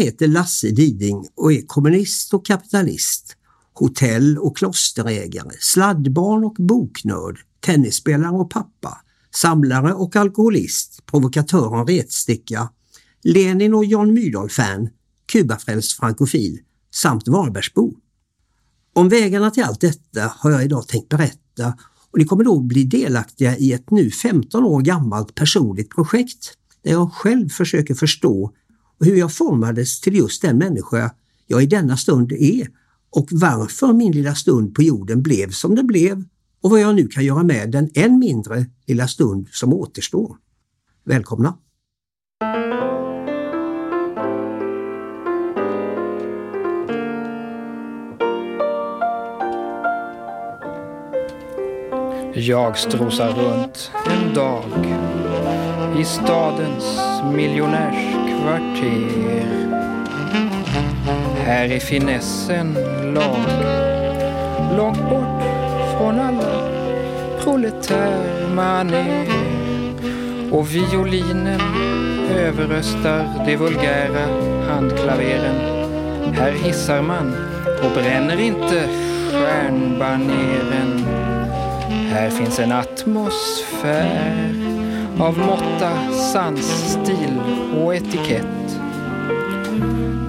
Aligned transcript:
heter 0.00 0.26
Lasse 0.26 0.70
Diding 0.70 1.28
och 1.36 1.52
är 1.52 1.62
kommunist 1.66 2.34
och 2.34 2.46
kapitalist, 2.46 3.36
hotell 3.72 4.38
och 4.38 4.56
klosterägare, 4.56 5.50
sladdbarn 5.60 6.44
och 6.44 6.56
boknörd, 6.58 7.38
tennisspelare 7.60 8.36
och 8.36 8.50
pappa, 8.50 9.00
samlare 9.34 9.94
och 9.94 10.16
alkoholist, 10.16 11.06
provokatör 11.06 11.80
och 11.80 11.88
retsticka, 11.88 12.70
Lenin 13.22 13.74
och 13.74 13.84
Jan 13.84 14.12
Myrdal-fan, 14.12 14.88
Kubafrälst 15.32 15.92
frankofil 15.92 16.58
samt 16.94 17.28
Varbergsbo. 17.28 17.94
Om 18.94 19.08
vägarna 19.08 19.50
till 19.50 19.62
allt 19.62 19.80
detta 19.80 20.32
har 20.36 20.50
jag 20.50 20.64
idag 20.64 20.88
tänkt 20.88 21.08
berätta 21.08 21.74
och 22.10 22.18
ni 22.18 22.24
kommer 22.24 22.44
då 22.44 22.60
bli 22.60 22.84
delaktiga 22.84 23.56
i 23.56 23.72
ett 23.72 23.90
nu 23.90 24.10
15 24.10 24.64
år 24.64 24.80
gammalt 24.80 25.34
personligt 25.34 25.90
projekt 25.90 26.54
där 26.84 26.90
jag 26.90 27.12
själv 27.12 27.48
försöker 27.48 27.94
förstå 27.94 28.52
hur 29.00 29.16
jag 29.16 29.32
formades 29.32 30.00
till 30.00 30.16
just 30.16 30.42
den 30.42 30.58
människa 30.58 31.14
jag 31.46 31.62
i 31.62 31.66
denna 31.66 31.96
stund 31.96 32.32
är 32.32 32.68
och 33.10 33.28
varför 33.30 33.92
min 33.92 34.12
lilla 34.12 34.34
stund 34.34 34.74
på 34.74 34.82
jorden 34.82 35.22
blev 35.22 35.50
som 35.50 35.74
den 35.74 35.86
blev 35.86 36.24
och 36.62 36.70
vad 36.70 36.80
jag 36.80 36.94
nu 36.94 37.08
kan 37.08 37.24
göra 37.24 37.42
med 37.42 37.70
den 37.70 37.90
än 37.94 38.18
mindre 38.18 38.66
lilla 38.86 39.08
stund 39.08 39.48
som 39.50 39.72
återstår. 39.72 40.36
Välkomna! 41.04 41.54
Jag 52.34 52.78
strosar 52.78 53.32
runt 53.32 53.90
en 54.06 54.34
dag 54.34 54.64
i 56.00 56.04
stadens 56.04 57.00
miljonärs 57.34 58.19
kvarter. 58.40 59.70
Här 61.44 61.68
är 61.72 61.80
finessen 61.80 62.74
lag, 63.14 63.44
långt 64.76 65.10
bort 65.10 65.42
från 65.96 66.20
alla 66.20 66.70
proletärmanér. 67.42 69.26
Och 70.52 70.74
violinen 70.74 71.60
överröstar 72.36 73.44
de 73.46 73.56
vulgära 73.56 74.26
handklaveren. 74.68 75.56
Här 76.34 76.52
hissar 76.52 77.02
man 77.02 77.34
och 77.84 77.90
bränner 77.94 78.40
inte 78.40 78.88
stjärnbaneren. 79.32 81.04
Här 82.10 82.30
finns 82.30 82.58
en 82.58 82.72
atmosfär 82.72 84.59
av 85.20 85.38
måtta, 85.38 86.12
sans, 86.12 86.66
stil 86.90 87.40
och 87.76 87.94
etikett. 87.94 88.80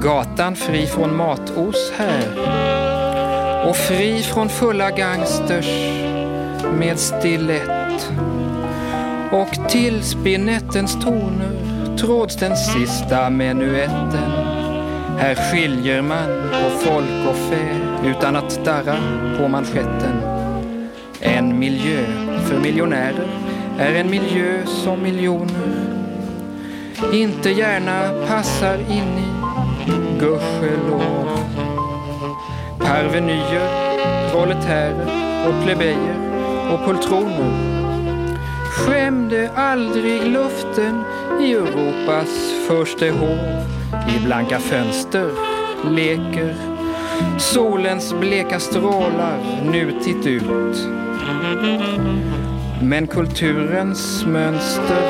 Gatan 0.01 0.55
fri 0.55 0.85
från 0.85 1.15
matos 1.15 1.91
här 1.97 2.27
och 3.69 3.75
fri 3.75 4.21
från 4.21 4.49
fulla 4.49 4.91
gangsters 4.91 5.67
med 6.79 6.99
stilett. 6.99 8.11
Och 9.31 9.69
till 9.69 10.03
spinettens 10.03 10.93
toner 11.03 11.97
tråds 11.97 12.35
den 12.35 12.57
sista 12.57 13.29
menuetten. 13.29 14.31
Här 15.17 15.35
skiljer 15.35 16.01
man 16.01 16.27
på 16.51 16.69
folk 16.69 17.29
och 17.29 17.35
fä 17.35 17.77
utan 18.05 18.35
att 18.35 18.65
darra 18.65 18.97
på 19.37 19.47
manschetten. 19.47 20.21
En 21.19 21.59
miljö 21.59 22.05
för 22.47 22.59
miljonärer 22.59 23.50
är 23.81 23.95
en 23.95 24.09
miljö 24.09 24.65
som 24.65 25.03
miljoner 25.03 26.01
inte 27.13 27.49
gärna 27.49 28.27
passar 28.27 28.77
in 28.77 29.17
i, 29.17 29.31
gudskelov. 30.19 31.29
Parvenyer, 32.79 33.69
proletärer 34.31 35.07
och 35.47 35.65
plebejer 35.65 36.15
och 36.73 36.85
poltroner 36.85 37.71
skämde 38.71 39.51
aldrig 39.55 40.27
luften 40.27 41.03
i 41.41 41.53
Europas 41.53 42.29
första 42.67 43.05
hov. 43.05 43.39
I 44.15 44.25
blanka 44.25 44.59
fönster 44.59 45.31
leker 45.89 46.55
solens 47.37 48.13
bleka 48.13 48.59
strålar 48.59 49.63
nutit 49.71 50.25
ut. 50.27 50.87
Men 52.83 53.07
kulturens 53.07 54.25
mönster 54.25 55.03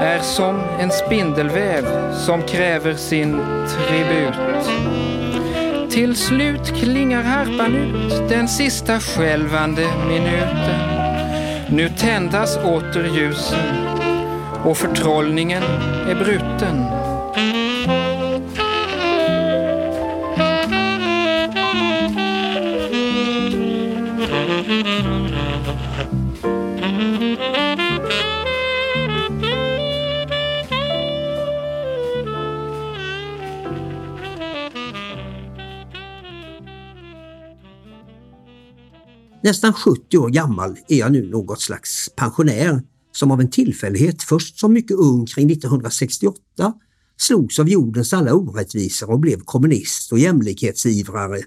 är 0.00 0.20
som 0.20 0.60
en 0.80 0.90
spindelväv 0.90 2.12
som 2.12 2.42
kräver 2.42 2.94
sin 2.94 3.40
tribut. 3.68 4.34
Till 5.90 6.16
slut 6.16 6.66
klingar 6.80 7.22
harpan 7.22 7.76
ut 7.76 8.28
den 8.28 8.48
sista 8.48 9.00
skälvande 9.00 9.86
minuten. 10.08 10.80
Nu 11.68 11.88
tändas 11.88 12.56
åter 12.56 13.04
ljusen 13.04 13.86
och 14.64 14.76
förtrollningen 14.76 15.62
är 16.08 16.14
bruten. 16.14 16.91
Nästan 39.44 39.72
70 39.72 40.18
år 40.18 40.28
gammal 40.28 40.78
är 40.88 40.98
jag 40.98 41.12
nu 41.12 41.30
något 41.30 41.60
slags 41.60 42.08
pensionär 42.16 42.82
som 43.12 43.30
av 43.30 43.40
en 43.40 43.50
tillfällighet 43.50 44.22
först 44.22 44.58
som 44.58 44.72
mycket 44.72 44.96
ung 44.96 45.26
kring 45.26 45.50
1968 45.50 46.72
slogs 47.20 47.58
av 47.58 47.68
jordens 47.68 48.12
alla 48.12 48.34
orättvisor 48.34 49.10
och 49.10 49.20
blev 49.20 49.40
kommunist 49.40 50.12
och 50.12 50.18
jämlikhetsivrare. 50.18 51.40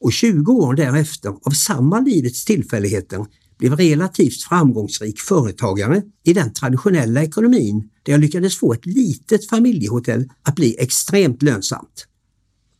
Och 0.00 0.12
20 0.12 0.52
år 0.52 0.74
därefter 0.74 1.28
av 1.28 1.50
samma 1.50 2.00
livets 2.00 2.44
tillfälligheter 2.44 3.26
blev 3.58 3.76
relativt 3.76 4.42
framgångsrik 4.42 5.20
företagare 5.20 6.02
i 6.24 6.32
den 6.32 6.52
traditionella 6.52 7.22
ekonomin 7.22 7.88
där 8.02 8.12
jag 8.12 8.20
lyckades 8.20 8.58
få 8.58 8.72
ett 8.72 8.86
litet 8.86 9.48
familjehotell 9.48 10.28
att 10.42 10.54
bli 10.54 10.76
extremt 10.78 11.42
lönsamt. 11.42 12.06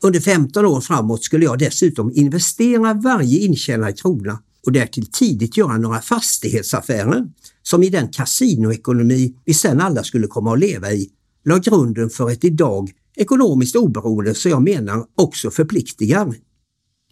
Under 0.02 0.20
15 0.20 0.66
år 0.66 0.80
framåt 0.80 1.24
skulle 1.24 1.44
jag 1.44 1.58
dessutom 1.58 2.12
investera 2.14 2.94
varje 2.94 3.38
intjänad 3.38 3.98
krona 3.98 4.38
och 4.66 4.72
därtill 4.72 5.06
tidigt 5.06 5.56
göra 5.56 5.78
några 5.78 6.00
fastighetsaffärer 6.00 7.26
som 7.62 7.82
i 7.82 7.88
den 7.88 8.08
kasinoekonomi 8.08 9.34
vi 9.44 9.54
sen 9.54 9.80
alla 9.80 10.04
skulle 10.04 10.26
komma 10.26 10.52
att 10.52 10.58
leva 10.58 10.92
i 10.92 11.10
la 11.44 11.58
grunden 11.58 12.10
för 12.10 12.30
ett 12.30 12.44
idag 12.44 12.90
ekonomiskt 13.16 13.76
oberoende 13.76 14.34
som 14.34 14.50
jag 14.50 14.62
menar 14.62 15.04
också 15.14 15.50
förpliktigar. 15.50 16.34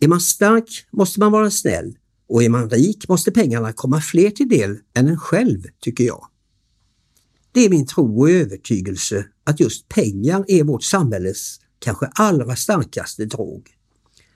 Är 0.01 0.09
man 0.09 0.21
stark 0.21 0.87
måste 0.93 1.21
man 1.21 1.33
vara 1.33 1.51
snäll 1.51 1.97
och 2.29 2.43
är 2.43 2.49
man 2.49 2.71
rik 2.71 3.09
måste 3.09 3.31
pengarna 3.31 3.73
komma 3.73 4.01
fler 4.01 4.31
till 4.31 4.49
del 4.49 4.79
än 4.95 5.09
en 5.09 5.19
själv, 5.19 5.63
tycker 5.81 6.05
jag. 6.05 6.27
Det 7.53 7.61
är 7.61 7.71
min 7.71 7.87
tro 7.87 8.21
och 8.21 8.31
övertygelse 8.31 9.27
att 9.45 9.61
just 9.61 9.89
pengar 9.89 10.45
är 10.49 10.65
vårt 10.65 10.83
samhälles 10.83 11.59
kanske 11.85 12.11
allra 12.15 12.57
starkaste 12.57 13.25
drog. 13.25 13.69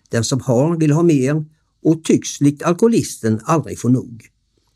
Den 0.09 0.25
som 0.25 0.41
har 0.41 0.77
vill 0.77 0.93
ha 0.93 1.03
mer 1.03 1.45
och 1.83 2.05
tycks 2.05 2.41
likt 2.41 2.63
alkoholisten 2.63 3.41
aldrig 3.45 3.79
få 3.79 3.89
nog. 3.89 4.27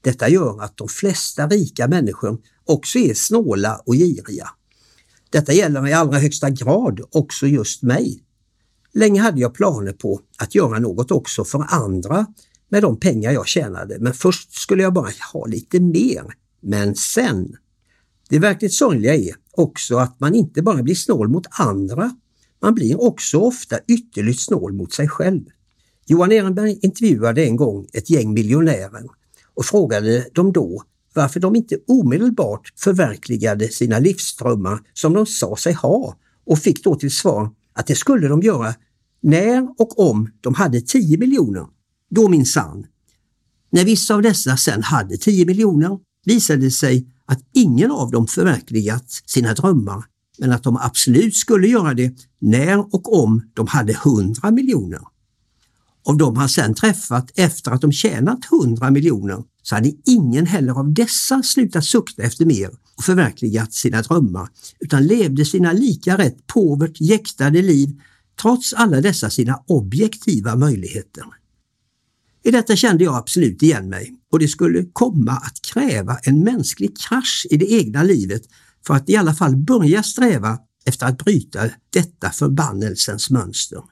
Detta 0.01 0.29
gör 0.29 0.63
att 0.63 0.77
de 0.77 0.89
flesta 0.89 1.47
rika 1.47 1.89
människor 1.89 2.39
också 2.65 2.99
är 2.99 3.15
snåla 3.15 3.77
och 3.87 3.95
giriga. 3.95 4.49
Detta 5.31 5.53
gäller 5.53 5.89
i 5.89 5.93
allra 5.93 6.19
högsta 6.19 6.51
grad 6.51 7.01
också 7.11 7.47
just 7.47 7.83
mig. 7.83 8.23
Länge 8.95 9.21
hade 9.21 9.41
jag 9.41 9.55
planer 9.55 9.93
på 9.93 10.21
att 10.39 10.55
göra 10.55 10.79
något 10.79 11.11
också 11.11 11.45
för 11.45 11.67
andra 11.69 12.27
med 12.69 12.83
de 12.83 13.01
pengar 13.01 13.33
jag 13.33 13.49
tjänade, 13.49 13.99
men 14.01 14.15
först 14.15 14.53
skulle 14.53 14.83
jag 14.83 14.93
bara 14.93 15.11
ha 15.33 15.47
lite 15.47 15.81
mer. 15.81 16.25
Men 16.61 16.95
sen! 16.95 17.57
Det 18.29 18.39
verkligt 18.39 18.75
sorgliga 18.75 19.15
är 19.15 19.35
också 19.51 19.97
att 19.97 20.21
man 20.21 20.35
inte 20.35 20.63
bara 20.63 20.83
blir 20.83 20.95
snål 20.95 21.29
mot 21.29 21.47
andra, 21.51 22.17
man 22.62 22.75
blir 22.75 23.03
också 23.03 23.38
ofta 23.38 23.79
ytterligt 23.88 24.41
snål 24.41 24.73
mot 24.73 24.93
sig 24.93 25.09
själv. 25.09 25.43
Johan 26.06 26.32
Ehrenberg 26.32 26.79
intervjuade 26.82 27.44
en 27.44 27.56
gång 27.56 27.87
ett 27.93 28.11
gäng 28.11 28.32
miljonärer 28.32 29.05
och 29.55 29.64
frågade 29.64 30.26
dem 30.32 30.53
då 30.53 30.82
varför 31.14 31.41
de 31.41 31.56
inte 31.56 31.79
omedelbart 31.87 32.73
förverkligade 32.76 33.69
sina 33.69 33.99
livsdrömmar 33.99 34.81
som 34.93 35.12
de 35.12 35.26
sa 35.26 35.56
sig 35.56 35.73
ha 35.73 36.17
och 36.47 36.59
fick 36.59 36.85
då 36.85 36.94
till 36.94 37.11
svar 37.11 37.50
att 37.73 37.87
det 37.87 37.94
skulle 37.94 38.29
de 38.29 38.41
göra 38.41 38.75
när 39.23 39.69
och 39.79 40.11
om 40.11 40.31
de 40.41 40.55
hade 40.55 40.81
10 40.81 41.19
miljoner. 41.19 41.67
Då 42.11 42.29
minsann. 42.29 42.87
När 43.70 43.85
vissa 43.85 44.15
av 44.15 44.23
dessa 44.23 44.56
sen 44.56 44.82
hade 44.82 45.17
10 45.17 45.47
miljoner 45.47 45.99
visade 46.25 46.61
det 46.61 46.70
sig 46.70 47.06
att 47.26 47.41
ingen 47.55 47.91
av 47.91 48.11
dem 48.11 48.26
förverkligat 48.26 49.05
sina 49.26 49.55
drömmar 49.55 50.05
men 50.38 50.52
att 50.52 50.62
de 50.62 50.76
absolut 50.76 51.37
skulle 51.37 51.69
göra 51.69 51.94
det 51.94 52.14
när 52.38 52.79
och 52.79 53.23
om 53.23 53.43
de 53.55 53.67
hade 53.67 53.93
100 53.93 54.50
miljoner. 54.50 55.00
Av 56.05 56.17
de 56.17 56.37
han 56.37 56.49
sedan 56.49 56.75
träffat 56.75 57.31
efter 57.34 57.70
att 57.70 57.81
de 57.81 57.93
tjänat 57.93 58.52
100 58.52 58.90
miljoner 58.90 59.44
så 59.62 59.75
hade 59.75 59.93
ingen 60.06 60.46
heller 60.46 60.73
av 60.73 60.94
dessa 60.94 61.43
slutat 61.43 61.84
sukta 61.84 62.23
efter 62.23 62.44
mer 62.44 62.70
och 62.96 63.05
förverkligat 63.05 63.73
sina 63.73 64.02
drömmar 64.02 64.49
utan 64.81 65.06
levde 65.06 65.44
sina 65.44 65.73
lika 65.73 66.19
rätt 66.19 66.46
påvert 66.46 67.00
jäktade 67.00 67.62
liv 67.62 68.00
trots 68.43 68.73
alla 68.73 69.00
dessa 69.00 69.31
sina 69.31 69.62
objektiva 69.67 70.56
möjligheter. 70.56 71.25
I 72.44 72.50
detta 72.50 72.76
kände 72.76 73.05
jag 73.05 73.14
absolut 73.14 73.62
igen 73.62 73.88
mig 73.88 74.14
och 74.32 74.38
det 74.38 74.49
skulle 74.49 74.84
komma 74.93 75.32
att 75.32 75.62
kräva 75.62 76.19
en 76.23 76.44
mänsklig 76.44 76.99
krasch 76.99 77.46
i 77.50 77.56
det 77.56 77.73
egna 77.73 78.02
livet 78.02 78.43
för 78.87 78.94
att 78.94 79.11
i 79.11 79.17
alla 79.17 79.34
fall 79.34 79.56
börja 79.56 80.02
sträva 80.02 80.58
efter 80.84 81.06
att 81.06 81.19
bryta 81.19 81.61
detta 81.90 82.31
förbannelsens 82.31 83.31
mönster. 83.31 83.82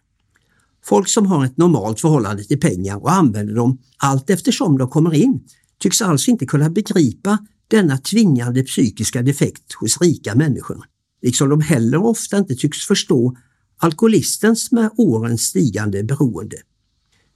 Folk 0.85 1.09
som 1.09 1.27
har 1.27 1.45
ett 1.45 1.57
normalt 1.57 2.01
förhållande 2.01 2.45
till 2.45 2.61
pengar 2.61 2.97
och 2.97 3.13
använder 3.13 3.55
dem 3.55 3.79
allt 3.97 4.31
eftersom 4.31 4.79
de 4.79 4.89
kommer 4.89 5.15
in 5.15 5.41
tycks 5.79 6.03
alls 6.03 6.29
inte 6.29 6.47
kunna 6.47 6.71
begripa 6.71 7.39
denna 7.69 7.99
tvingande 7.99 8.63
psykiska 8.63 9.23
defekt 9.23 9.73
hos 9.73 10.01
rika 10.01 10.35
människor, 10.35 10.85
liksom 11.23 11.49
de 11.49 11.61
heller 11.61 12.05
ofta 12.05 12.39
inte 12.39 12.55
tycks 12.55 12.79
förstå 12.79 13.37
alkoholistens 13.79 14.73
med 14.73 14.91
åren 14.97 15.39
stigande 15.39 16.05
beroende. 16.05 16.57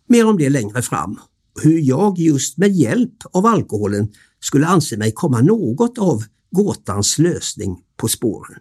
Mer 0.09 0.27
om 0.27 0.39
det 0.39 0.51
längre 0.51 0.83
fram, 0.83 1.19
hur 1.63 1.81
jag 1.81 2.19
just 2.19 2.59
med 2.59 2.73
hjälp 2.73 3.17
av 3.33 3.47
alkoholen 3.47 4.09
skulle 4.41 4.67
anse 4.67 4.97
mig 4.97 5.13
komma 5.13 5.41
något 5.41 5.99
av 5.99 6.25
gåtans 6.55 7.19
lösning 7.19 7.83
på 7.97 8.09
spåren. 8.09 8.59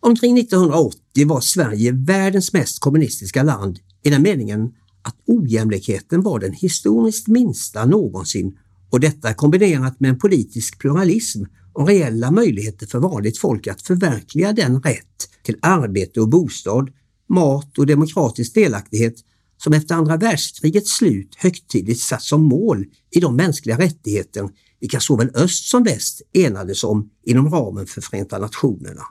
Omkring 0.00 0.38
1980 0.38 1.26
var 1.26 1.40
Sverige 1.40 1.92
världens 1.92 2.52
mest 2.52 2.78
kommunistiska 2.78 3.42
land 3.42 3.78
i 4.02 4.10
den 4.10 4.22
meningen 4.22 4.74
att 5.02 5.16
ojämlikheten 5.26 6.22
var 6.22 6.38
den 6.38 6.52
historiskt 6.52 7.28
minsta 7.28 7.84
någonsin 7.84 8.58
och 8.90 9.00
detta 9.00 9.34
kombinerat 9.34 10.00
med 10.00 10.10
en 10.10 10.18
politisk 10.18 10.78
pluralism 10.78 11.44
och 11.72 11.88
reella 11.88 12.30
möjligheter 12.30 12.86
för 12.86 12.98
vanligt 12.98 13.38
folk 13.38 13.66
att 13.66 13.82
förverkliga 13.82 14.52
den 14.52 14.82
rätt 14.82 15.28
till 15.42 15.56
arbete 15.62 16.20
och 16.20 16.28
bostad, 16.28 16.90
mat 17.28 17.78
och 17.78 17.86
demokratisk 17.86 18.54
delaktighet 18.54 19.14
som 19.56 19.72
efter 19.72 19.94
andra 19.94 20.16
världskrigets 20.16 20.96
slut 20.96 21.34
högtidligt 21.36 22.00
satt 22.00 22.22
som 22.22 22.42
mål 22.42 22.86
i 23.10 23.20
de 23.20 23.36
mänskliga 23.36 23.78
rättigheter 23.78 24.48
vilka 24.80 25.00
såväl 25.00 25.30
öst 25.34 25.64
som 25.64 25.82
väst 25.82 26.22
enades 26.32 26.84
om 26.84 27.10
inom 27.24 27.50
ramen 27.50 27.86
för 27.86 28.00
Förenta 28.00 28.38
Nationerna. 28.38 29.02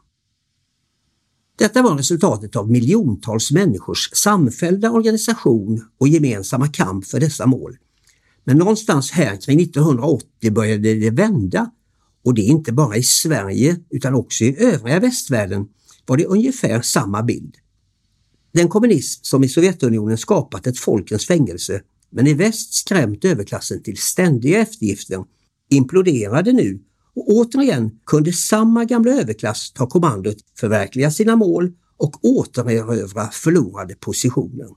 Detta 1.57 1.81
var 1.81 1.97
resultatet 1.97 2.55
av 2.55 2.71
miljontals 2.71 3.51
människors 3.51 4.09
samfällda 4.13 4.91
organisation 4.91 5.85
och 5.97 6.07
gemensamma 6.07 6.67
kamp 6.67 7.05
för 7.05 7.19
dessa 7.19 7.45
mål. 7.45 7.77
Men 8.43 8.57
någonstans 8.57 9.11
här 9.11 9.41
kring 9.41 9.61
1980 9.61 10.51
började 10.51 10.95
det 10.95 11.09
vända 11.09 11.71
och 12.23 12.33
det 12.33 12.41
inte 12.41 12.73
bara 12.73 12.97
i 12.97 13.03
Sverige 13.03 13.79
utan 13.89 14.15
också 14.15 14.43
i 14.43 14.57
övriga 14.59 14.99
västvärlden 14.99 15.67
var 16.05 16.17
det 16.17 16.25
ungefär 16.25 16.81
samma 16.81 17.23
bild. 17.23 17.55
Den 18.51 18.69
kommunism 18.69 19.19
som 19.23 19.43
i 19.43 19.49
Sovjetunionen 19.49 20.17
skapat 20.17 20.67
ett 20.67 20.79
folkens 20.79 21.25
fängelse 21.27 21.81
men 22.09 22.27
i 22.27 22.33
väst 22.33 22.73
skrämt 22.73 23.25
överklassen 23.25 23.83
till 23.83 23.97
ständiga 23.97 24.59
eftergifter 24.59 25.23
imploderade 25.69 26.53
nu 26.53 26.79
och 27.15 27.29
återigen 27.29 27.91
kunde 28.05 28.33
samma 28.33 28.85
gamla 28.85 29.11
överklass 29.11 29.71
ta 29.71 29.87
kommandot, 29.87 30.37
förverkliga 30.59 31.11
sina 31.11 31.35
mål 31.35 31.71
och 31.97 32.25
återerövra 32.25 33.29
förlorade 33.31 33.95
positioner. 33.95 34.67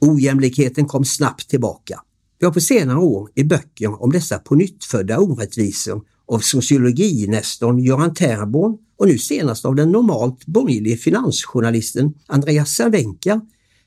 Ojämlikheten 0.00 0.86
kom 0.86 1.04
snabbt 1.04 1.48
tillbaka. 1.48 2.00
Vi 2.38 2.46
har 2.46 2.52
på 2.52 2.60
senare 2.60 2.98
år 2.98 3.30
i 3.34 3.44
böcker 3.44 4.02
om 4.02 4.12
dessa 4.12 4.38
pånyttfödda 4.38 5.18
orättvisor 5.18 6.02
av 6.26 6.38
sociologinästorn 6.38 7.78
Göran 7.78 8.14
Terborn 8.14 8.78
och 8.96 9.06
nu 9.06 9.18
senast 9.18 9.64
av 9.64 9.74
den 9.74 9.92
normalt 9.92 10.46
borgerlige 10.46 10.96
finansjournalisten 10.96 12.14
Andreas 12.26 12.70
Cervenka 12.70 13.40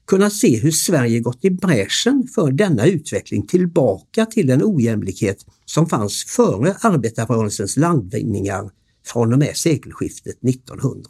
kunnat 0.08 0.34
se 0.34 0.60
hur 0.60 0.72
Sverige 0.72 1.20
gått 1.20 1.46
i 1.46 1.50
bräschen 1.50 2.28
för 2.36 2.52
denna 2.52 2.86
utveckling 2.86 3.48
tillbaka 3.48 4.26
till 4.26 4.48
den 4.48 4.62
ojämlikhet 4.64 5.46
som 5.74 5.90
fanns 5.90 6.24
före 6.24 6.76
arbetarrörelsens 6.82 7.78
landvinningar 7.78 8.72
från 9.06 9.34
och 9.34 9.40
med 9.40 9.58
sekelskiftet 9.58 10.44
1900. 10.44 11.10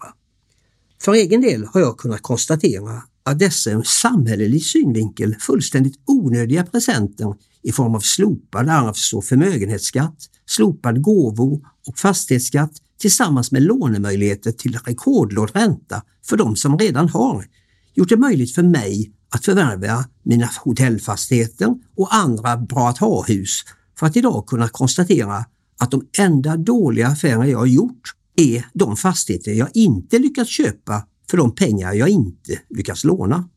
För 1.01 1.13
egen 1.13 1.41
del 1.41 1.65
har 1.65 1.81
jag 1.81 1.97
kunnat 1.97 2.21
konstatera 2.21 3.03
att 3.23 3.39
dessa 3.39 3.71
ur 3.71 3.83
samhällelig 3.83 4.63
synvinkel 4.63 5.35
fullständigt 5.35 5.99
onödiga 6.05 6.65
presenter 6.65 7.35
i 7.63 7.71
form 7.71 7.95
av 7.95 7.99
slopad 7.99 8.69
arvs 8.69 9.13
och 9.13 9.25
förmögenhetsskatt, 9.25 10.17
slopad 10.45 11.01
gåvo 11.01 11.61
och 11.87 11.97
fastighetsskatt 11.97 12.71
tillsammans 12.99 13.51
med 13.51 13.61
lånemöjligheter 13.61 14.51
till 14.51 14.79
rekordlåg 14.85 15.49
ränta 15.53 16.01
för 16.25 16.37
de 16.37 16.55
som 16.55 16.77
redan 16.77 17.09
har 17.09 17.45
gjort 17.93 18.09
det 18.09 18.17
möjligt 18.17 18.55
för 18.55 18.63
mig 18.63 19.11
att 19.29 19.45
förvärva 19.45 20.05
mina 20.23 20.49
hotellfastigheter 20.63 21.75
och 21.97 22.15
andra 22.15 22.57
bra 22.57 22.89
att 22.89 22.97
ha-hus 22.97 23.63
för 24.03 24.07
att 24.07 24.17
idag 24.17 24.45
kunna 24.47 24.67
konstatera 24.67 25.45
att 25.79 25.91
de 25.91 26.07
enda 26.17 26.57
dåliga 26.57 27.07
affärer 27.07 27.43
jag 27.43 27.59
har 27.59 27.65
gjort 27.65 28.01
är 28.35 28.65
de 28.73 28.97
fastigheter 28.97 29.51
jag 29.51 29.69
inte 29.73 30.19
lyckats 30.19 30.49
köpa 30.49 31.07
för 31.29 31.37
de 31.37 31.55
pengar 31.55 31.93
jag 31.93 32.09
inte 32.09 32.59
lyckats 32.69 33.03
låna. 33.03 33.49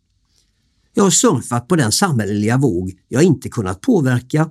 Jag 0.94 1.04
har 1.04 1.10
surfat 1.10 1.68
på 1.68 1.76
den 1.76 1.92
samhälleliga 1.92 2.56
våg 2.56 2.92
jag 3.08 3.22
inte 3.22 3.48
kunnat 3.48 3.80
påverka 3.80 4.50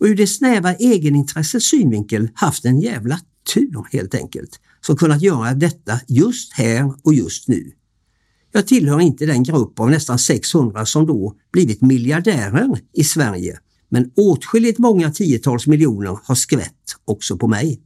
och 0.00 0.06
ur 0.06 0.16
det 0.16 0.26
snäva 0.26 0.74
egenintressets 0.74 1.70
synvinkel 1.70 2.28
haft 2.34 2.64
en 2.64 2.80
jävla 2.80 3.20
tur 3.54 3.86
helt 3.92 4.14
enkelt 4.14 4.60
som 4.80 4.96
kunnat 4.96 5.22
göra 5.22 5.54
detta 5.54 6.00
just 6.08 6.52
här 6.52 6.94
och 7.02 7.14
just 7.14 7.48
nu. 7.48 7.72
Jag 8.52 8.66
tillhör 8.66 9.00
inte 9.00 9.26
den 9.26 9.42
grupp 9.42 9.80
av 9.80 9.90
nästan 9.90 10.18
600 10.18 10.86
som 10.86 11.06
då 11.06 11.34
blivit 11.52 11.80
miljardärer 11.80 12.80
i 12.92 13.04
Sverige, 13.04 13.58
men 13.88 14.10
åtskilligt 14.16 14.78
många 14.78 15.10
tiotals 15.10 15.66
miljoner 15.66 16.18
har 16.24 16.34
skvätt 16.34 16.96
också 17.04 17.36
på 17.36 17.48
mig. 17.48 17.80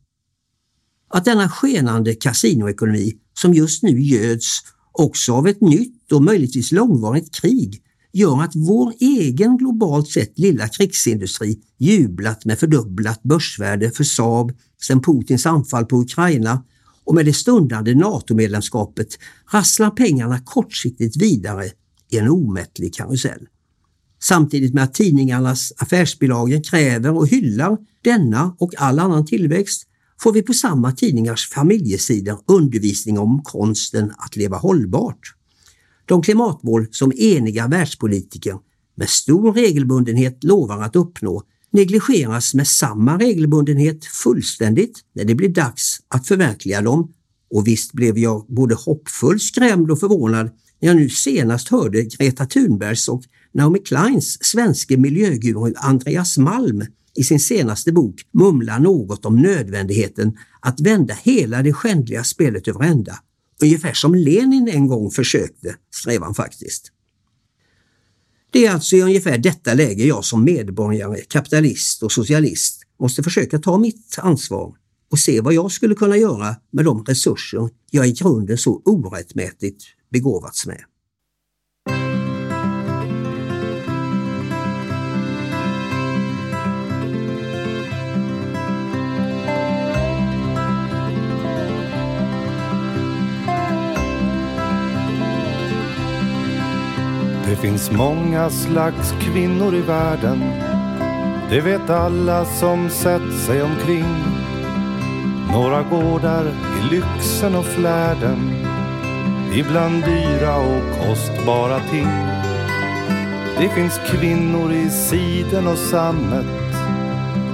Att 1.09 1.25
denna 1.25 1.49
skenande 1.49 2.15
kasinoekonomi 2.15 3.13
som 3.39 3.55
just 3.55 3.83
nu 3.83 4.01
göds 4.01 4.61
också 4.93 5.33
av 5.33 5.49
ett 5.49 5.61
nytt 5.61 6.13
och 6.13 6.23
möjligtvis 6.23 6.73
långvarigt 6.73 7.35
krig 7.35 7.83
gör 8.13 8.43
att 8.43 8.53
vår 8.55 8.93
egen 9.01 9.57
globalt 9.57 10.09
sett 10.09 10.39
lilla 10.39 10.69
krigsindustri 10.69 11.59
jublat 11.79 12.45
med 12.45 12.59
fördubblat 12.59 13.23
börsvärde 13.23 13.91
för 13.91 14.05
Saab 14.05 14.53
sedan 14.83 15.03
Putins 15.03 15.47
anfall 15.47 15.87
på 15.87 15.97
Ukraina 15.97 16.65
och 17.05 17.15
med 17.15 17.27
det 17.27 17.33
stundande 17.33 17.95
NATO-medlemskapet 17.95 19.19
rasslar 19.53 19.91
pengarna 19.91 20.41
kortsiktigt 20.45 21.17
vidare 21.17 21.71
i 22.11 22.19
en 22.19 22.29
omättlig 22.29 22.95
karusell. 22.95 23.47
Samtidigt 24.23 24.75
med 24.75 24.85
att 24.85 24.95
tidningarnas 24.95 25.73
affärsbilagor 25.77 26.65
kräver 26.65 27.17
och 27.17 27.29
hyllar 27.29 27.79
denna 28.05 28.57
och 28.59 28.73
all 28.79 28.99
annan 28.99 29.27
tillväxt 29.27 29.83
får 30.21 30.33
vi 30.33 30.43
på 30.43 30.53
samma 30.53 30.93
tidningars 30.93 31.49
familjesidor 31.49 32.41
undervisning 32.47 33.19
om 33.19 33.43
konsten 33.45 34.13
att 34.19 34.37
leva 34.37 34.57
hållbart. 34.57 35.35
De 36.07 36.23
klimatmål 36.23 36.87
som 36.91 37.13
eniga 37.17 37.69
världspolitiker 37.69 38.59
med 38.95 39.09
stor 39.09 39.53
regelbundenhet 39.53 40.45
lovar 40.45 40.83
att 40.83 40.97
uppnå 40.97 41.43
negligeras 41.71 42.55
med 42.55 42.69
samma 42.69 43.19
regelbundenhet 43.19 44.05
fullständigt 44.05 45.01
när 45.15 45.25
det 45.25 45.35
blir 45.35 45.49
dags 45.49 45.99
att 46.09 46.27
förverkliga 46.27 46.83
dem. 46.83 47.13
Och 47.51 47.67
visst 47.67 47.93
blev 47.93 48.19
jag 48.19 48.47
både 48.49 48.75
hoppfull, 48.75 49.41
skrämd 49.41 49.91
och 49.91 50.01
förvånad 50.01 50.51
när 50.81 50.89
jag 50.89 50.97
nu 50.97 51.09
senast 51.09 51.69
hörde 51.69 52.03
Greta 52.03 52.47
Thunbergs 52.47 53.09
och 53.09 53.23
Naomi 53.55 53.79
Kleins 53.79 54.45
svenske 54.45 54.97
miljöguru 54.97 55.75
Andreas 55.77 56.39
Malm 56.39 56.83
i 57.15 57.23
sin 57.25 57.41
senaste 57.41 57.93
bok 57.93 58.23
mumlar 58.33 58.79
något 58.79 59.25
om 59.25 59.43
nödvändigheten 59.43 60.39
att 60.61 60.81
vända 60.81 61.15
hela 61.15 61.63
det 61.63 61.73
skändliga 61.73 62.25
spelet 62.25 62.69
över 62.69 62.85
ända. 62.85 63.19
Ungefär 63.63 63.93
som 63.93 64.15
Lenin 64.15 64.69
en 64.69 64.87
gång 64.87 65.11
försökte, 65.11 65.77
skrev 65.91 66.23
han 66.23 66.35
faktiskt. 66.35 66.93
Det 68.51 68.67
är 68.67 68.73
alltså 68.73 68.97
i 68.97 69.03
ungefär 69.03 69.39
detta 69.39 69.75
läge 69.75 70.05
jag 70.05 70.25
som 70.25 70.45
medborgare, 70.45 71.21
kapitalist 71.21 72.03
och 72.03 72.13
socialist 72.13 72.83
måste 73.01 73.23
försöka 73.23 73.59
ta 73.59 73.79
mitt 73.79 74.19
ansvar 74.19 74.75
och 75.11 75.19
se 75.19 75.41
vad 75.41 75.55
jag 75.55 75.73
skulle 75.73 75.95
kunna 75.95 76.17
göra 76.17 76.57
med 76.71 76.85
de 76.85 77.05
resurser 77.05 77.69
jag 77.91 78.09
i 78.09 78.13
grunden 78.13 78.59
så 78.59 78.83
orättmätigt 78.85 79.85
begåvats 80.11 80.67
med. 80.67 80.85
Det 97.53 97.57
finns 97.57 97.91
många 97.91 98.51
slags 98.51 99.15
kvinnor 99.21 99.75
i 99.75 99.81
världen. 99.81 100.41
Det 101.51 101.61
vet 101.61 101.91
alla 101.91 102.45
som 102.45 102.91
sett 102.91 103.41
sig 103.47 103.63
omkring. 103.63 104.15
Några 105.53 105.83
gårdar 105.83 106.45
i 106.47 106.95
lyxen 106.95 107.55
och 107.55 107.65
flärden. 107.65 108.55
Ibland 109.55 110.05
dyra 110.05 110.57
och 110.57 110.83
kostbara 110.99 111.81
ting. 111.91 112.09
Det 113.59 113.69
finns 113.69 114.01
kvinnor 114.11 114.73
i 114.73 114.91
siden 114.91 115.67
och 115.67 115.79
sammet 115.79 116.47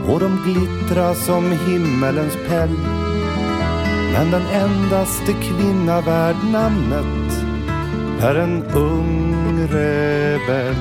och 0.08 0.20
de 0.20 0.40
glittrar 0.44 1.14
som 1.14 1.52
himmelens 1.68 2.36
päll. 2.48 2.78
Men 4.12 4.30
den 4.30 4.46
endaste 4.46 5.32
kvinna 5.32 6.00
värd 6.00 6.36
namnet 6.52 7.27
är 8.22 8.34
en 8.34 8.64
ung 8.64 9.68
rebell. 9.70 10.74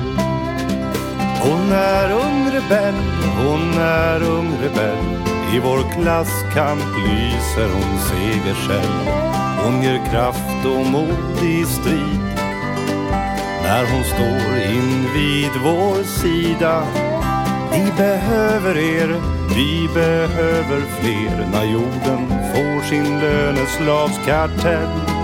Hon 1.42 1.72
är 1.72 2.12
ung 2.12 2.50
rebell, 2.50 2.94
hon 3.36 3.78
är 3.80 4.22
ung 4.22 4.52
rebell. 4.62 5.18
I 5.54 5.58
vår 5.58 5.92
klasskamp 5.92 6.82
lyser 7.06 7.68
hon 7.74 7.98
segersäll. 7.98 9.08
Hon 9.64 9.82
ger 9.82 10.10
kraft 10.10 10.66
och 10.66 10.86
mod 10.86 11.42
i 11.44 11.64
strid. 11.64 12.20
När 13.62 13.92
hon 13.92 14.04
står 14.04 14.56
invid 14.56 15.50
vår 15.64 16.02
sida. 16.02 16.82
Vi 17.72 17.92
behöver 17.96 18.78
er, 18.78 19.16
vi 19.54 19.88
behöver 19.94 20.80
fler 21.00 21.48
när 21.52 21.64
jorden 21.64 22.28
får 22.28 22.88
sin 22.88 23.20
löneslavskartell. 23.20 25.17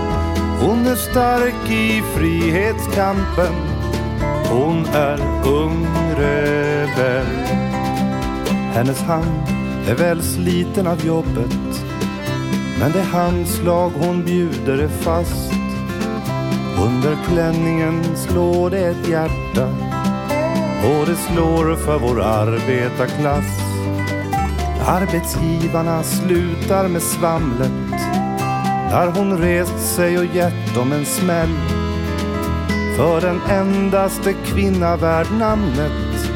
Hon 0.59 0.87
är 0.87 0.95
stark 0.95 1.71
i 1.71 2.01
frihetskampen. 2.15 3.53
Hon 4.49 4.85
är 4.85 5.19
ung 5.47 5.87
rebell. 6.17 7.25
Hennes 8.73 9.01
hand 9.01 9.47
är 9.87 9.95
väl 9.95 10.21
sliten 10.21 10.87
av 10.87 11.05
jobbet. 11.05 11.83
Men 12.79 12.91
det 12.91 13.01
handslag 13.01 13.89
hon 13.89 14.25
bjuder 14.25 14.77
är 14.77 14.87
fast. 14.87 15.53
Under 16.85 17.17
klänningen 17.27 18.03
slår 18.15 18.69
det 18.69 18.85
ett 18.87 19.09
hjärta. 19.09 19.67
Och 20.83 21.05
det 21.05 21.15
slår 21.15 21.75
för 21.75 21.99
vår 21.99 22.21
arbetarklass. 22.21 23.59
Arbetsgivarna 24.87 26.03
slutar 26.03 26.87
med 26.87 27.01
svamlet 27.01 27.71
när 28.89 29.07
hon 29.07 29.37
rest 29.37 29.95
sig 29.95 30.17
och 30.17 30.25
gett 30.25 30.75
dem 30.75 30.91
en 30.91 31.05
smäll. 31.05 31.55
För 32.97 33.21
den 33.21 33.41
endaste 33.49 34.33
kvinna 34.33 34.95
värd 34.95 35.27
namnet 35.39 36.29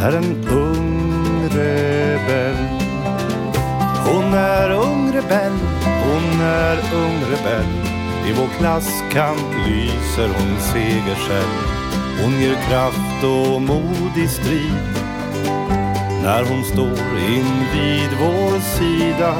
är 0.00 0.12
en 0.12 0.48
ung 0.48 1.48
rebell. 1.48 2.68
Hon 4.06 4.34
är 4.34 4.70
ung 4.70 5.12
rebell, 5.12 5.58
hon 5.84 6.40
är 6.40 6.76
ung 6.94 7.20
rebell. 7.30 7.92
I 8.26 8.32
vår 8.32 8.48
klasskamp 8.58 9.54
lyser 9.66 10.28
hon 10.28 10.60
segersäll. 10.60 11.52
Hon 12.22 12.40
ger 12.40 12.56
kraft 12.68 13.24
och 13.24 13.62
mod 13.62 14.16
i 14.16 14.28
strid. 14.28 15.02
När 16.22 16.44
hon 16.44 16.64
står 16.64 17.18
invid 17.28 18.10
vår 18.20 18.60
sida 18.60 19.34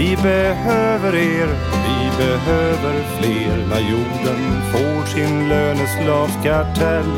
vi 0.00 0.16
behöver 0.16 1.14
er, 1.14 1.48
vi 1.86 2.24
behöver 2.24 3.04
fler 3.18 3.66
när 3.68 3.80
jorden 3.80 4.62
får 4.72 5.06
sin 5.06 5.48
löneslavskartell. 5.48 7.12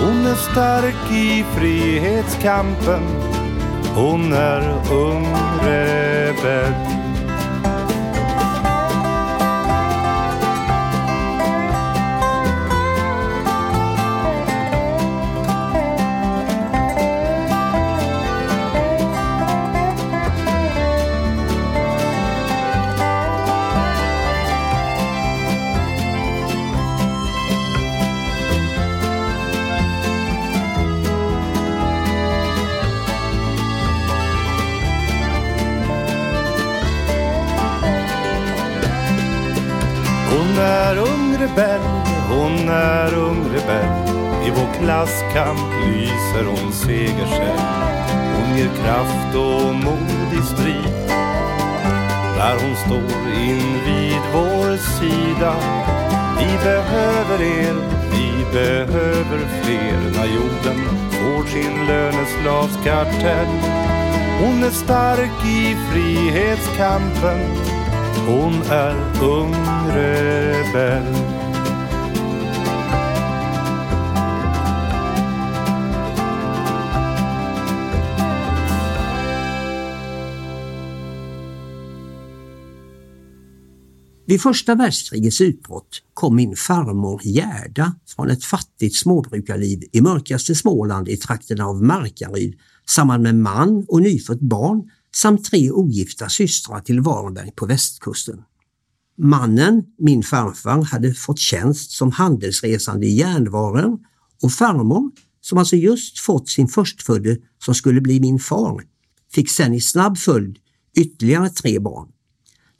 Hon 0.00 0.26
är 0.26 0.34
stark 0.34 1.12
i 1.12 1.44
frihetskampen, 1.56 3.02
hon 3.94 4.32
är 4.32 4.92
ung 4.92 5.26
rebell. 5.62 7.05
Lyser 46.36 46.44
hon 46.44 46.72
segersäll. 46.72 47.58
Hon 48.36 48.58
ger 48.58 48.70
kraft 48.82 49.34
och 49.34 49.74
mod 49.74 50.32
i 50.32 50.46
strid. 50.46 51.08
Där 52.36 52.56
hon 52.60 52.76
står 52.76 53.32
invid 53.36 54.20
vår 54.32 54.76
sida. 54.76 55.54
Vi 56.38 56.64
behöver 56.64 57.42
er, 57.42 57.74
vi 58.12 58.44
behöver 58.52 59.38
fler 59.62 60.12
när 60.16 60.26
jorden 60.26 60.84
får 61.10 61.46
sin 61.46 61.86
löneslavskartell. 61.86 63.46
Hon 64.40 64.62
är 64.62 64.70
stark 64.70 65.44
i 65.46 65.76
frihetskampen 65.92 67.40
hon 68.28 68.62
är 68.70 68.96
ung 69.22 69.54
rebell. 69.94 71.35
Vid 84.28 84.42
första 84.42 84.74
världskrigets 84.74 85.40
utbrott 85.40 86.02
kom 86.14 86.36
min 86.36 86.56
farmor 86.56 87.20
Gerda 87.24 87.94
från 88.16 88.30
ett 88.30 88.44
fattigt 88.44 88.96
småbrukarliv 88.96 89.82
i 89.92 90.00
mörkaste 90.00 90.54
Småland 90.54 91.08
i 91.08 91.16
trakterna 91.16 91.66
av 91.66 91.82
Markaryd 91.82 92.54
samman 92.88 93.22
med 93.22 93.34
man 93.34 93.84
och 93.88 94.02
nyfött 94.02 94.40
barn 94.40 94.90
samt 95.14 95.44
tre 95.44 95.70
ogifta 95.70 96.28
systrar 96.28 96.80
till 96.80 97.00
Varberg 97.00 97.50
på 97.56 97.66
västkusten. 97.66 98.42
Mannen, 99.18 99.84
min 99.98 100.22
farfar, 100.22 100.82
hade 100.82 101.14
fått 101.14 101.38
tjänst 101.38 101.90
som 101.90 102.12
handelsresande 102.12 103.06
i 103.06 103.16
järnvaror 103.16 103.98
och 104.42 104.52
farmor, 104.52 105.10
som 105.40 105.58
alltså 105.58 105.76
just 105.76 106.18
fått 106.18 106.48
sin 106.48 106.68
förstfödde 106.68 107.36
som 107.64 107.74
skulle 107.74 108.00
bli 108.00 108.20
min 108.20 108.38
far, 108.38 108.82
fick 109.32 109.50
sen 109.50 109.74
i 109.74 109.80
snabb 109.80 110.18
följd 110.18 110.58
ytterligare 110.96 111.50
tre 111.50 111.78
barn. 111.78 112.08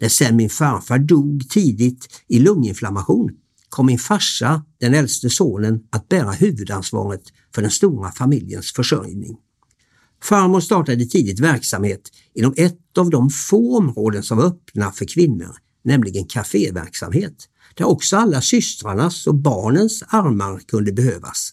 När 0.01 0.09
sen 0.09 0.37
min 0.37 0.51
farfar 0.51 0.99
dog 0.99 1.51
tidigt 1.51 2.09
i 2.29 2.39
lunginflammation 2.39 3.31
kom 3.69 3.87
min 3.87 3.99
farsa, 3.99 4.65
den 4.81 4.95
äldste 4.95 5.31
sonen, 5.31 5.81
att 5.91 6.09
bära 6.09 6.31
huvudansvaret 6.31 7.23
för 7.55 7.63
den 7.63 7.71
stora 7.71 8.13
familjens 8.13 8.73
försörjning. 8.73 9.37
Farmor 10.23 10.61
startade 10.61 11.07
tidigt 11.07 11.41
verksamhet 11.41 12.11
inom 12.35 12.55
ett 12.57 12.99
av 12.99 13.11
de 13.11 13.31
få 13.31 13.77
områden 13.77 14.23
som 14.23 14.39
var 14.39 14.45
öppna 14.45 14.93
för 14.93 15.05
kvinnor, 15.05 15.57
nämligen 15.85 16.25
kaféverksamhet, 16.25 17.49
där 17.75 17.85
också 17.85 18.17
alla 18.17 18.41
systrarnas 18.41 19.27
och 19.27 19.35
barnens 19.35 20.03
armar 20.09 20.59
kunde 20.59 20.93
behövas. 20.93 21.53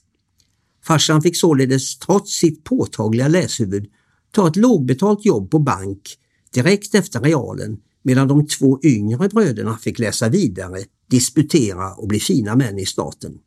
Farsan 0.86 1.22
fick 1.22 1.38
således 1.38 2.00
trots 2.00 2.32
sitt 2.32 2.64
påtagliga 2.64 3.28
läshuvud 3.28 3.86
ta 4.32 4.48
ett 4.48 4.56
lågbetalt 4.56 5.26
jobb 5.26 5.52
på 5.52 5.60
bank 5.60 6.18
direkt 6.54 6.96
efter 6.96 7.20
realen 7.20 7.78
medan 8.04 8.28
de 8.28 8.48
två 8.48 8.80
yngre 8.84 9.30
bröderna 9.30 9.78
fick 9.78 10.00
läsa 10.00 10.30
vidare, 10.30 10.80
disputera 11.10 11.94
och 11.94 12.08
bli 12.08 12.20
fina 12.20 12.56
män 12.56 12.80
i 12.80 12.86
staten. 12.86 13.40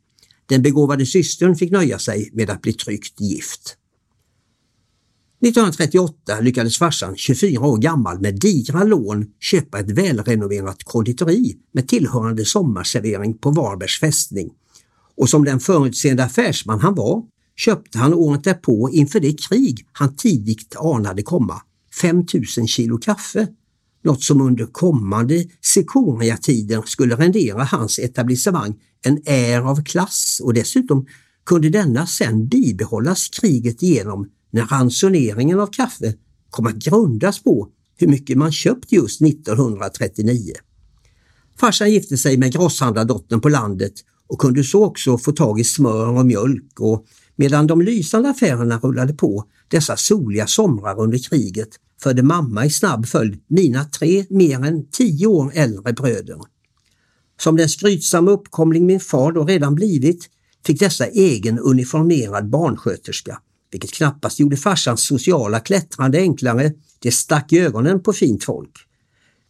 Den 0.45 0.61
begåvade 0.61 1.05
systern 1.05 1.55
fick 1.55 1.71
nöja 1.71 1.99
sig 1.99 2.29
med 2.33 2.49
att 2.49 2.61
bli 2.61 2.73
tryggt 2.73 3.21
gift. 3.21 3.77
1938 5.41 6.39
lyckades 6.41 6.77
farsan, 6.77 7.15
24 7.15 7.67
år 7.67 7.77
gammal, 7.77 8.19
med 8.19 8.39
digra 8.39 8.83
lån 8.83 9.25
köpa 9.39 9.79
ett 9.79 9.91
välrenoverat 9.91 10.83
konditori 10.83 11.57
med 11.71 11.87
tillhörande 11.87 12.45
sommarservering 12.45 13.37
på 13.37 13.51
Varbergs 13.51 13.99
fästning. 13.99 14.49
Och 15.15 15.29
som 15.29 15.45
den 15.45 15.59
förutseende 15.59 16.23
affärsman 16.23 16.79
han 16.79 16.95
var 16.95 17.23
köpte 17.55 17.97
han 17.97 18.13
året 18.13 18.43
därpå 18.43 18.89
inför 18.89 19.19
det 19.19 19.41
krig 19.47 19.87
han 19.91 20.15
tidigt 20.15 20.75
anade 20.75 21.23
komma 21.23 21.61
5000 22.01 22.67
kilo 22.67 22.97
kaffe 22.97 23.47
något 24.07 24.23
som 24.23 24.41
under 24.41 24.65
kommande 24.65 25.45
Sekoria-tiden 25.61 26.83
skulle 26.85 27.15
rendera 27.15 27.63
hans 27.63 27.99
etablissemang 27.99 28.75
en 29.05 29.21
är 29.25 29.61
av 29.61 29.83
klass 29.83 30.41
och 30.43 30.53
dessutom 30.53 31.05
kunde 31.45 31.69
denna 31.69 32.07
sen 32.07 32.47
bibehållas 32.47 33.27
kriget 33.27 33.83
igenom 33.83 34.29
när 34.51 34.65
ransoneringen 34.65 35.59
av 35.59 35.67
kaffe 35.67 36.13
kom 36.49 36.67
att 36.67 36.75
grundas 36.75 37.43
på 37.43 37.69
hur 37.97 38.07
mycket 38.07 38.37
man 38.37 38.51
köpt 38.51 38.91
just 38.91 39.21
1939. 39.21 40.53
Farsan 41.59 41.91
gifte 41.91 42.17
sig 42.17 42.37
med 42.37 42.53
grosshandlardottern 42.53 43.41
på 43.41 43.49
landet 43.49 43.93
och 44.27 44.39
kunde 44.39 44.63
så 44.63 44.85
också 44.85 45.17
få 45.17 45.31
tag 45.31 45.59
i 45.59 45.63
smör 45.63 46.07
och 46.07 46.25
mjölk 46.25 46.79
och 46.79 47.05
medan 47.35 47.67
de 47.67 47.81
lysande 47.81 48.29
affärerna 48.29 48.79
rullade 48.79 49.13
på 49.13 49.45
dessa 49.67 49.97
soliga 49.97 50.47
somrar 50.47 50.99
under 50.99 51.29
kriget 51.29 51.69
födde 52.03 52.23
mamma 52.23 52.65
i 52.65 52.69
snabb 52.69 53.05
följd 53.05 53.41
mina 53.47 53.85
tre 53.85 54.25
mer 54.29 54.65
än 54.65 54.89
tio 54.91 55.27
år 55.27 55.51
äldre 55.55 55.93
bröder. 55.93 56.39
Som 57.39 57.55
den 57.55 57.69
skrytsamma 57.69 58.31
uppkomling 58.31 58.85
min 58.85 58.99
far 58.99 59.31
då 59.31 59.45
redan 59.45 59.75
blivit 59.75 60.29
fick 60.65 60.79
dessa 60.79 61.07
egen 61.07 61.59
uniformerad 61.59 62.49
barnsköterska, 62.49 63.41
vilket 63.71 63.91
knappast 63.91 64.39
gjorde 64.39 64.57
farsans 64.57 65.07
sociala 65.07 65.59
klättrande 65.59 66.17
enklare, 66.17 66.73
det 66.99 67.11
stack 67.11 67.53
i 67.53 67.59
ögonen 67.59 68.03
på 68.03 68.13
fint 68.13 68.43
folk. 68.43 68.71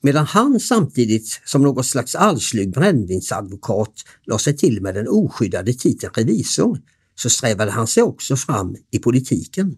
Medan 0.01 0.25
han 0.25 0.59
samtidigt 0.59 1.41
som 1.45 1.61
något 1.61 1.85
slags 1.85 2.15
allslyg 2.15 2.71
brännvinsadvokat 2.71 3.93
la 4.25 4.39
sig 4.39 4.57
till 4.57 4.81
med 4.81 4.95
den 4.95 5.07
oskyddade 5.07 5.73
titeln 5.73 6.13
revisor, 6.13 6.79
så 7.15 7.29
strävade 7.29 7.71
han 7.71 7.87
sig 7.87 8.03
också 8.03 8.35
fram 8.35 8.75
i 8.91 8.99
politiken. 8.99 9.75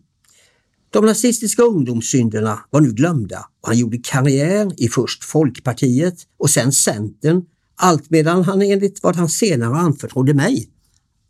De 0.91 1.05
nazistiska 1.05 1.63
ungdomssynderna 1.63 2.59
var 2.69 2.81
nu 2.81 2.91
glömda 2.91 3.45
och 3.61 3.67
han 3.67 3.77
gjorde 3.77 3.97
karriär 3.97 4.71
i 4.77 4.87
först 4.87 5.23
Folkpartiet 5.23 6.15
och 6.39 6.49
sen 6.49 6.71
Centern, 6.71 7.41
allt 7.75 8.09
medan 8.09 8.43
han 8.43 8.61
enligt 8.61 9.03
vad 9.03 9.15
han 9.15 9.29
senare 9.29 9.77
anförtrodde 9.77 10.33
mig 10.33 10.69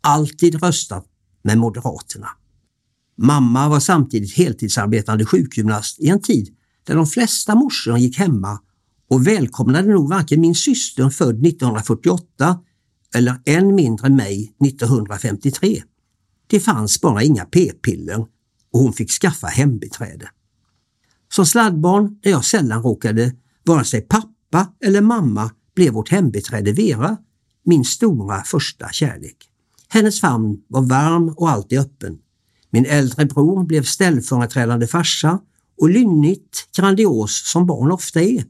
alltid 0.00 0.62
röstat 0.62 1.06
med 1.42 1.58
Moderaterna. 1.58 2.28
Mamma 3.18 3.68
var 3.68 3.80
samtidigt 3.80 4.36
heltidsarbetande 4.36 5.24
sjukgymnast 5.24 6.00
i 6.00 6.08
en 6.08 6.22
tid 6.22 6.48
där 6.84 6.94
de 6.94 7.06
flesta 7.06 7.54
morsor 7.54 7.98
gick 7.98 8.18
hemma 8.18 8.58
och 9.10 9.26
välkomnade 9.26 9.92
nog 9.92 10.08
varken 10.08 10.40
min 10.40 10.54
syster 10.54 11.10
född 11.10 11.46
1948 11.46 12.58
eller 13.14 13.40
än 13.46 13.74
mindre 13.74 14.10
mig 14.10 14.54
1953. 14.66 15.82
Det 16.46 16.60
fanns 16.60 17.00
bara 17.00 17.22
inga 17.22 17.44
p-piller 17.44 18.26
och 18.72 18.80
hon 18.80 18.92
fick 18.92 19.10
skaffa 19.10 19.46
hembiträde. 19.46 20.30
Som 21.32 21.46
sladdbarn, 21.46 22.18
där 22.22 22.30
jag 22.30 22.44
sällan 22.44 22.82
råkade 22.82 23.32
vare 23.64 23.84
sig 23.84 24.00
pappa 24.00 24.74
eller 24.84 25.00
mamma, 25.00 25.50
blev 25.74 25.92
vårt 25.92 26.08
hembiträde 26.08 26.72
Vera 26.72 27.16
min 27.64 27.84
stora 27.84 28.42
första 28.44 28.88
kärlek. 28.88 29.36
Hennes 29.88 30.20
famn 30.20 30.56
var 30.68 30.82
varm 30.82 31.28
och 31.28 31.50
alltid 31.50 31.78
öppen. 31.78 32.18
Min 32.70 32.86
äldre 32.86 33.24
bror 33.24 33.64
blev 33.64 33.82
ställföreträdande 33.82 34.86
farsa 34.86 35.38
och 35.80 35.90
lynnigt 35.90 36.68
grandios 36.76 37.42
som 37.52 37.66
barn 37.66 37.90
ofta 37.90 38.20
är 38.20 38.44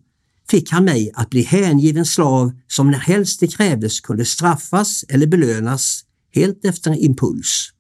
fick 0.51 0.71
han 0.71 0.85
mig 0.85 1.11
att 1.15 1.31
bli 1.31 1.43
hängiven 1.43 2.07
slav 2.07 2.53
som 2.67 2.91
när 2.91 2.99
helst 2.99 3.41
det 3.41 3.49
krävdes 3.49 4.01
kunde 4.01 4.25
straffas 4.25 5.05
eller 5.09 5.27
belönas 5.27 6.05
helt 6.35 6.65
efter 6.65 6.91
en 6.91 6.99
impuls. 6.99 7.71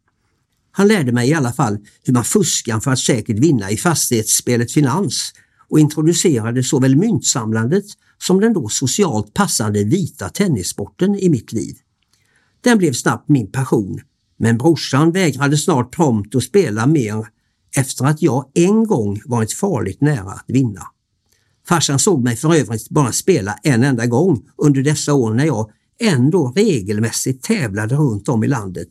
Han 0.80 0.88
lärde 0.88 1.12
mig 1.12 1.28
i 1.28 1.34
alla 1.34 1.52
fall 1.52 1.78
hur 2.04 2.12
man 2.12 2.24
fuskar 2.24 2.80
för 2.80 2.90
att 2.90 2.98
säkert 2.98 3.38
vinna 3.38 3.70
i 3.70 3.76
fastighetsspelet 3.76 4.72
finans 4.72 5.32
och 5.68 5.80
introducerade 5.80 6.62
såväl 6.62 6.96
myntsamlandet 6.96 7.84
som 8.18 8.40
den 8.40 8.52
då 8.52 8.68
socialt 8.68 9.34
passande 9.34 9.84
vita 9.84 10.28
tennissporten 10.28 11.14
i 11.14 11.28
mitt 11.28 11.52
liv. 11.52 11.76
Den 12.60 12.78
blev 12.78 12.92
snabbt 12.92 13.28
min 13.28 13.52
passion, 13.52 14.00
men 14.38 14.58
brorsan 14.58 15.12
vägrade 15.12 15.56
snart 15.56 15.92
prompt 15.92 16.34
att 16.34 16.42
spela 16.42 16.86
mer 16.86 17.26
efter 17.76 18.04
att 18.04 18.22
jag 18.22 18.50
en 18.54 18.86
gång 18.86 19.20
varit 19.24 19.52
farligt 19.52 20.00
nära 20.00 20.30
att 20.30 20.44
vinna. 20.46 20.82
Farsan 21.68 21.98
såg 21.98 22.24
mig 22.24 22.36
för 22.36 22.54
övrigt 22.54 22.88
bara 22.88 23.12
spela 23.12 23.52
en 23.62 23.84
enda 23.84 24.06
gång 24.06 24.42
under 24.56 24.82
dessa 24.82 25.14
år 25.14 25.34
när 25.34 25.46
jag 25.46 25.70
ändå 26.00 26.52
regelmässigt 26.56 27.44
tävlade 27.44 27.94
runt 27.94 28.28
om 28.28 28.44
i 28.44 28.48
landet 28.48 28.88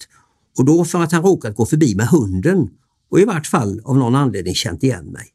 och 0.59 0.65
då 0.65 0.85
för 0.85 0.99
att 0.99 1.11
han 1.11 1.23
råkat 1.23 1.55
gå 1.55 1.65
förbi 1.65 1.95
med 1.95 2.07
hunden 2.07 2.69
och 3.11 3.19
i 3.19 3.25
vart 3.25 3.47
fall 3.47 3.81
av 3.83 3.97
någon 3.97 4.15
anledning 4.15 4.55
känt 4.55 4.83
igen 4.83 5.05
mig. 5.05 5.27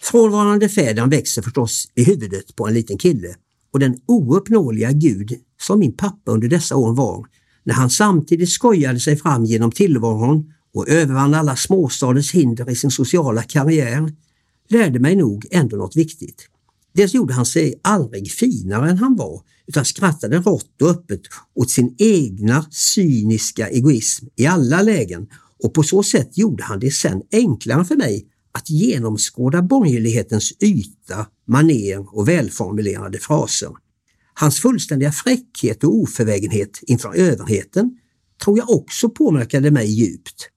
Frånvarande 0.00 0.68
fädern 0.68 1.10
växer 1.10 1.42
förstås 1.42 1.88
i 1.94 2.04
huvudet 2.04 2.56
på 2.56 2.68
en 2.68 2.74
liten 2.74 2.98
kille 2.98 3.34
och 3.72 3.78
den 3.78 3.96
ouppnåeliga 4.06 4.92
gud 4.92 5.32
som 5.60 5.78
min 5.78 5.96
pappa 5.96 6.30
under 6.30 6.48
dessa 6.48 6.76
år 6.76 6.94
var 6.94 7.26
när 7.64 7.74
han 7.74 7.90
samtidigt 7.90 8.50
skojade 8.50 9.00
sig 9.00 9.16
fram 9.16 9.44
genom 9.44 9.72
tillvaron 9.72 10.52
och 10.74 10.88
övervann 10.88 11.34
alla 11.34 11.56
småstadens 11.56 12.32
hinder 12.32 12.70
i 12.70 12.76
sin 12.76 12.90
sociala 12.90 13.42
karriär 13.42 14.12
lärde 14.68 14.98
mig 14.98 15.16
nog 15.16 15.46
ändå 15.50 15.76
något 15.76 15.96
viktigt. 15.96 16.48
Dels 16.92 17.14
gjorde 17.14 17.34
han 17.34 17.46
sig 17.46 17.80
aldrig 17.82 18.30
finare 18.30 18.90
än 18.90 18.98
han 18.98 19.16
var 19.16 19.42
utan 19.66 19.84
skrattade 19.84 20.38
rått 20.38 20.82
och 20.82 20.90
öppet 20.90 21.20
åt 21.54 21.70
sin 21.70 21.94
egna 21.98 22.66
cyniska 22.70 23.68
egoism 23.68 24.26
i 24.36 24.46
alla 24.46 24.82
lägen 24.82 25.26
och 25.64 25.74
på 25.74 25.82
så 25.82 26.02
sätt 26.02 26.38
gjorde 26.38 26.64
han 26.64 26.80
det 26.80 26.90
sen 26.90 27.22
enklare 27.32 27.84
för 27.84 27.96
mig 27.96 28.26
att 28.52 28.70
genomskåda 28.70 29.62
borgerlighetens 29.62 30.52
yta, 30.60 31.26
maner 31.46 32.16
och 32.16 32.28
välformulerade 32.28 33.18
fraser. 33.18 33.70
Hans 34.34 34.60
fullständiga 34.60 35.12
fräckhet 35.12 35.84
och 35.84 35.94
oförvägenhet 35.94 36.80
inför 36.82 37.14
överheten 37.14 37.98
tror 38.44 38.58
jag 38.58 38.70
också 38.70 39.08
påverkade 39.08 39.70
mig 39.70 39.86
djupt. 39.86 40.48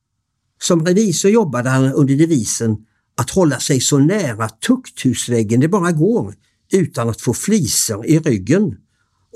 Som 0.61 0.85
revisor 0.85 1.31
jobbade 1.31 1.69
han 1.69 1.93
under 1.93 2.15
devisen 2.15 2.77
att 3.17 3.29
hålla 3.29 3.59
sig 3.59 3.81
så 3.81 3.97
nära 3.97 4.49
tukthusväggen 4.49 5.59
det 5.59 5.67
bara 5.67 5.91
går 5.91 6.35
utan 6.71 7.09
att 7.09 7.21
få 7.21 7.33
flisor 7.33 8.05
i 8.05 8.19
ryggen. 8.19 8.75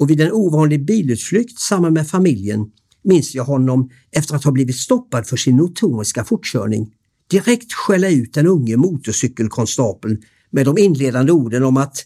Och 0.02 0.10
vid 0.10 0.22
en 0.22 0.32
ovanlig 0.32 0.86
bilutflykt 0.86 1.60
samman 1.60 1.94
med 1.94 2.08
familjen 2.08 2.72
minns 3.04 3.36
jag 3.36 3.44
honom 3.44 3.90
efter 4.12 4.36
att 4.36 4.44
ha 4.44 4.52
blivit 4.52 4.76
stoppad 4.76 5.28
för 5.28 5.38
sin 5.38 5.58
notoriska 5.58 6.26
fortkörning 6.26 6.94
direkt 7.30 7.74
skälla 7.74 8.10
ut 8.10 8.34
den 8.34 8.48
unge 8.48 8.78
motorcykelkonstapeln 8.78 10.22
med 10.50 10.66
de 10.66 10.78
inledande 10.78 11.32
orden 11.32 11.64
om 11.64 11.78
att 11.78 12.06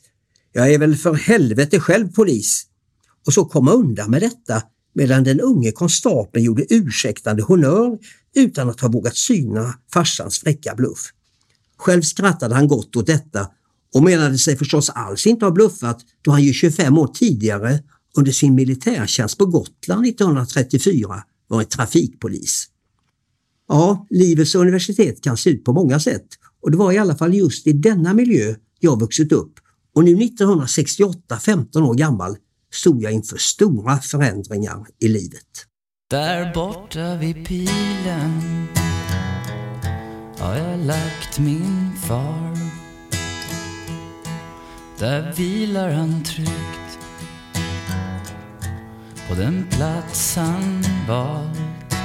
”jag 0.54 0.74
är 0.74 0.80
väl 0.80 0.96
för 0.96 1.14
helvete 1.14 1.80
själv 1.80 2.14
polis” 2.14 2.66
och 3.26 3.34
så 3.34 3.46
komma 3.46 3.72
undan 3.72 4.12
med 4.12 4.22
detta 4.22 4.64
medan 4.94 5.24
den 5.24 5.42
unge 5.42 5.72
konstapeln 5.72 6.46
gjorde 6.46 6.74
ursäktande 6.74 7.44
honör 7.44 7.98
utan 8.36 8.70
att 8.70 8.80
ha 8.80 8.90
vågat 8.90 9.18
syna 9.18 9.74
farsans 9.94 10.40
fräcka 10.40 10.76
bluff. 10.76 11.10
Själv 11.78 12.02
skrattade 12.02 12.56
han 12.56 12.68
gott 12.68 12.96
åt 12.96 13.08
detta 13.08 13.48
och 13.94 14.04
menade 14.04 14.38
sig 14.38 14.58
förstås 14.58 14.90
alls 14.90 15.28
inte 15.28 15.46
ha 15.46 15.52
bluffat 15.52 16.06
då 16.22 16.32
han 16.32 16.44
ju 16.44 16.54
25 16.54 16.98
år 16.98 17.08
tidigare 17.08 17.80
under 18.18 18.32
sin 18.32 18.56
militärtjänst 18.56 19.38
på 19.38 19.46
Gotland 19.46 20.06
1934 20.06 21.24
varit 21.48 21.70
trafikpolis. 21.70 22.68
Ja, 23.68 24.08
livets 24.10 24.56
universitet 24.56 25.22
kan 25.22 25.38
se 25.38 25.50
ut 25.50 25.64
på 25.64 25.74
många 25.74 26.00
sätt 26.00 26.28
och 26.62 26.72
det 26.72 26.78
var 26.78 26.92
i 26.92 26.98
alla 26.98 27.16
fall 27.16 27.34
just 27.34 27.68
i 27.68 27.74
denna 27.74 28.14
miljö 28.14 28.56
jag 28.80 29.00
vuxit 29.00 29.32
upp 29.32 29.54
och 29.96 30.04
nu 30.04 30.12
1968, 30.12 31.40
15 31.40 31.84
år 31.84 31.94
gammal, 31.94 32.38
stod 32.74 33.02
jag 33.02 33.12
inför 33.12 33.38
stora 33.38 33.98
förändringar 33.98 34.86
i 35.00 35.08
livet. 35.08 35.66
Där 36.10 36.54
borta 36.54 37.16
vid 37.16 37.48
pilen 37.48 38.68
har 40.40 40.56
jag 40.56 40.80
lagt 40.80 41.40
min 41.40 41.92
far. 42.08 42.55
Där 45.00 45.32
vilar 45.32 45.90
han 45.90 46.24
tryggt 46.24 47.00
på 49.30 49.36
den 49.36 49.68
plats 49.72 50.36
han 50.36 50.84
valt. 51.08 51.96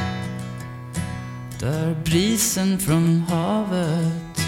Där 1.60 1.96
brisen 2.04 2.78
från 2.78 3.24
havet 3.28 4.40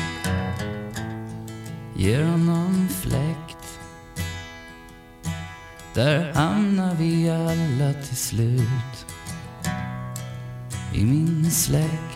ger 1.96 2.24
honom 2.24 2.88
fläkt. 2.88 3.78
Där 5.94 6.32
hamnar 6.32 6.94
vi 6.94 7.30
alla 7.30 7.92
till 7.92 8.16
slut 8.16 9.06
i 10.94 11.04
min 11.04 11.50
släkt. 11.50 12.11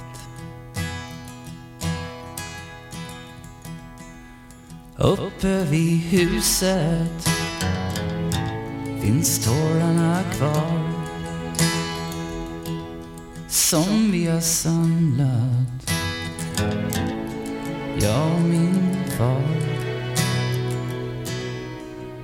Uppe 4.99 5.65
vid 5.65 5.99
huset 5.99 7.29
finns 9.01 9.45
tårarna 9.45 10.23
kvar 10.33 10.93
som 13.49 14.13
vi 14.13 14.27
har 14.27 14.41
samlat. 14.41 15.93
Jag 18.01 18.35
och 18.35 18.41
min 18.41 18.97
far 19.19 19.43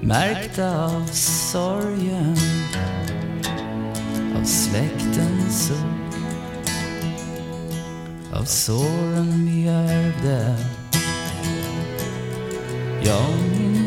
Märkta 0.01 0.85
av 0.85 1.07
sorgen 1.13 2.37
Av 4.37 4.45
släktens 4.45 5.67
suck 5.67 6.15
Av 8.33 8.45
såren 8.45 9.47
vi 9.47 9.69
ärvde. 9.69 10.57
Jag 13.05 13.19
och 13.19 13.82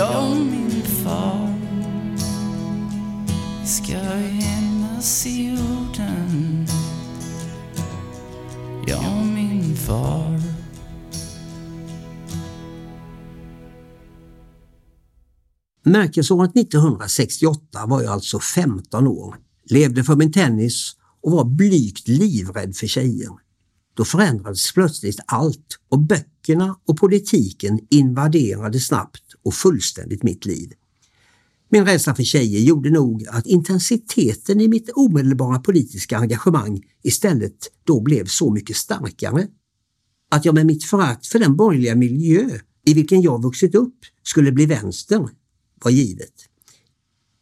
Jag 0.00 0.30
och 0.30 0.36
min 0.36 0.82
far. 0.82 1.54
Vi 3.60 3.66
ska 3.66 3.92
enas 3.92 5.26
i 5.26 5.48
jorden. 5.48 6.66
Jag 8.86 9.20
och 9.20 9.26
min 9.26 9.76
far. 9.76 10.40
Märkesåret 15.82 16.56
1968 16.56 17.86
var 17.86 18.02
jag 18.02 18.12
alltså 18.12 18.40
15 18.40 19.06
år, 19.06 19.36
levde 19.64 20.04
för 20.04 20.16
min 20.16 20.32
tennis 20.32 20.92
och 21.22 21.32
var 21.32 21.44
blygt 21.44 22.08
livrädd 22.08 22.76
för 22.76 22.86
tjejer. 22.86 23.30
Då 23.94 24.04
förändrades 24.04 24.72
plötsligt 24.72 25.20
allt 25.26 25.78
och 25.88 25.98
böckerna 25.98 26.76
och 26.86 26.98
politiken 26.98 27.80
invaderade 27.90 28.80
snabbt 28.80 29.29
och 29.44 29.54
fullständigt 29.54 30.22
mitt 30.22 30.46
liv. 30.46 30.72
Min 31.68 31.84
rädsla 31.84 32.14
för 32.14 32.22
tjejer 32.22 32.60
gjorde 32.60 32.90
nog 32.90 33.26
att 33.28 33.46
intensiteten 33.46 34.60
i 34.60 34.68
mitt 34.68 34.90
omedelbara 34.94 35.58
politiska 35.58 36.18
engagemang 36.18 36.82
istället 37.02 37.70
då 37.84 38.00
blev 38.00 38.26
så 38.26 38.52
mycket 38.52 38.76
starkare. 38.76 39.46
Att 40.30 40.44
jag 40.44 40.54
med 40.54 40.66
mitt 40.66 40.84
förakt 40.84 41.26
för 41.26 41.38
den 41.38 41.56
borgerliga 41.56 41.94
miljö 41.94 42.58
i 42.86 42.94
vilken 42.94 43.22
jag 43.22 43.42
vuxit 43.42 43.74
upp 43.74 43.96
skulle 44.22 44.52
bli 44.52 44.66
vänster 44.66 45.28
var 45.84 45.90
givet. 45.90 46.34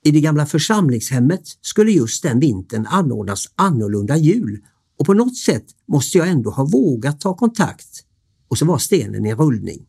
I 0.04 0.11
det 0.11 0.20
gamla 0.20 0.46
församlingshemmet 0.46 1.42
skulle 1.61 1.90
just 1.90 2.22
den 2.22 2.40
vintern 2.40 2.87
anordnas 2.87 3.46
annorlunda 3.54 4.16
jul 4.16 4.64
och 4.98 5.06
på 5.06 5.14
något 5.14 5.37
sätt 5.37 5.64
måste 5.88 6.18
jag 6.18 6.28
ändå 6.28 6.50
ha 6.50 6.64
vågat 6.64 7.20
ta 7.20 7.37
kontakt 7.37 8.04
och 8.48 8.58
så 8.58 8.64
var 8.64 8.78
stenen 8.78 9.26
i 9.26 9.34
rullning. 9.34 9.87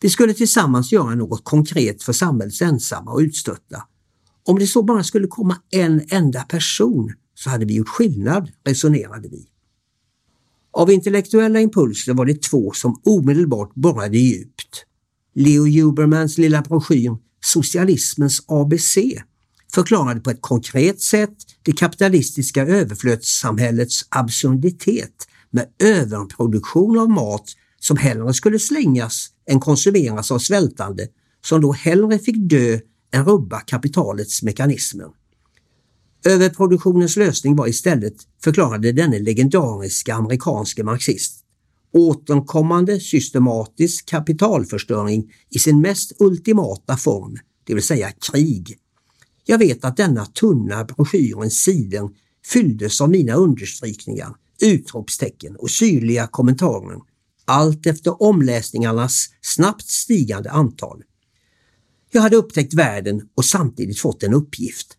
De 0.00 0.10
skulle 0.10 0.34
tillsammans 0.34 0.92
göra 0.92 1.14
något 1.14 1.44
konkret 1.44 2.02
för 2.02 2.12
samhällets 2.12 2.62
ensamma 2.62 3.12
och 3.12 3.18
utstötta. 3.18 3.82
Om 4.44 4.58
det 4.58 4.66
så 4.66 4.82
bara 4.82 5.04
skulle 5.04 5.26
komma 5.26 5.56
en 5.70 6.02
enda 6.08 6.42
person 6.42 7.14
så 7.34 7.50
hade 7.50 7.64
vi 7.64 7.74
gjort 7.74 7.88
skillnad, 7.88 8.50
resonerade 8.64 9.28
vi. 9.28 9.46
Av 10.72 10.90
intellektuella 10.90 11.60
impulser 11.60 12.14
var 12.14 12.24
det 12.24 12.42
två 12.42 12.72
som 12.72 13.00
omedelbart 13.04 13.74
borrade 13.74 14.18
djupt. 14.18 14.84
Leo 15.34 15.66
Hubermans 15.66 16.38
lilla 16.38 16.62
broschyr 16.62 17.16
Socialismens 17.40 18.42
ABC 18.46 18.98
förklarade 19.74 20.20
på 20.20 20.30
ett 20.30 20.40
konkret 20.40 21.00
sätt 21.00 21.36
det 21.62 21.72
kapitalistiska 21.72 22.66
överflödssamhällets 22.66 24.06
absurditet 24.08 25.28
med 25.50 25.66
överproduktion 25.78 26.98
av 26.98 27.10
mat 27.10 27.54
som 27.80 27.96
hellre 27.96 28.34
skulle 28.34 28.58
slängas 28.58 29.28
än 29.50 29.60
konsumeras 29.60 30.30
av 30.30 30.38
svältande 30.38 31.08
som 31.44 31.60
då 31.60 31.72
hellre 31.72 32.18
fick 32.18 32.36
dö 32.38 32.78
än 33.12 33.24
rubba 33.24 33.60
kapitalets 33.60 34.42
mekanismer. 34.42 35.06
Överproduktionens 36.24 37.16
lösning 37.16 37.56
var 37.56 37.66
istället, 37.66 38.14
förklarade 38.44 38.92
denne 38.92 39.18
legendariska 39.18 40.14
amerikanske 40.14 40.84
marxist, 40.84 41.44
återkommande 41.92 43.00
systematisk 43.00 44.08
kapitalförstöring 44.08 45.32
i 45.50 45.58
sin 45.58 45.80
mest 45.80 46.12
ultimata 46.18 46.96
form, 46.96 47.36
det 47.64 47.74
vill 47.74 47.82
säga 47.82 48.10
krig. 48.10 48.78
Jag 49.44 49.58
vet 49.58 49.84
att 49.84 49.96
denna 49.96 50.26
tunna 50.26 50.84
broschyrens 50.84 51.62
sidor 51.62 52.10
fylldes 52.46 53.00
av 53.00 53.10
mina 53.10 53.34
understrykningar, 53.34 54.34
utropstecken 54.60 55.56
och 55.56 55.70
syrliga 55.70 56.26
kommentarer, 56.26 57.00
allt 57.48 57.86
efter 57.86 58.22
omläsningarnas 58.22 59.28
snabbt 59.40 59.88
stigande 59.88 60.50
antal. 60.50 61.02
Jag 62.10 62.22
hade 62.22 62.36
upptäckt 62.36 62.74
världen 62.74 63.28
och 63.34 63.44
samtidigt 63.44 64.00
fått 64.00 64.22
en 64.22 64.34
uppgift. 64.34 64.96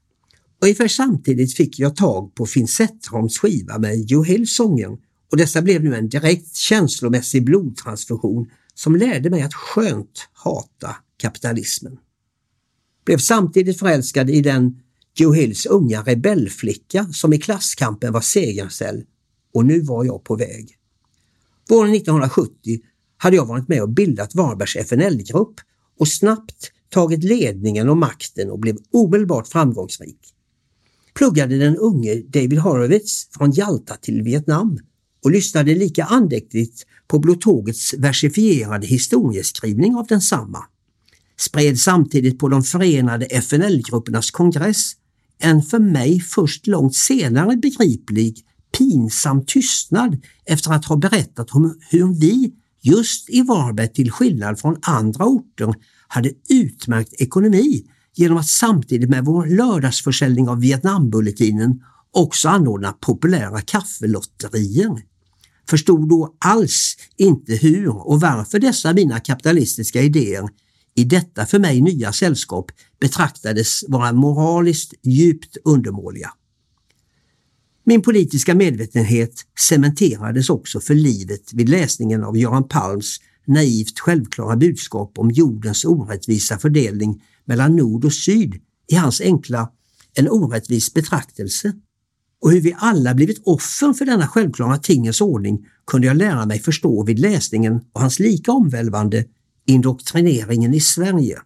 Ungefär 0.62 0.88
samtidigt 0.88 1.56
fick 1.56 1.80
jag 1.80 1.96
tag 1.96 2.36
på 2.36 2.46
Finn 2.46 2.68
Zetterholms 2.68 3.38
skiva 3.38 3.78
med 3.78 4.12
Joe 4.12 4.24
Hill-sången 4.24 4.98
och 5.32 5.38
dessa 5.38 5.62
blev 5.62 5.84
nu 5.84 5.96
en 5.96 6.10
direkt 6.10 6.56
känslomässig 6.56 7.46
blodtransfusion 7.46 8.50
som 8.74 8.96
lärde 8.96 9.30
mig 9.30 9.42
att 9.42 9.54
skönt 9.54 10.28
hata 10.34 10.96
kapitalismen. 11.18 11.98
Blev 13.06 13.18
samtidigt 13.18 13.80
förälskad 13.80 14.30
i 14.30 14.42
den 14.42 14.80
Joe 15.16 15.34
Hills 15.34 15.66
unga 15.66 16.02
rebellflicka 16.02 17.06
som 17.14 17.34
i 17.34 17.38
klasskampen 17.38 18.14
var 18.14 18.22
segersäll 18.22 19.04
och 19.54 19.66
nu 19.66 19.82
var 19.82 20.06
jag 20.06 20.24
på 20.24 20.36
väg. 20.36 20.79
Våren 21.70 21.94
1970 21.94 22.80
hade 23.18 23.36
jag 23.36 23.46
varit 23.46 23.68
med 23.68 23.82
och 23.82 23.90
bildat 23.90 24.36
Varbergs 24.36 24.76
FNL-grupp 24.76 25.54
och 26.00 26.08
snabbt 26.08 26.72
tagit 26.90 27.24
ledningen 27.24 27.90
och 27.90 27.98
makten 27.98 28.52
och 28.52 28.60
blev 28.60 28.78
omedelbart 28.92 29.48
framgångsrik. 29.48 30.20
Pluggade 31.14 31.58
den 31.58 31.78
unge 31.78 32.16
David 32.16 32.60
Horowitz 32.60 33.28
från 33.32 33.52
Jalta 33.52 33.96
till 33.96 34.22
Vietnam 34.22 34.80
och 35.24 35.32
lyssnade 35.32 35.76
lika 35.76 36.04
andäktigt 36.04 36.86
på 37.08 37.20
Blåtågets 37.20 37.94
versifierade 37.94 38.88
historieskrivning 38.88 39.96
av 39.96 40.08
densamma. 40.08 40.64
Spred 41.40 41.80
samtidigt 41.80 42.40
på 42.40 42.50
de 42.50 42.64
förenade 42.64 43.26
FNL-gruppernas 43.26 44.32
kongress 44.32 44.92
en 45.40 45.62
för 45.62 45.80
mig 45.80 46.20
först 46.20 46.68
långt 46.68 46.96
senare 46.96 47.58
begriplig 47.58 48.46
pinsam 48.78 49.46
tystnad 49.46 50.18
efter 50.46 50.72
att 50.72 50.86
ha 50.86 50.96
berättat 50.96 51.52
om 51.52 51.80
hur 51.90 52.20
vi 52.20 52.54
just 52.82 53.30
i 53.30 53.42
Varberg 53.42 53.94
till 53.94 54.12
skillnad 54.12 54.60
från 54.60 54.78
andra 54.82 55.26
orter 55.26 55.74
hade 56.08 56.32
utmärkt 56.50 57.14
ekonomi 57.14 57.86
genom 58.16 58.38
att 58.38 58.48
samtidigt 58.48 59.10
med 59.10 59.26
vår 59.26 59.46
lördagsförsäljning 59.46 60.50
av 60.50 60.60
Vietnambulletinen 60.60 61.84
också 62.12 62.50
anordna 62.50 62.92
populära 62.92 63.62
kaffelotterier. 63.62 65.04
Förstod 65.70 66.10
då 66.10 66.36
alls 66.40 66.98
inte 67.18 67.54
hur 67.54 68.08
och 68.08 68.22
varför 68.22 68.60
dessa 68.60 68.94
mina 68.94 69.20
kapitalistiska 69.20 70.02
idéer 70.02 70.50
i 70.96 71.04
detta 71.04 71.46
för 71.46 71.60
mig 71.60 71.82
nya 71.82 72.14
sällskap 72.14 72.72
betraktades 73.00 73.84
vara 73.88 74.14
moraliskt 74.14 74.94
djupt 75.04 75.58
undermåliga. 75.66 76.32
Min 77.90 78.02
politiska 78.02 78.56
medvetenhet 78.56 79.34
cementerades 79.60 80.50
också 80.50 80.80
för 80.80 80.94
livet 80.94 81.54
vid 81.54 81.70
läsningen 81.70 82.24
av 82.24 82.38
Göran 82.38 82.68
Palms 82.68 83.18
naivt 83.46 84.00
självklara 84.00 84.56
budskap 84.56 85.18
om 85.18 85.32
jordens 85.32 85.86
orättvisa 85.86 86.58
fördelning 86.58 87.22
mellan 87.46 87.76
nord 87.76 88.06
och 88.06 88.14
syd 88.14 88.56
i 88.88 88.96
hans 88.96 89.22
enkla 89.22 89.72
En 90.14 90.30
orättvis 90.30 90.94
betraktelse. 90.94 91.74
Och 92.42 92.52
hur 92.52 92.62
vi 92.62 92.76
alla 92.78 93.14
blivit 93.14 93.42
offer 93.46 93.94
för 93.94 94.06
denna 94.06 94.28
självklara 94.28 94.78
tingens 94.78 95.22
ordning 95.22 95.66
kunde 95.88 96.08
jag 96.08 96.18
lära 96.18 96.46
mig 96.46 96.60
förstå 96.60 97.04
vid 97.04 97.20
läsningen 97.20 97.74
av 97.94 98.02
hans 98.02 98.20
lika 98.20 98.52
omvälvande 98.52 99.26
Indoktrineringen 99.66 100.74
i 100.74 100.80
Sverige. 100.80 101.40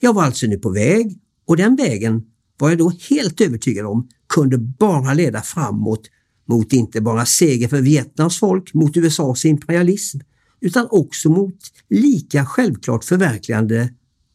Jag 0.00 0.14
var 0.14 0.22
alltså 0.22 0.46
nu 0.46 0.58
på 0.58 0.70
väg 0.70 1.18
och 1.46 1.56
den 1.56 1.76
vägen 1.76 2.22
var 2.58 2.68
jag 2.68 2.78
då 2.78 2.92
helt 3.10 3.40
övertygad 3.40 3.86
om 3.86 4.08
kunde 4.34 4.58
bara 4.58 5.14
leda 5.14 5.42
framåt 5.42 6.10
mot 6.48 6.72
inte 6.72 7.00
bara 7.00 7.26
seger 7.26 7.68
för 7.68 7.80
Vietnams 7.80 8.38
folk 8.38 8.74
mot 8.74 8.96
USAs 8.96 9.44
imperialism 9.44 10.18
utan 10.60 10.86
också 10.90 11.28
mot 11.28 11.58
lika 11.90 12.46
självklart 12.46 13.04
förverkligande 13.04 13.88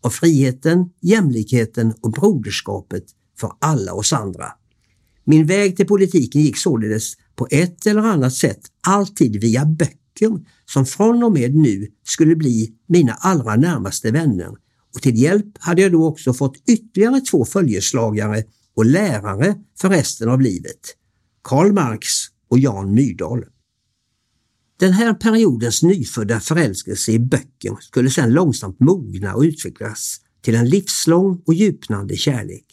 av 0.03 0.09
friheten, 0.09 0.89
jämlikheten 1.01 1.93
och 2.01 2.11
broderskapet 2.11 3.03
för 3.39 3.51
alla 3.59 3.93
oss 3.93 4.13
andra. 4.13 4.45
Min 5.23 5.45
väg 5.45 5.77
till 5.77 5.87
politiken 5.87 6.41
gick 6.41 6.57
således 6.57 7.13
på 7.35 7.47
ett 7.51 7.85
eller 7.85 8.01
annat 8.01 8.33
sätt 8.33 8.61
alltid 8.87 9.41
via 9.41 9.65
böcker 9.65 10.45
som 10.65 10.85
från 10.85 11.23
och 11.23 11.31
med 11.31 11.55
nu 11.55 11.87
skulle 12.03 12.35
bli 12.35 12.73
mina 12.87 13.13
allra 13.13 13.55
närmaste 13.55 14.11
vänner 14.11 14.49
och 14.95 15.01
till 15.01 15.21
hjälp 15.21 15.57
hade 15.59 15.81
jag 15.81 15.91
då 15.91 16.07
också 16.07 16.33
fått 16.33 16.57
ytterligare 16.69 17.21
två 17.21 17.45
följeslagare 17.45 18.43
och 18.79 18.85
lärare 18.85 19.55
för 19.81 19.89
resten 19.89 20.29
av 20.29 20.41
livet. 20.41 20.79
Karl 21.41 21.71
Marx 21.71 22.07
och 22.49 22.59
Jan 22.59 22.93
Myrdal. 22.93 23.45
Den 24.79 24.93
här 24.93 25.13
periodens 25.13 25.83
nyfödda 25.83 26.39
förälskelse 26.39 27.11
i 27.11 27.19
böcker 27.19 27.77
skulle 27.81 28.09
sedan 28.09 28.33
långsamt 28.33 28.79
mogna 28.79 29.33
och 29.33 29.41
utvecklas 29.41 30.17
till 30.41 30.55
en 30.55 30.69
livslång 30.69 31.41
och 31.45 31.53
djupnande 31.53 32.15
kärlek. 32.15 32.65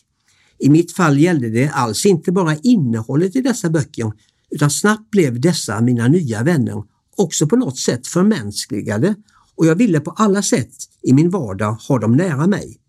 I 0.59 0.69
mitt 0.69 0.93
fall 0.93 1.19
gällde 1.19 1.51
det 1.51 1.69
alls 1.69 2.07
inte 2.07 2.33
bara 2.33 2.57
innehållet 2.57 3.37
i 3.37 3.41
dessa 3.41 3.71
böcker 3.71 4.13
utan 4.51 4.71
snabbt 4.71 5.11
blev 5.11 5.41
dessa 5.41 5.81
mina 5.81 6.09
nya 6.09 6.43
vänner 6.43 6.85
också 7.17 7.47
på 7.47 7.57
något 7.57 7.79
sätt 7.79 8.07
förmänskligade 8.07 9.15
och 9.55 9.67
jag 9.67 9.75
ville 9.75 10.01
på 10.01 10.11
alla 10.11 10.43
sätt 10.43 10.75
i 11.03 11.13
min 11.13 11.31
vardag 11.31 11.73
ha 11.73 11.99
dem 11.99 12.17
nära 12.17 12.47
mig. 12.47 12.81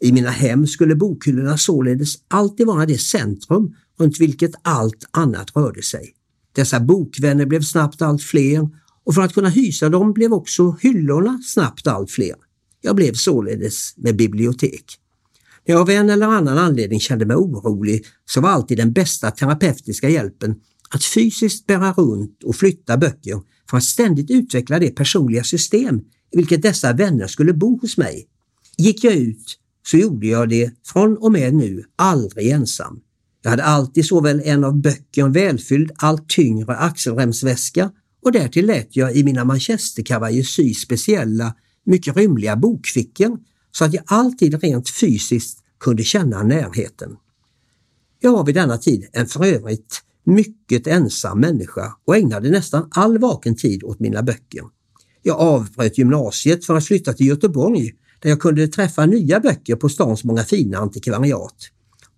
I 0.00 0.12
mina 0.12 0.30
hem 0.30 0.66
skulle 0.66 0.96
bokhyllorna 0.96 1.58
således 1.58 2.14
alltid 2.28 2.66
vara 2.66 2.86
det 2.86 2.98
centrum 2.98 3.74
runt 3.98 4.20
vilket 4.20 4.52
allt 4.62 5.04
annat 5.10 5.56
rörde 5.56 5.82
sig. 5.82 6.14
Dessa 6.54 6.80
bokvänner 6.80 7.46
blev 7.46 7.62
snabbt 7.62 8.02
allt 8.02 8.22
fler 8.22 8.68
och 9.04 9.14
för 9.14 9.22
att 9.22 9.34
kunna 9.34 9.48
hysa 9.48 9.88
dem 9.88 10.12
blev 10.12 10.32
också 10.32 10.76
hyllorna 10.80 11.40
snabbt 11.44 11.86
allt 11.86 12.10
fler. 12.10 12.34
Jag 12.80 12.96
blev 12.96 13.12
således 13.12 13.94
med 13.96 14.16
bibliotek. 14.16 14.84
När 15.66 15.74
jag 15.74 15.80
av 15.80 15.90
en 15.90 16.10
eller 16.10 16.26
annan 16.26 16.58
anledning 16.58 17.00
kände 17.00 17.26
mig 17.26 17.36
orolig 17.36 18.04
så 18.24 18.40
var 18.40 18.48
alltid 18.48 18.78
den 18.78 18.92
bästa 18.92 19.30
terapeutiska 19.30 20.08
hjälpen 20.08 20.54
att 20.90 21.04
fysiskt 21.04 21.66
bära 21.66 21.92
runt 21.92 22.42
och 22.44 22.56
flytta 22.56 22.96
böcker 22.96 23.42
för 23.70 23.76
att 23.76 23.84
ständigt 23.84 24.30
utveckla 24.30 24.78
det 24.78 24.90
personliga 24.90 25.44
system 25.44 26.00
i 26.32 26.36
vilket 26.36 26.62
dessa 26.62 26.92
vänner 26.92 27.26
skulle 27.26 27.52
bo 27.52 27.78
hos 27.80 27.96
mig. 27.96 28.28
Gick 28.78 29.04
jag 29.04 29.14
ut 29.14 29.58
så 29.86 29.96
gjorde 29.96 30.26
jag 30.26 30.48
det 30.48 30.70
från 30.86 31.16
och 31.16 31.32
med 31.32 31.54
nu 31.54 31.84
aldrig 31.96 32.50
ensam. 32.50 33.00
Jag 33.42 33.50
hade 33.50 33.64
alltid 33.64 34.06
såväl 34.06 34.42
en 34.44 34.64
av 34.64 34.80
böcker 34.80 35.28
välfylld, 35.28 35.90
allt 35.96 36.28
tyngre 36.28 36.76
axelremsväska 36.76 37.90
och 38.22 38.32
därtill 38.32 38.66
lät 38.66 38.96
jag 38.96 39.16
i 39.16 39.24
mina 39.24 39.44
manchesterkavajer 39.44 40.42
sy 40.42 40.74
speciella, 40.74 41.54
mycket 41.86 42.16
rymliga 42.16 42.56
bokfickor 42.56 43.38
så 43.72 43.84
att 43.84 43.94
jag 43.94 44.04
alltid 44.06 44.62
rent 44.62 44.90
fysiskt 44.90 45.58
kunde 45.80 46.04
känna 46.04 46.42
närheten. 46.42 47.16
Jag 48.20 48.32
var 48.32 48.46
vid 48.46 48.54
denna 48.54 48.78
tid 48.78 49.08
en 49.12 49.26
för 49.26 49.44
övrigt 49.44 50.02
mycket 50.24 50.86
ensam 50.86 51.40
människa 51.40 51.96
och 52.04 52.16
ägnade 52.16 52.50
nästan 52.50 52.88
all 52.90 53.18
vaken 53.18 53.56
tid 53.56 53.84
åt 53.84 54.00
mina 54.00 54.22
böcker. 54.22 54.62
Jag 55.22 55.36
avbröt 55.36 55.98
gymnasiet 55.98 56.64
för 56.64 56.74
att 56.74 56.84
flytta 56.84 57.12
till 57.12 57.26
Göteborg 57.26 57.92
där 58.24 58.30
jag 58.30 58.40
kunde 58.40 58.68
träffa 58.68 59.06
nya 59.06 59.40
böcker 59.40 59.76
på 59.76 59.88
stans 59.88 60.24
många 60.24 60.42
fina 60.42 60.78
antikvariat. 60.78 61.56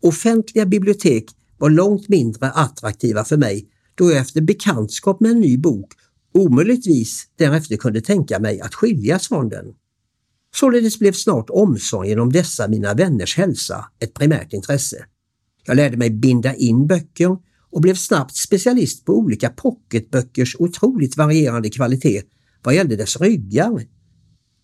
Offentliga 0.03 0.67
bibliotek 0.67 1.25
var 1.59 1.71
långt 1.71 2.09
mindre 2.09 2.51
attraktiva 2.51 3.25
för 3.25 3.37
mig 3.37 3.69
då 3.95 4.11
jag 4.11 4.19
efter 4.19 4.41
bekantskap 4.41 5.21
med 5.21 5.31
en 5.31 5.41
ny 5.41 5.59
bok 5.59 5.93
omöjligtvis 6.35 7.27
därefter 7.37 7.77
kunde 7.77 8.01
tänka 8.01 8.39
mig 8.39 8.61
att 8.61 8.75
skiljas 8.75 9.29
från 9.29 9.49
den. 9.49 9.65
Således 10.55 10.99
blev 10.99 11.13
snart 11.13 11.51
omsorgen 11.51 12.21
om 12.21 12.33
dessa 12.33 12.69
mina 12.69 12.95
vänners 12.95 13.37
hälsa 13.37 13.87
ett 13.99 14.15
primärt 14.15 14.53
intresse. 14.53 15.05
Jag 15.67 15.77
lärde 15.77 15.97
mig 15.97 16.11
binda 16.11 16.55
in 16.55 16.87
böcker 16.87 17.37
och 17.71 17.81
blev 17.81 17.95
snabbt 17.95 18.37
specialist 18.37 19.05
på 19.05 19.19
olika 19.19 19.49
pocketböckers 19.49 20.57
otroligt 20.59 21.17
varierande 21.17 21.71
kvalitet 21.71 22.23
vad 22.63 22.75
gällde 22.75 22.97
dess 22.97 23.21
ryggar. 23.21 23.96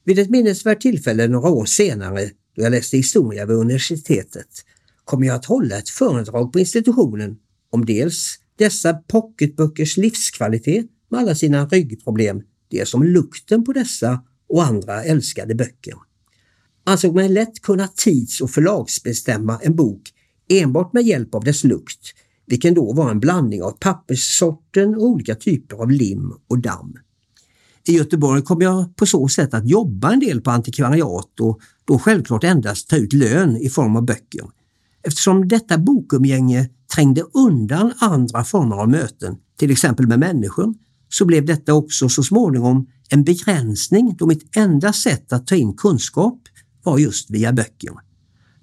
Vid 0.04 0.18
ett 0.18 0.30
minnesvärt 0.30 0.80
tillfälle 0.80 1.28
några 1.28 1.50
år 1.50 1.64
senare, 1.64 2.30
då 2.56 2.62
jag 2.62 2.70
läste 2.70 2.96
historia 2.96 3.46
vid 3.46 3.56
universitetet, 3.56 4.48
kom 5.04 5.24
jag 5.24 5.36
att 5.36 5.44
hålla 5.44 5.78
ett 5.78 5.88
föredrag 5.88 6.52
på 6.52 6.58
institutionen 6.58 7.36
om 7.70 7.86
dels 7.86 8.38
dessa 8.56 8.94
pocketböckers 8.94 9.96
livskvalitet 9.96 10.86
med 11.10 11.20
alla 11.20 11.34
sina 11.34 11.66
ryggproblem, 11.66 12.42
dels 12.70 12.94
om 12.94 13.02
lukten 13.02 13.64
på 13.64 13.72
dessa 13.72 14.22
och 14.48 14.64
andra 14.64 15.04
älskade 15.04 15.54
böcker. 15.54 15.94
Ansåg 16.84 17.14
mig 17.14 17.28
lätt 17.28 17.62
kunna 17.62 17.88
tids 17.88 18.40
och 18.40 18.50
förlagsbestämma 18.50 19.60
en 19.62 19.76
bok 19.76 20.02
enbart 20.48 20.92
med 20.92 21.02
hjälp 21.02 21.34
av 21.34 21.44
dess 21.44 21.64
lukt, 21.64 22.14
vilken 22.46 22.74
då 22.74 22.92
var 22.92 23.10
en 23.10 23.20
blandning 23.20 23.62
av 23.62 23.70
papperssorten 23.70 24.94
och 24.94 25.02
olika 25.02 25.34
typer 25.34 25.76
av 25.76 25.90
lim 25.90 26.32
och 26.48 26.58
damm. 26.58 26.94
I 27.84 27.96
Göteborg 27.96 28.42
kom 28.42 28.60
jag 28.60 28.96
på 28.96 29.06
så 29.06 29.28
sätt 29.28 29.54
att 29.54 29.68
jobba 29.68 30.12
en 30.12 30.20
del 30.20 30.40
på 30.40 30.50
antikvariat 30.50 31.40
och 31.40 31.60
då 31.84 31.98
självklart 31.98 32.44
endast 32.44 32.88
ta 32.88 32.96
ut 32.96 33.12
lön 33.12 33.56
i 33.56 33.68
form 33.68 33.96
av 33.96 34.04
böcker. 34.04 34.44
Eftersom 35.02 35.48
detta 35.48 35.78
bokumgänge 35.78 36.68
trängde 36.94 37.22
undan 37.34 37.92
andra 37.98 38.44
former 38.44 38.76
av 38.76 38.88
möten, 38.88 39.36
till 39.58 39.70
exempel 39.70 40.06
med 40.06 40.18
människor, 40.18 40.74
så 41.08 41.24
blev 41.24 41.44
detta 41.46 41.74
också 41.74 42.08
så 42.08 42.22
småningom 42.22 42.86
en 43.08 43.24
begränsning 43.24 44.16
då 44.18 44.26
mitt 44.26 44.56
enda 44.56 44.92
sätt 44.92 45.32
att 45.32 45.46
ta 45.46 45.54
in 45.54 45.74
kunskap 45.74 46.38
var 46.84 46.98
just 46.98 47.30
via 47.30 47.52
böcker. 47.52 47.92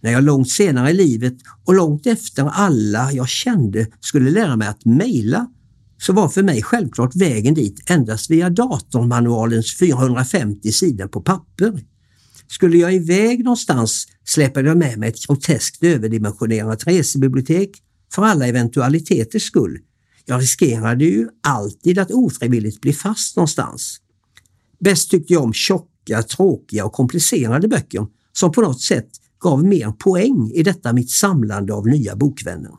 När 0.01 0.11
jag 0.11 0.23
långt 0.23 0.49
senare 0.49 0.89
i 0.89 0.93
livet 0.93 1.37
och 1.65 1.73
långt 1.73 2.07
efter 2.07 2.43
alla 2.43 3.11
jag 3.11 3.29
kände 3.29 3.87
skulle 3.99 4.31
lära 4.31 4.55
mig 4.55 4.67
att 4.67 4.85
mejla 4.85 5.47
så 6.01 6.13
var 6.13 6.29
för 6.29 6.43
mig 6.43 6.63
självklart 6.63 7.15
vägen 7.15 7.53
dit 7.53 7.89
endast 7.89 8.31
via 8.31 8.49
datormanualens 8.49 9.77
450 9.77 10.71
sidor 10.71 11.07
på 11.07 11.21
papper. 11.21 11.83
Skulle 12.47 12.77
jag 12.77 12.93
iväg 12.93 13.43
någonstans 13.43 14.07
släpade 14.25 14.67
jag 14.67 14.77
med 14.77 14.97
mig 14.97 15.09
ett 15.09 15.27
groteskt 15.27 15.83
överdimensionerat 15.83 16.87
resebibliotek 16.87 17.71
för 18.13 18.23
alla 18.23 18.47
eventualiteters 18.47 19.43
skull. 19.43 19.79
Jag 20.25 20.41
riskerade 20.41 21.05
ju 21.05 21.27
alltid 21.43 21.99
att 21.99 22.11
ofrivilligt 22.11 22.81
bli 22.81 22.93
fast 22.93 23.35
någonstans. 23.35 23.97
Bäst 24.79 25.11
tyckte 25.11 25.33
jag 25.33 25.43
om 25.43 25.53
tjocka, 25.53 26.23
tråkiga 26.23 26.85
och 26.85 26.93
komplicerade 26.93 27.67
böcker 27.67 28.07
som 28.33 28.51
på 28.51 28.61
något 28.61 28.81
sätt 28.81 29.09
gav 29.39 29.63
mer 29.63 29.91
poäng 29.91 30.51
i 30.53 30.63
detta 30.63 30.93
mitt 30.93 31.11
samlande 31.11 31.73
av 31.73 31.87
nya 31.87 32.15
bokvänner. 32.15 32.71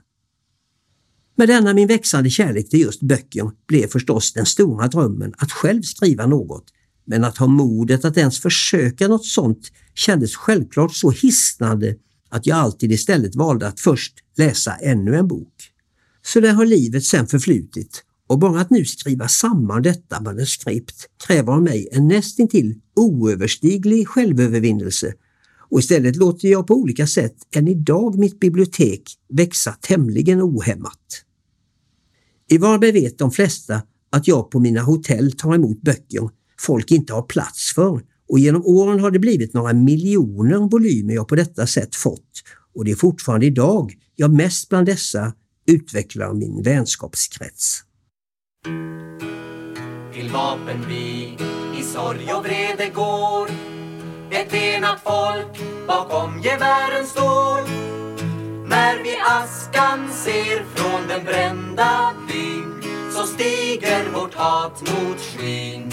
Med 1.36 1.48
denna 1.48 1.74
min 1.74 1.88
växande 1.88 2.30
kärlek 2.30 2.70
till 2.70 2.80
just 2.80 3.00
böcker 3.00 3.50
blev 3.68 3.86
förstås 3.86 4.32
den 4.32 4.46
stora 4.46 4.88
drömmen 4.88 5.34
att 5.38 5.52
själv 5.52 5.82
skriva 5.82 6.26
något, 6.26 6.64
men 7.04 7.24
att 7.24 7.38
ha 7.38 7.46
modet 7.46 8.04
att 8.04 8.16
ens 8.16 8.40
försöka 8.40 9.08
något 9.08 9.26
sånt 9.26 9.72
kändes 9.94 10.36
självklart 10.36 10.94
så 10.94 11.10
hisnande 11.10 11.96
att 12.28 12.46
jag 12.46 12.58
alltid 12.58 12.92
istället 12.92 13.34
valde 13.34 13.66
att 13.66 13.80
först 13.80 14.14
läsa 14.36 14.74
ännu 14.74 15.16
en 15.16 15.28
bok. 15.28 15.54
Så 16.22 16.40
där 16.40 16.52
har 16.52 16.66
livet 16.66 17.04
sen 17.04 17.26
förflutit 17.26 18.04
och 18.26 18.38
bara 18.38 18.60
att 18.60 18.70
nu 18.70 18.84
skriva 18.84 19.28
samman 19.28 19.82
detta 19.82 20.20
manuskript 20.20 21.06
kräver 21.26 21.52
av 21.52 21.62
mig 21.62 21.88
en 21.92 22.08
nästintill 22.08 22.80
oöverstiglig 22.96 24.08
självövervinnelse 24.08 25.14
och 25.70 25.80
istället 25.80 26.16
låter 26.16 26.48
jag 26.48 26.66
på 26.66 26.74
olika 26.74 27.06
sätt 27.06 27.36
än 27.56 27.68
idag 27.68 28.18
mitt 28.18 28.40
bibliotek 28.40 29.02
växa 29.28 29.72
tämligen 29.72 30.42
ohämmat. 30.42 31.24
I 32.50 32.58
Varberg 32.58 32.92
vet 32.92 33.18
de 33.18 33.30
flesta 33.30 33.82
att 34.10 34.28
jag 34.28 34.50
på 34.50 34.60
mina 34.60 34.82
hotell 34.82 35.32
tar 35.32 35.54
emot 35.54 35.82
böcker 35.82 36.30
folk 36.60 36.90
inte 36.90 37.12
har 37.12 37.22
plats 37.22 37.72
för 37.74 38.02
och 38.28 38.38
genom 38.38 38.66
åren 38.66 39.00
har 39.00 39.10
det 39.10 39.18
blivit 39.18 39.54
några 39.54 39.72
miljoner 39.72 40.70
volymer 40.70 41.14
jag 41.14 41.28
på 41.28 41.34
detta 41.34 41.66
sätt 41.66 41.96
fått 41.96 42.42
och 42.74 42.84
det 42.84 42.90
är 42.90 42.96
fortfarande 42.96 43.46
idag 43.46 43.94
jag 44.16 44.34
mest 44.34 44.68
bland 44.68 44.86
dessa 44.86 45.32
utvecklar 45.66 46.34
min 46.34 46.62
vänskapskrets. 46.62 47.80
Till 50.14 50.28
vapenby 50.28 51.36
i 51.80 51.82
sorg 51.82 52.32
och 52.32 52.44
vrede 52.44 52.90
går 52.94 53.59
ett 54.32 54.54
enat 54.54 55.00
folk 55.04 55.86
bakom 55.86 56.40
gevären 56.40 57.06
står. 57.06 57.60
När 58.68 59.02
vi 59.02 59.18
askan 59.20 60.08
ser 60.12 60.64
från 60.74 61.08
den 61.08 61.24
brända 61.24 62.12
byn 62.28 62.82
så 63.12 63.26
stiger 63.26 64.10
vårt 64.14 64.34
hat 64.34 64.80
mot 64.80 65.20
skyn. 65.20 65.92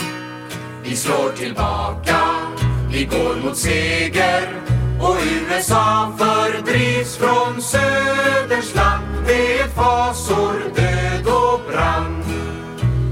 Vi 0.84 0.96
slår 0.96 1.32
tillbaka, 1.32 2.20
vi 2.92 3.06
går 3.06 3.36
mot 3.44 3.58
seger 3.58 4.62
och 5.02 5.16
USA 5.26 6.14
fördrivs 6.18 7.18
från 7.18 7.62
Söders 7.62 8.76
land 8.76 9.22
med 9.28 9.72
fasor, 9.76 10.62
död 10.76 11.28
och 11.28 11.62
brand. 11.72 12.24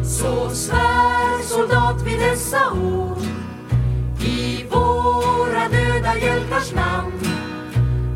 Så 0.05 0.49
svär 0.49 1.43
soldat 1.43 2.01
vid 2.01 2.19
dessa 2.19 2.71
ord 2.71 3.44
döda 5.69 6.17
hjältars 6.17 6.73
namn 6.73 7.13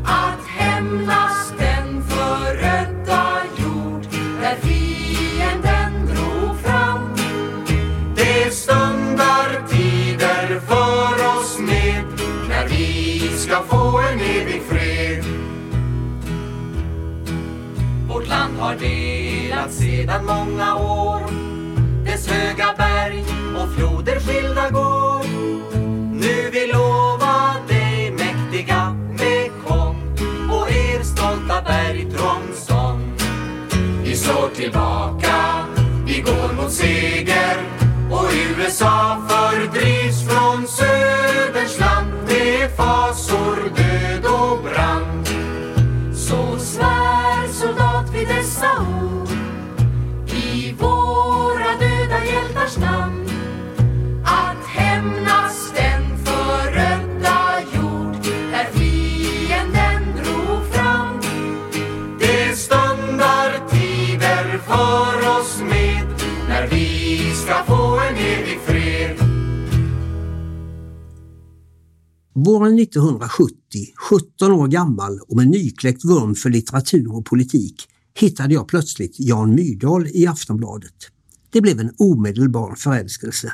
att 0.04 0.46
hämnas 0.46 1.52
den 1.58 2.02
förödda 2.02 3.42
jord 3.56 4.06
där 4.40 4.56
fienden 4.56 6.06
drog 6.06 6.60
fram. 6.60 7.14
Det 8.16 8.54
stundar 8.54 9.68
tider 9.68 10.60
för 10.60 11.38
oss 11.38 11.58
med 11.58 12.04
när 12.48 12.68
vi 12.68 13.20
ska 13.38 13.62
få 13.62 13.98
en 13.98 14.20
evig 14.20 14.62
fred. 14.62 15.24
Vårt 18.08 18.28
land 18.28 18.58
har 18.58 18.74
delats 18.74 19.76
sedan 19.76 20.24
många 20.26 20.76
år. 20.76 21.20
Dess 22.04 22.28
höga 22.28 22.74
berg 22.78 23.24
och 23.56 23.74
floder 23.74 24.20
skilda 24.20 24.70
går. 24.70 25.24
Nu 26.12 26.50
vill 26.50 26.70
tillbaka, 34.70 35.66
vi 36.06 36.20
går 36.20 36.52
mot 36.52 36.72
seger 36.72 37.56
och 38.10 38.26
USA 38.32 39.22
fördrivs 39.28 40.28
från 40.28 40.66
Söderns 40.68 41.80
land 41.80 42.12
med 42.26 42.70
fasor, 42.76 43.56
död 43.76 44.24
och 44.24 44.62
brand. 44.62 45.28
Så 46.14 46.58
svär 46.58 47.48
soldat 47.52 48.14
vid 48.14 48.28
dessa 48.28 48.70
ord 48.80 49.28
i 50.26 50.74
våra 50.78 51.72
döda 51.78 52.24
hjältars 52.24 52.76
namn 52.76 53.19
Våren 72.44 72.78
1970, 72.78 73.54
17 74.10 74.52
år 74.52 74.68
gammal 74.68 75.20
och 75.28 75.36
med 75.36 75.48
nykläckt 75.48 76.04
vurm 76.04 76.34
för 76.34 76.50
litteratur 76.50 77.14
och 77.14 77.24
politik, 77.24 77.74
hittade 78.14 78.54
jag 78.54 78.68
plötsligt 78.68 79.14
Jan 79.18 79.54
Myrdal 79.54 80.06
i 80.06 80.26
Aftonbladet. 80.26 80.94
Det 81.50 81.60
blev 81.60 81.80
en 81.80 81.94
omedelbar 81.98 82.74
förälskelse. 82.74 83.52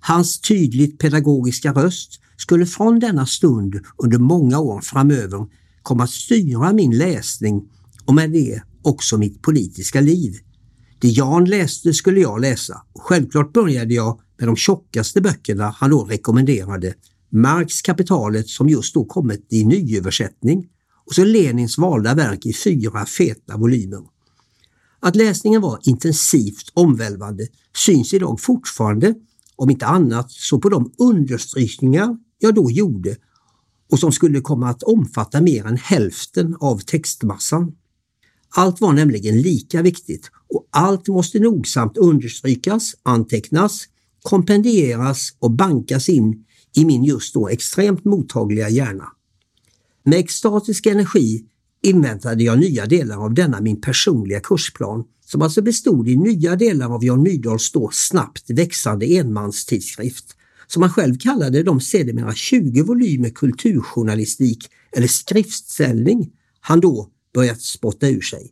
Hans 0.00 0.40
tydligt 0.40 0.98
pedagogiska 0.98 1.72
röst 1.72 2.20
skulle 2.36 2.66
från 2.66 2.98
denna 2.98 3.26
stund 3.26 3.80
under 3.96 4.18
många 4.18 4.58
år 4.58 4.80
framöver 4.80 5.46
komma 5.82 6.04
att 6.04 6.10
styra 6.10 6.72
min 6.72 6.98
läsning 6.98 7.62
och 8.04 8.14
med 8.14 8.30
det 8.30 8.62
också 8.82 9.18
mitt 9.18 9.42
politiska 9.42 10.00
liv. 10.00 10.34
Det 10.98 11.08
Jan 11.08 11.44
läste 11.44 11.94
skulle 11.94 12.20
jag 12.20 12.40
läsa 12.40 12.82
och 12.92 13.02
självklart 13.02 13.52
började 13.52 13.94
jag 13.94 14.20
med 14.38 14.48
de 14.48 14.56
tjockaste 14.56 15.20
böckerna 15.20 15.74
han 15.78 15.90
då 15.90 16.04
rekommenderade. 16.04 16.94
Marx 17.36 17.82
Kapitalet 17.82 18.48
som 18.48 18.68
just 18.68 18.94
då 18.94 19.04
kommit 19.04 19.46
i 19.50 19.64
nyöversättning 19.64 20.68
och 21.06 21.14
så 21.14 21.24
Lenins 21.24 21.78
valda 21.78 22.14
verk 22.14 22.46
i 22.46 22.52
fyra 22.52 23.06
feta 23.06 23.56
volymer. 23.56 24.02
Att 25.00 25.16
läsningen 25.16 25.60
var 25.60 25.80
intensivt 25.82 26.70
omvälvande 26.74 27.46
syns 27.76 28.14
idag 28.14 28.40
fortfarande, 28.40 29.14
om 29.56 29.70
inte 29.70 29.86
annat 29.86 30.32
så 30.32 30.58
på 30.60 30.68
de 30.68 30.92
understrykningar 30.98 32.16
jag 32.38 32.54
då 32.54 32.70
gjorde 32.70 33.16
och 33.90 33.98
som 33.98 34.12
skulle 34.12 34.40
komma 34.40 34.68
att 34.68 34.82
omfatta 34.82 35.40
mer 35.40 35.66
än 35.66 35.76
hälften 35.76 36.56
av 36.60 36.78
textmassan. 36.78 37.72
Allt 38.48 38.80
var 38.80 38.92
nämligen 38.92 39.42
lika 39.42 39.82
viktigt 39.82 40.30
och 40.54 40.68
allt 40.70 41.08
måste 41.08 41.38
nogsamt 41.38 41.96
understrykas, 41.96 42.94
antecknas, 43.02 43.84
kompendieras 44.22 45.36
och 45.38 45.50
bankas 45.50 46.08
in 46.08 46.44
i 46.74 46.84
min 46.84 47.04
just 47.04 47.34
då 47.34 47.48
extremt 47.48 48.04
mottagliga 48.04 48.68
hjärna. 48.68 49.08
Med 50.04 50.18
extatisk 50.18 50.86
energi 50.86 51.44
inväntade 51.82 52.44
jag 52.44 52.58
nya 52.58 52.86
delar 52.86 53.24
av 53.24 53.34
denna 53.34 53.60
min 53.60 53.80
personliga 53.80 54.40
kursplan 54.40 55.04
som 55.26 55.42
alltså 55.42 55.62
bestod 55.62 56.08
i 56.08 56.16
nya 56.16 56.56
delar 56.56 56.94
av 56.94 57.04
Jan 57.04 57.22
Myrdals 57.22 57.72
då 57.72 57.90
snabbt 57.92 58.50
växande 58.50 59.06
enmanstidskrift 59.06 60.36
som 60.66 60.82
han 60.82 60.92
själv 60.92 61.18
kallade 61.18 61.62
de 61.62 61.80
sedermera 61.80 62.34
20 62.34 62.82
volymer 62.82 63.30
kulturjournalistik 63.30 64.70
eller 64.92 65.06
skriftställning 65.06 66.30
han 66.60 66.80
då 66.80 67.10
börjat 67.34 67.60
spotta 67.60 68.08
ur 68.08 68.20
sig. 68.20 68.50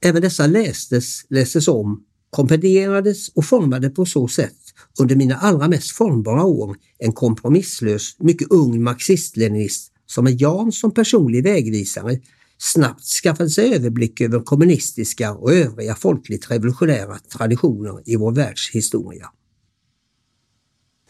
Även 0.00 0.22
dessa 0.22 0.46
lästes, 0.46 1.20
lästes 1.28 1.68
om, 1.68 2.04
kompenderades 2.30 3.28
och 3.28 3.44
formade 3.44 3.90
på 3.90 4.06
så 4.06 4.28
sätt 4.28 4.59
under 5.00 5.16
mina 5.16 5.34
allra 5.34 5.68
mest 5.68 5.90
formbara 5.90 6.44
år 6.44 6.76
en 6.98 7.12
kompromisslös, 7.12 8.16
mycket 8.18 8.48
ung 8.50 8.82
marxist-leninist 8.82 9.92
som 10.06 10.24
med 10.24 10.40
Jan 10.40 10.72
som 10.72 10.94
personlig 10.94 11.42
vägvisare 11.42 12.18
snabbt 12.58 13.04
skaffade 13.04 13.50
sig 13.50 13.74
överblick 13.74 14.20
över 14.20 14.40
kommunistiska 14.40 15.32
och 15.32 15.52
övriga 15.52 15.94
folkligt 15.94 16.50
revolutionära 16.50 17.18
traditioner 17.18 18.02
i 18.06 18.16
vår 18.16 18.32
världshistoria. 18.32 19.26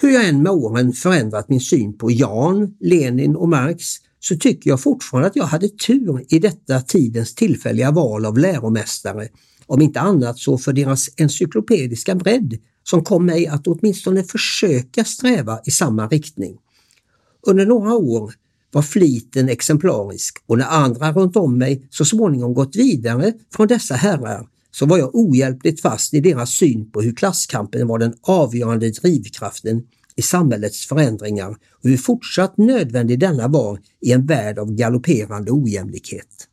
Hur 0.00 0.10
jag 0.10 0.28
än 0.28 0.42
med 0.42 0.52
åren 0.52 0.92
förändrat 0.92 1.48
min 1.48 1.60
syn 1.60 1.98
på 1.98 2.10
Jan, 2.10 2.76
Lenin 2.80 3.36
och 3.36 3.48
Marx 3.48 3.84
så 4.20 4.36
tycker 4.36 4.70
jag 4.70 4.80
fortfarande 4.80 5.28
att 5.28 5.36
jag 5.36 5.44
hade 5.44 5.68
tur 5.68 6.24
i 6.28 6.38
detta 6.38 6.80
tidens 6.80 7.34
tillfälliga 7.34 7.90
val 7.90 8.26
av 8.26 8.38
läromästare, 8.38 9.28
om 9.66 9.82
inte 9.82 10.00
annat 10.00 10.38
så 10.38 10.58
för 10.58 10.72
deras 10.72 11.08
encyklopediska 11.16 12.14
bredd 12.14 12.58
som 12.84 13.04
kom 13.04 13.26
mig 13.26 13.46
att 13.46 13.66
åtminstone 13.66 14.24
försöka 14.24 15.04
sträva 15.04 15.60
i 15.64 15.70
samma 15.70 16.08
riktning. 16.08 16.58
Under 17.46 17.66
några 17.66 17.94
år 17.94 18.34
var 18.72 18.82
fliten 18.82 19.48
exemplarisk 19.48 20.38
och 20.46 20.58
när 20.58 20.66
andra 20.66 21.12
runt 21.12 21.36
om 21.36 21.58
mig 21.58 21.86
så 21.90 22.04
småningom 22.04 22.54
gått 22.54 22.76
vidare 22.76 23.32
från 23.56 23.66
dessa 23.66 23.94
herrar 23.94 24.48
så 24.70 24.86
var 24.86 24.98
jag 24.98 25.14
ohjälpligt 25.14 25.80
fast 25.80 26.14
i 26.14 26.20
deras 26.20 26.50
syn 26.50 26.90
på 26.90 27.00
hur 27.00 27.14
klasskampen 27.14 27.86
var 27.86 27.98
den 27.98 28.14
avgörande 28.22 28.90
drivkraften 28.90 29.82
i 30.16 30.22
samhällets 30.22 30.86
förändringar 30.86 31.50
och 31.50 31.88
hur 31.88 31.96
fortsatt 31.96 32.56
nödvändig 32.56 33.18
denna 33.18 33.48
var 33.48 33.78
i 34.00 34.12
en 34.12 34.26
värld 34.26 34.58
av 34.58 34.72
galopperande 34.72 35.50
ojämlikhet. 35.50 36.48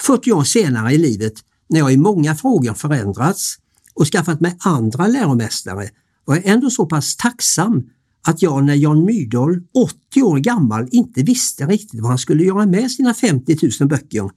40 0.00 0.32
år 0.32 0.44
senare 0.44 0.92
i 0.92 0.98
livet, 0.98 1.32
när 1.68 1.78
jag 1.78 1.92
i 1.92 1.96
många 1.96 2.34
frågor 2.34 2.74
förändrats 2.74 3.58
och 3.94 4.06
skaffat 4.06 4.40
mig 4.40 4.56
andra 4.60 5.06
läromästare, 5.06 5.88
var 6.24 6.34
jag 6.36 6.46
ändå 6.46 6.70
så 6.70 6.86
pass 6.86 7.16
tacksam 7.16 7.82
att 8.26 8.42
jag 8.42 8.64
när 8.64 8.74
Jan 8.74 9.04
Myrdal, 9.04 9.60
80 10.10 10.22
år 10.22 10.38
gammal, 10.38 10.88
inte 10.92 11.22
visste 11.22 11.66
riktigt 11.66 12.00
vad 12.00 12.08
han 12.08 12.18
skulle 12.18 12.44
göra 12.44 12.66
med 12.66 12.90
sina 12.90 13.14
50 13.14 13.58
000 13.80 13.88
böcker, 13.88 14.30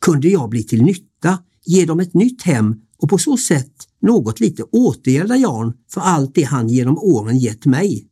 kunde 0.00 0.28
jag 0.28 0.50
bli 0.50 0.62
till 0.62 0.82
nytta, 0.82 1.38
ge 1.66 1.84
dem 1.84 2.00
ett 2.00 2.14
nytt 2.14 2.42
hem 2.42 2.74
och 2.98 3.08
på 3.08 3.18
så 3.18 3.36
sätt 3.36 3.72
något 4.02 4.40
lite 4.40 4.62
återgälda 4.62 5.36
Jan 5.36 5.72
för 5.92 6.00
allt 6.00 6.34
det 6.34 6.42
han 6.42 6.68
genom 6.68 6.98
åren 6.98 7.38
gett 7.38 7.66
mig. 7.66 8.06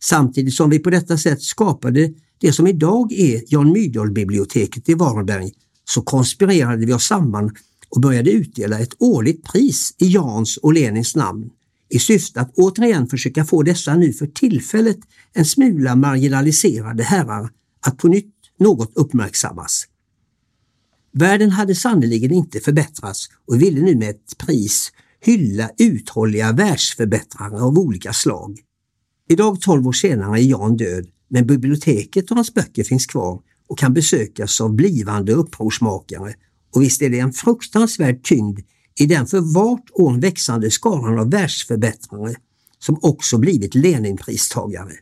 Samtidigt 0.00 0.54
som 0.54 0.70
vi 0.70 0.78
på 0.78 0.90
detta 0.90 1.18
sätt 1.18 1.42
skapade 1.42 2.12
det 2.38 2.52
som 2.52 2.66
idag 2.66 3.12
är 3.12 3.42
Jan 3.46 3.72
Myrdal-biblioteket 3.72 4.88
i 4.88 4.94
Varberg 4.94 5.50
så 5.84 6.02
konspirerade 6.02 6.86
vi 6.86 6.92
oss 6.92 7.06
samman 7.06 7.50
och 7.94 8.00
började 8.00 8.30
utdela 8.30 8.78
ett 8.78 8.94
årligt 8.98 9.44
pris 9.44 9.94
i 9.98 10.08
Jans 10.08 10.56
och 10.56 10.72
Lenins 10.72 11.16
namn 11.16 11.50
i 11.88 11.98
syfte 11.98 12.40
att 12.40 12.52
återigen 12.54 13.06
försöka 13.06 13.44
få 13.44 13.62
dessa 13.62 13.96
nu 13.96 14.12
för 14.12 14.26
tillfället 14.26 14.98
en 15.32 15.44
smula 15.44 15.96
marginaliserade 15.96 17.02
herrar 17.02 17.50
att 17.86 17.98
på 17.98 18.08
nytt 18.08 18.34
något 18.58 18.92
uppmärksammas. 18.94 19.86
Världen 21.12 21.50
hade 21.50 21.74
sannerligen 21.74 22.32
inte 22.32 22.60
förbättrats 22.60 23.28
och 23.48 23.62
ville 23.62 23.80
nu 23.80 23.96
med 23.96 24.10
ett 24.10 24.38
pris 24.38 24.92
hylla 25.20 25.70
uthålliga 25.78 26.52
världsförbättrare 26.52 27.60
av 27.60 27.78
olika 27.78 28.12
slag. 28.12 28.58
Idag 29.28 29.60
12 29.60 29.86
år 29.86 29.92
senare 29.92 30.40
är 30.40 30.42
Jan 30.42 30.76
död, 30.76 31.06
men 31.28 31.46
biblioteket 31.46 32.30
och 32.30 32.36
hans 32.36 32.54
böcker 32.54 32.84
finns 32.84 33.06
kvar 33.06 33.40
och 33.68 33.78
kan 33.78 33.94
besökas 33.94 34.60
av 34.60 34.74
blivande 34.74 35.32
upprorsmakare 35.32 36.34
och 36.74 36.82
visst 36.82 37.02
är 37.02 37.10
det 37.10 37.18
en 37.18 37.32
fruktansvärd 37.32 38.24
tyngd 38.24 38.60
i 38.98 39.06
den 39.06 39.26
för 39.26 39.54
vart 39.54 39.90
år 39.92 40.20
växande 40.20 40.70
skaran 40.70 41.18
av 41.18 41.30
världsförbättrare 41.30 42.34
som 42.78 42.98
också 43.02 43.38
blivit 43.38 43.74
Leninpristagare. 43.74 44.92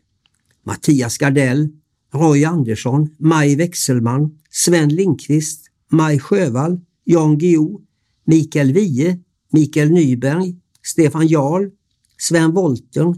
Mattias 0.66 1.18
Gardell, 1.18 1.68
Roy 2.14 2.44
Andersson, 2.44 3.08
Maj 3.18 3.56
Wechselmann, 3.56 4.38
Sven 4.50 4.88
Lindqvist, 4.88 5.66
Maj 5.92 6.18
Sjövall, 6.18 6.80
Jan 7.04 7.38
Guillou, 7.38 7.80
Mikael 8.24 8.72
Wiehe, 8.72 9.18
Mikael 9.52 9.90
Nyberg, 9.90 10.56
Stefan 10.82 11.26
Jarl, 11.26 11.70
Sven 12.18 12.54
Wolter, 12.54 13.14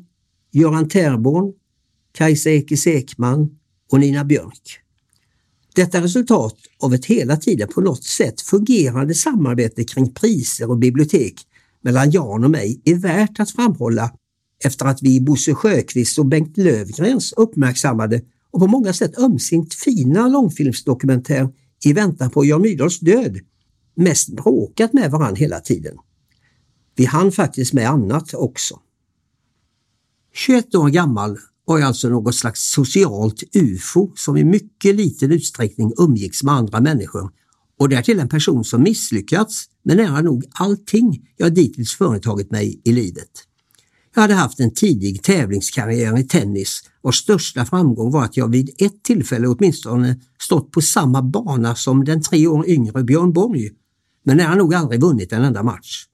Göran 0.53 0.89
Terborn, 0.89 1.53
Kajsa 2.13 2.51
Ekis 2.51 2.87
Ekman 2.87 3.51
och 3.91 4.01
Nina 4.01 4.25
Björk. 4.25 4.81
Detta 5.75 6.01
resultat 6.01 6.57
av 6.79 6.95
ett 6.95 7.05
hela 7.05 7.37
tiden 7.37 7.69
på 7.69 7.81
något 7.81 8.05
sätt 8.05 8.41
fungerande 8.41 9.15
samarbete 9.15 9.85
kring 9.85 10.15
priser 10.15 10.71
och 10.71 10.79
bibliotek 10.79 11.35
mellan 11.81 12.11
Jan 12.11 12.45
och 12.45 12.51
mig 12.51 12.81
är 12.85 12.95
värt 12.95 13.41
att 13.41 13.51
framhålla 13.51 14.13
efter 14.65 14.87
att 14.87 15.03
vi 15.03 15.17
i 15.17 15.21
Bosse 15.21 15.55
Sjöqvist 15.55 16.19
och 16.19 16.27
Bengt 16.27 16.57
Lövgrens 16.57 17.33
uppmärksammade 17.33 18.23
och 18.51 18.61
på 18.61 18.67
många 18.67 18.93
sätt 18.93 19.19
ömsint 19.19 19.75
fina 19.75 20.29
långfilmsdokumentär 20.29 21.49
I 21.85 21.93
väntan 21.93 22.31
på 22.31 22.45
Jan 22.45 22.63
Myrdals 22.63 23.01
död 23.01 23.39
mest 23.95 24.29
bråkat 24.29 24.93
med 24.93 25.11
varann 25.11 25.37
hela 25.37 25.61
tiden. 25.61 25.97
Vi 26.95 27.05
hann 27.05 27.33
faktiskt 27.33 27.73
med 27.73 27.89
annat 27.91 28.35
också. 28.35 28.81
21 30.35 30.75
år 30.75 30.89
gammal 30.89 31.39
var 31.65 31.79
jag 31.79 31.87
alltså 31.87 32.09
något 32.09 32.35
slags 32.35 32.71
socialt 32.71 33.43
ufo 33.55 34.13
som 34.17 34.37
i 34.37 34.45
mycket 34.45 34.95
liten 34.95 35.33
utsträckning 35.33 35.93
umgicks 35.99 36.43
med 36.43 36.55
andra 36.55 36.81
människor 36.81 37.31
och 37.79 37.89
därtill 37.89 38.21
en 38.21 38.29
person 38.29 38.65
som 38.65 38.83
misslyckats 38.83 39.65
med 39.83 39.97
nära 39.97 40.21
nog 40.21 40.45
allting 40.53 41.29
jag 41.37 41.55
dittills 41.55 41.95
företagit 41.95 42.51
mig 42.51 42.81
i 42.85 42.93
livet. 42.93 43.31
Jag 44.15 44.23
hade 44.23 44.35
haft 44.35 44.61
en 44.61 44.75
tidig 44.75 45.23
tävlingskarriär 45.23 46.19
i 46.19 46.25
tennis 46.25 46.83
och 47.03 47.15
största 47.15 47.65
framgång 47.65 48.11
var 48.11 48.25
att 48.25 48.37
jag 48.37 48.49
vid 48.49 48.71
ett 48.79 49.03
tillfälle 49.03 49.47
åtminstone 49.47 50.21
stått 50.41 50.71
på 50.71 50.81
samma 50.81 51.23
bana 51.23 51.75
som 51.75 52.05
den 52.05 52.23
tre 52.23 52.47
år 52.47 52.69
yngre 52.69 53.05
Björn 53.05 53.33
Borg, 53.33 53.71
men 54.25 54.37
nära 54.37 54.55
nog 54.55 54.75
aldrig 54.75 55.01
vunnit 55.01 55.33
en 55.33 55.45
enda 55.45 55.63
match. 55.63 56.05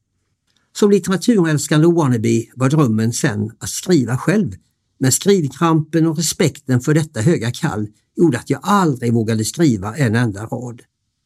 Som 0.73 0.91
litteraturälskande 0.91 1.87
wannabe 1.87 2.45
var 2.55 2.71
drömmen 2.71 3.13
sen 3.13 3.51
att 3.59 3.69
skriva 3.69 4.19
själv, 4.19 4.53
men 4.99 5.13
skrivkrampen 5.13 6.07
och 6.07 6.17
respekten 6.17 6.81
för 6.81 6.95
detta 6.95 7.21
höga 7.21 7.51
kall 7.51 7.89
gjorde 8.17 8.39
att 8.39 8.51
jag 8.51 8.61
aldrig 8.63 9.13
vågade 9.13 9.45
skriva 9.45 9.97
en 9.97 10.15
enda 10.15 10.47
rad. 10.47 10.83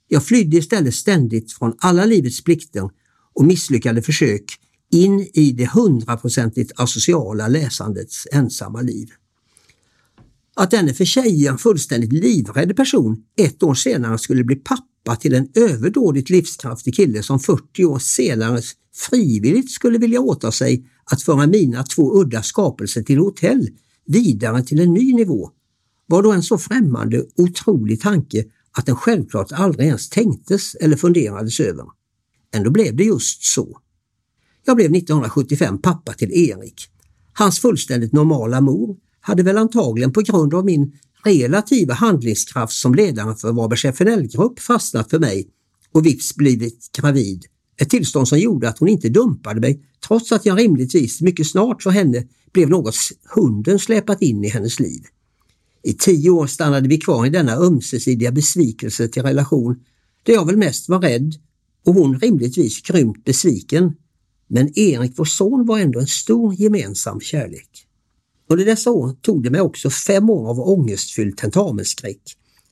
Jag 0.08 0.24
flydde 0.24 0.56
istället 0.56 0.94
ständigt 0.94 1.52
från 1.52 1.74
alla 1.78 2.04
livets 2.04 2.44
plikter 2.44 2.90
och 3.34 3.44
misslyckade 3.44 4.02
försök 4.02 4.44
in 4.92 5.28
i 5.34 5.52
det 5.52 5.70
hundraprocentigt 5.70 6.72
asociala 6.76 7.48
läsandets 7.48 8.26
ensamma 8.32 8.80
liv. 8.80 9.08
Att 10.54 10.70
denne 10.70 10.94
för 10.94 11.04
tjejen 11.04 11.58
fullständigt 11.58 12.12
livrädd 12.12 12.76
person 12.76 13.24
ett 13.38 13.62
år 13.62 13.74
senare 13.74 14.18
skulle 14.18 14.44
bli 14.44 14.56
pappa 14.56 15.16
till 15.20 15.34
en 15.34 15.48
överdådigt 15.54 16.30
livskraftig 16.30 16.94
kille 16.94 17.22
som 17.22 17.40
40 17.40 17.84
år 17.84 17.98
senare 17.98 18.62
frivilligt 18.94 19.70
skulle 19.70 19.98
vilja 19.98 20.20
åta 20.20 20.52
sig 20.52 20.86
att 21.10 21.22
föra 21.22 21.46
mina 21.46 21.82
två 21.82 22.20
udda 22.20 22.42
skapelser 22.42 23.02
till 23.02 23.18
hotell 23.18 23.68
vidare 24.06 24.62
till 24.62 24.80
en 24.80 24.92
ny 24.92 25.14
nivå 25.14 25.50
var 26.06 26.22
då 26.22 26.32
en 26.32 26.42
så 26.42 26.58
främmande, 26.58 27.24
otrolig 27.36 28.00
tanke 28.00 28.44
att 28.72 28.86
den 28.86 28.96
självklart 28.96 29.52
aldrig 29.52 29.86
ens 29.86 30.08
tänktes 30.08 30.74
eller 30.74 30.96
funderades 30.96 31.60
över. 31.60 31.84
Ändå 32.54 32.70
blev 32.70 32.96
det 32.96 33.04
just 33.04 33.44
så. 33.44 33.78
Jag 34.64 34.76
blev 34.76 34.94
1975 34.94 35.82
pappa 35.82 36.12
till 36.12 36.32
Erik. 36.32 36.88
Hans 37.32 37.60
fullständigt 37.60 38.12
normala 38.12 38.60
mor 38.60 38.96
hade 39.20 39.42
väl 39.42 39.58
antagligen 39.58 40.12
på 40.12 40.20
grund 40.20 40.54
av 40.54 40.64
min 40.64 40.98
relativa 41.24 41.94
handlingskraft 41.94 42.72
som 42.72 42.94
ledare 42.94 43.36
för 43.36 43.52
Varbergs 43.52 43.84
FNL-grupp 43.84 44.60
fastnat 44.60 45.10
för 45.10 45.18
mig 45.18 45.48
och 45.92 46.06
vips 46.06 46.34
blivit 46.34 46.90
gravid. 47.00 47.44
Ett 47.82 47.90
tillstånd 47.90 48.28
som 48.28 48.38
gjorde 48.38 48.68
att 48.68 48.78
hon 48.78 48.88
inte 48.88 49.08
dumpade 49.08 49.60
mig 49.60 49.82
trots 50.06 50.32
att 50.32 50.46
jag 50.46 50.58
rimligtvis 50.58 51.20
mycket 51.20 51.46
snart 51.46 51.82
för 51.82 51.90
henne 51.90 52.26
blev 52.52 52.70
något 52.70 52.94
hunden 53.34 53.78
släpat 53.78 54.22
in 54.22 54.44
i 54.44 54.48
hennes 54.48 54.80
liv. 54.80 55.02
I 55.82 55.92
tio 55.92 56.30
år 56.30 56.46
stannade 56.46 56.88
vi 56.88 56.98
kvar 56.98 57.26
i 57.26 57.30
denna 57.30 57.56
ömsesidiga 57.56 58.32
besvikelse 58.32 59.08
till 59.08 59.22
relation 59.22 59.80
där 60.22 60.34
jag 60.34 60.46
väl 60.46 60.56
mest 60.56 60.88
var 60.88 61.00
rädd 61.00 61.34
och 61.84 61.94
hon 61.94 62.18
rimligtvis 62.18 62.82
grymt 62.82 63.24
besviken 63.24 63.94
men 64.48 64.78
Erik, 64.78 65.12
vår 65.16 65.24
son, 65.24 65.66
var 65.66 65.78
ändå 65.78 66.00
en 66.00 66.06
stor 66.06 66.54
gemensam 66.54 67.20
kärlek. 67.20 67.86
Under 68.48 68.64
dessa 68.64 68.90
år 68.90 69.16
tog 69.22 69.42
det 69.42 69.50
mig 69.50 69.60
också 69.60 69.90
fem 69.90 70.30
år 70.30 70.50
av 70.50 70.60
ångestfylld 70.60 71.36
tentamensskräck 71.36 72.22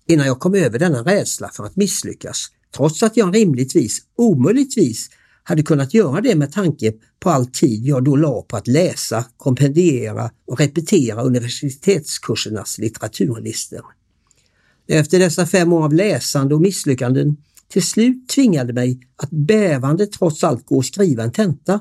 innan 0.07 0.27
jag 0.27 0.41
kom 0.41 0.55
över 0.55 0.79
denna 0.79 1.03
rädsla 1.03 1.51
för 1.55 1.65
att 1.65 1.77
misslyckas, 1.77 2.47
trots 2.77 3.03
att 3.03 3.17
jag 3.17 3.35
rimligtvis, 3.35 3.99
omöjligtvis, 4.17 5.11
hade 5.43 5.63
kunnat 5.63 5.95
göra 5.95 6.21
det 6.21 6.35
med 6.35 6.53
tanke 6.53 6.93
på 7.21 7.31
all 7.31 7.47
tid 7.47 7.87
jag 7.87 8.05
då 8.05 8.17
la 8.17 8.43
på 8.43 8.57
att 8.57 8.69
läsa, 8.69 9.25
kompendiera 9.37 10.31
och 10.47 10.61
repetera 10.61 11.23
universitetskursernas 11.23 12.79
litteraturlistor. 12.79 13.85
Efter 14.89 15.19
dessa 15.19 15.47
fem 15.47 15.73
år 15.73 15.85
av 15.85 15.93
läsande 15.93 16.55
och 16.55 16.61
misslyckanden 16.61 17.37
till 17.69 17.83
slut 17.83 18.29
tvingade 18.29 18.73
mig 18.73 19.01
att 19.17 19.31
bävande 19.31 20.07
trots 20.07 20.45
allt 20.45 20.67
gå 20.67 20.77
och 20.77 20.85
skriva 20.85 21.23
en 21.23 21.33
tenta. 21.33 21.81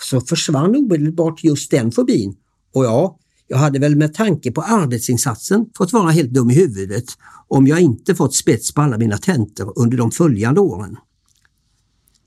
Så 0.00 0.20
försvann 0.20 0.76
omedelbart 0.76 1.44
just 1.44 1.70
den 1.70 1.92
fobin 1.92 2.36
och 2.74 2.84
ja, 2.84 3.18
jag 3.52 3.58
hade 3.58 3.78
väl 3.78 3.96
med 3.96 4.14
tanke 4.14 4.52
på 4.52 4.62
arbetsinsatsen 4.62 5.66
fått 5.76 5.92
vara 5.92 6.10
helt 6.10 6.30
dum 6.30 6.50
i 6.50 6.54
huvudet 6.54 7.04
om 7.48 7.66
jag 7.66 7.80
inte 7.80 8.14
fått 8.14 8.34
spets 8.34 8.74
på 8.74 8.80
alla 8.80 8.98
mina 8.98 9.18
tentor 9.18 9.72
under 9.76 9.96
de 9.96 10.10
följande 10.10 10.60
åren. 10.60 10.96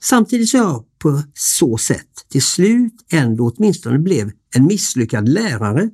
Samtidigt 0.04 0.50
som 0.50 0.60
jag 0.60 0.86
på 1.00 1.24
så 1.34 1.78
sätt 1.78 2.26
till 2.30 2.42
slut 2.42 2.94
ändå 3.12 3.52
åtminstone 3.56 4.00
blev 4.00 4.32
en 4.56 4.66
misslyckad 4.66 5.30
lärare 5.30 5.90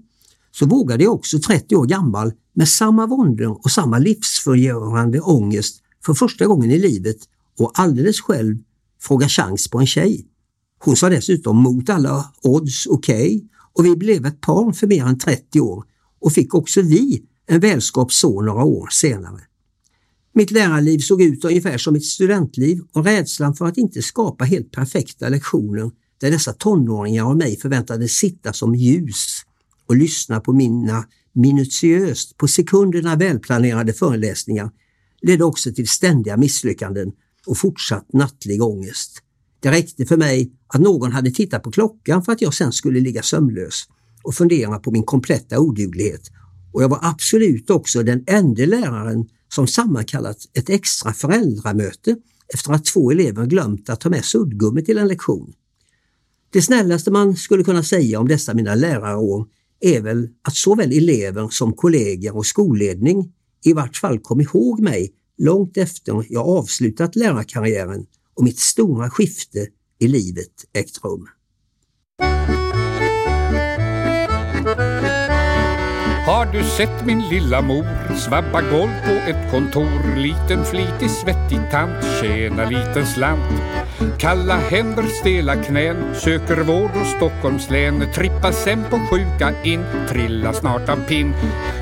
så 0.52 0.66
vågade 0.66 1.04
jag 1.04 1.14
också 1.14 1.40
30 1.40 1.76
år 1.76 1.86
gammal 1.86 2.32
med 2.54 2.70
samma 2.70 3.08
våndor 3.08 3.60
och 3.64 3.72
samma 3.72 3.98
livsförgörande 3.98 5.20
ångest 5.20 5.82
för 6.06 6.14
första 6.14 6.46
gången 6.46 6.72
i 6.72 6.80
livet 6.80 7.18
och 7.60 7.72
alldeles 7.74 8.22
själv 8.22 8.58
fråga 9.02 9.30
chans 9.30 9.68
på 9.68 9.80
en 9.80 9.88
tjej. 9.88 10.28
Hon 10.80 10.96
sa 10.96 11.10
dessutom 11.10 11.58
mot 11.58 11.90
alla 11.90 12.34
odds 12.44 12.88
okej 12.88 13.36
okay, 13.36 13.48
och 13.74 13.86
vi 13.86 13.96
blev 13.96 14.26
ett 14.26 14.42
par 14.42 14.72
för 14.72 14.88
mer 14.88 15.06
än 15.06 15.18
30 15.18 15.60
år 15.60 15.84
och 16.20 16.34
fick 16.34 16.54
också 16.54 16.82
vi 16.82 17.24
en 17.48 17.60
välskapsson 17.60 18.46
några 18.46 18.64
år 18.64 18.88
senare. 18.92 19.42
Mitt 20.34 20.52
lärarliv 20.52 21.00
såg 21.00 21.22
ut 21.22 21.46
ungefär 21.46 21.78
som 21.78 21.94
mitt 21.94 22.06
studentliv 22.06 22.82
och 22.94 23.06
rädslan 23.06 23.56
för 23.56 23.66
att 23.66 23.78
inte 23.78 24.02
skapa 24.02 24.44
helt 24.44 24.72
perfekta 24.72 25.30
lektioner 25.30 25.92
där 26.22 26.32
dessa 26.32 26.54
tonåringar 26.54 27.26
och 27.26 27.38
mig 27.38 27.58
förväntades 27.58 28.12
sitta 28.12 28.54
som 28.54 28.76
ljus 28.76 29.42
och 29.86 29.96
lyssna 29.96 30.40
på 30.40 30.54
mina 30.54 31.06
minutiöst 31.34 32.38
på 32.38 32.48
sekunderna 32.48 33.16
välplanerade 33.16 33.94
föreläsningar 33.94 34.72
ledde 35.22 35.44
också 35.44 35.74
till 35.74 35.88
ständiga 35.88 36.38
misslyckanden 36.38 37.12
och 37.48 37.58
fortsatt 37.58 38.14
nattlig 38.14 38.64
ångest. 38.64 39.22
Det 39.60 39.72
räckte 39.72 40.06
för 40.06 40.18
mig 40.18 40.52
att 40.74 40.82
någon 40.82 41.12
hade 41.12 41.32
tittat 41.32 41.64
på 41.64 41.72
klockan 41.72 42.24
för 42.24 42.32
att 42.32 42.42
jag 42.42 42.54
sen 42.54 42.72
skulle 42.72 43.00
ligga 43.00 43.22
sömnlös 43.22 43.84
och 44.24 44.36
fundera 44.36 44.80
på 44.80 44.92
min 44.92 45.04
kompletta 45.04 45.60
oduglighet. 45.60 46.32
Och 46.74 46.84
jag 46.84 46.90
var 46.90 47.00
absolut 47.02 47.70
också 47.70 48.04
den 48.04 48.24
enda 48.28 48.66
läraren 48.66 49.30
som 49.54 49.68
sammankallat 49.68 50.38
ett 50.54 50.70
extra 50.70 51.14
föräldramöte 51.14 52.16
efter 52.54 52.74
att 52.74 52.86
två 52.86 53.12
elever 53.12 53.46
glömt 53.46 53.90
att 53.90 54.00
ta 54.00 54.10
med 54.10 54.26
suddgummi 54.26 54.84
till 54.86 54.98
en 54.98 55.08
lektion. 55.08 55.54
Det 56.54 56.62
snällaste 56.62 57.12
man 57.12 57.36
skulle 57.36 57.64
kunna 57.64 57.84
säga 57.84 58.20
om 58.20 58.28
dessa 58.28 58.54
mina 58.54 58.76
lärarår 58.76 59.48
är 59.80 60.02
väl 60.02 60.30
att 60.42 60.56
såväl 60.56 60.92
elever 60.92 61.48
som 61.50 61.74
kollegor 61.74 62.36
och 62.36 62.46
skolledning 62.46 63.34
i 63.64 63.74
vart 63.74 63.98
fall 63.98 64.20
kom 64.20 64.42
ihåg 64.42 64.80
mig 64.80 65.14
långt 65.38 65.78
efter 65.78 66.26
jag 66.30 66.48
avslutat 66.48 67.16
lärarkarriären 67.16 68.06
och 68.34 68.44
mitt 68.44 68.60
stora 68.60 69.10
skifte 69.10 69.68
i 70.02 70.08
livet 70.08 70.66
ägt 70.74 71.04
rum. 71.04 71.28
Har 76.26 76.54
du 76.54 76.64
sett 76.64 77.06
min 77.06 77.22
lilla 77.30 77.62
mor 77.62 78.16
svabba 78.16 78.62
golv 78.62 78.92
på 79.06 79.12
ett 79.12 79.52
kontor? 79.52 80.18
Liten 80.18 80.66
flitig 80.66 81.12
svettig 81.12 81.60
tant 81.72 82.06
tjäna 82.22 82.70
liten 82.70 83.08
slant. 83.08 83.81
Kalla 84.18 84.56
händer, 84.56 85.04
stela 85.04 85.56
knän, 85.56 86.16
söker 86.16 86.62
vård 86.62 86.92
hos 86.92 87.08
Stockholms 87.08 87.70
län. 87.70 88.04
Trippar 88.14 88.52
sen 88.52 88.84
på 88.90 88.98
sjuka 88.98 89.54
in, 89.64 89.84
trillar 90.10 90.54
snart 90.54 90.90
av 90.90 91.08
pinn. 91.08 91.34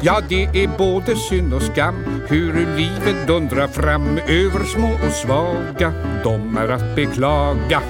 Ja, 0.02 0.20
det 0.30 0.44
är 0.44 0.78
både 0.78 1.16
synd 1.16 1.54
och 1.54 1.62
skam 1.62 2.22
hur 2.28 2.54
livet 2.54 3.28
dundrar 3.28 3.68
fram 3.68 4.18
över 4.18 4.66
små 4.66 4.92
och 5.08 5.14
svaga. 5.14 5.94
De 6.24 6.58
är 6.58 6.70
att 6.70 6.96
beklaga. 6.96 7.82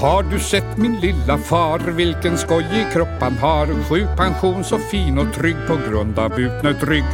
Har 0.00 0.22
du 0.22 0.38
sett 0.38 0.76
min 0.76 1.00
lilla 1.00 1.38
far, 1.38 1.78
vilken 1.78 2.38
skojig 2.38 2.92
kropp 2.92 3.20
han 3.20 3.38
har. 3.38 3.66
Sjuk 3.88 4.08
pension 4.16 4.64
så 4.64 4.78
fin 4.78 5.18
och 5.18 5.34
trygg 5.34 5.56
på 5.68 5.76
grund 5.90 6.18
av 6.18 6.40
utnött 6.40 6.82
rygg. 6.82 7.04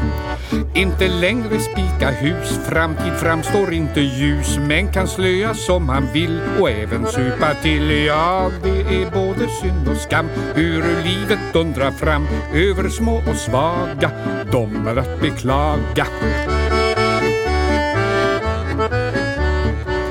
Inte 0.74 1.09
längre 1.09 1.61
spika 1.61 2.11
hus, 2.11 2.61
framtid 2.68 3.12
framstår 3.12 3.72
inte 3.72 4.01
ljus 4.01 4.59
Men 4.68 4.93
kan 4.93 5.09
slöa 5.09 5.55
som 5.55 5.89
han 5.89 6.12
vill 6.12 6.41
och 6.61 6.70
även 6.70 7.07
supa 7.07 7.55
till. 7.62 7.91
Ja, 7.91 8.51
det 8.62 8.80
är 9.03 9.11
både 9.11 9.49
synd 9.62 9.89
och 9.89 9.97
skam 9.97 10.28
hur 10.55 10.82
livet 11.05 11.53
dundrar 11.53 11.91
fram 11.91 12.26
Över 12.55 12.89
små 12.89 13.16
och 13.16 13.37
svaga, 13.37 14.11
de 14.53 14.87
är 14.87 14.97
att 14.97 15.20
beklaga. 15.20 16.07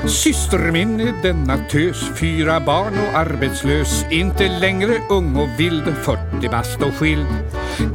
Syster 0.08 0.72
min 0.72 1.00
är 1.00 1.22
denna 1.22 1.56
tös, 1.56 2.10
fyra 2.16 2.60
barn 2.60 2.94
och 3.08 3.18
arbetslös 3.18 4.04
Inte 4.10 4.48
längre 4.48 4.94
ung 5.10 5.36
och 5.36 5.60
vild, 5.60 5.94
40 6.02 6.48
bast 6.48 6.82
och 6.82 6.94
skild. 6.94 7.26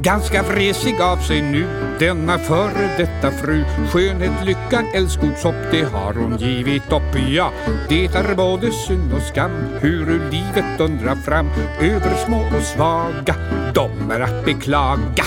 Ganska 0.01 0.43
vresig 0.43 1.01
av 1.01 1.18
sig 1.18 1.41
nu, 1.41 1.66
denna 1.99 2.38
före 2.38 2.97
detta 2.97 3.32
fru. 3.32 3.64
Skönhet, 3.91 4.45
lycka, 4.45 4.84
älskogshopp, 4.93 5.72
det 5.72 5.84
har 5.84 6.14
hon 6.14 6.38
givit 6.38 6.91
upp. 6.91 7.30
Ja, 7.30 7.51
det 7.89 8.05
är 8.05 8.36
både 8.36 8.72
synd 8.72 9.14
och 9.14 9.22
skam 9.22 9.51
hur 9.80 10.05
livet 10.32 10.80
undrar 10.80 11.16
fram. 11.16 11.49
Över 11.82 12.16
små 12.26 12.57
och 12.57 12.64
svaga, 12.64 13.36
de 13.74 14.12
är 14.12 14.20
att 14.20 14.45
beklaga. 14.45 15.26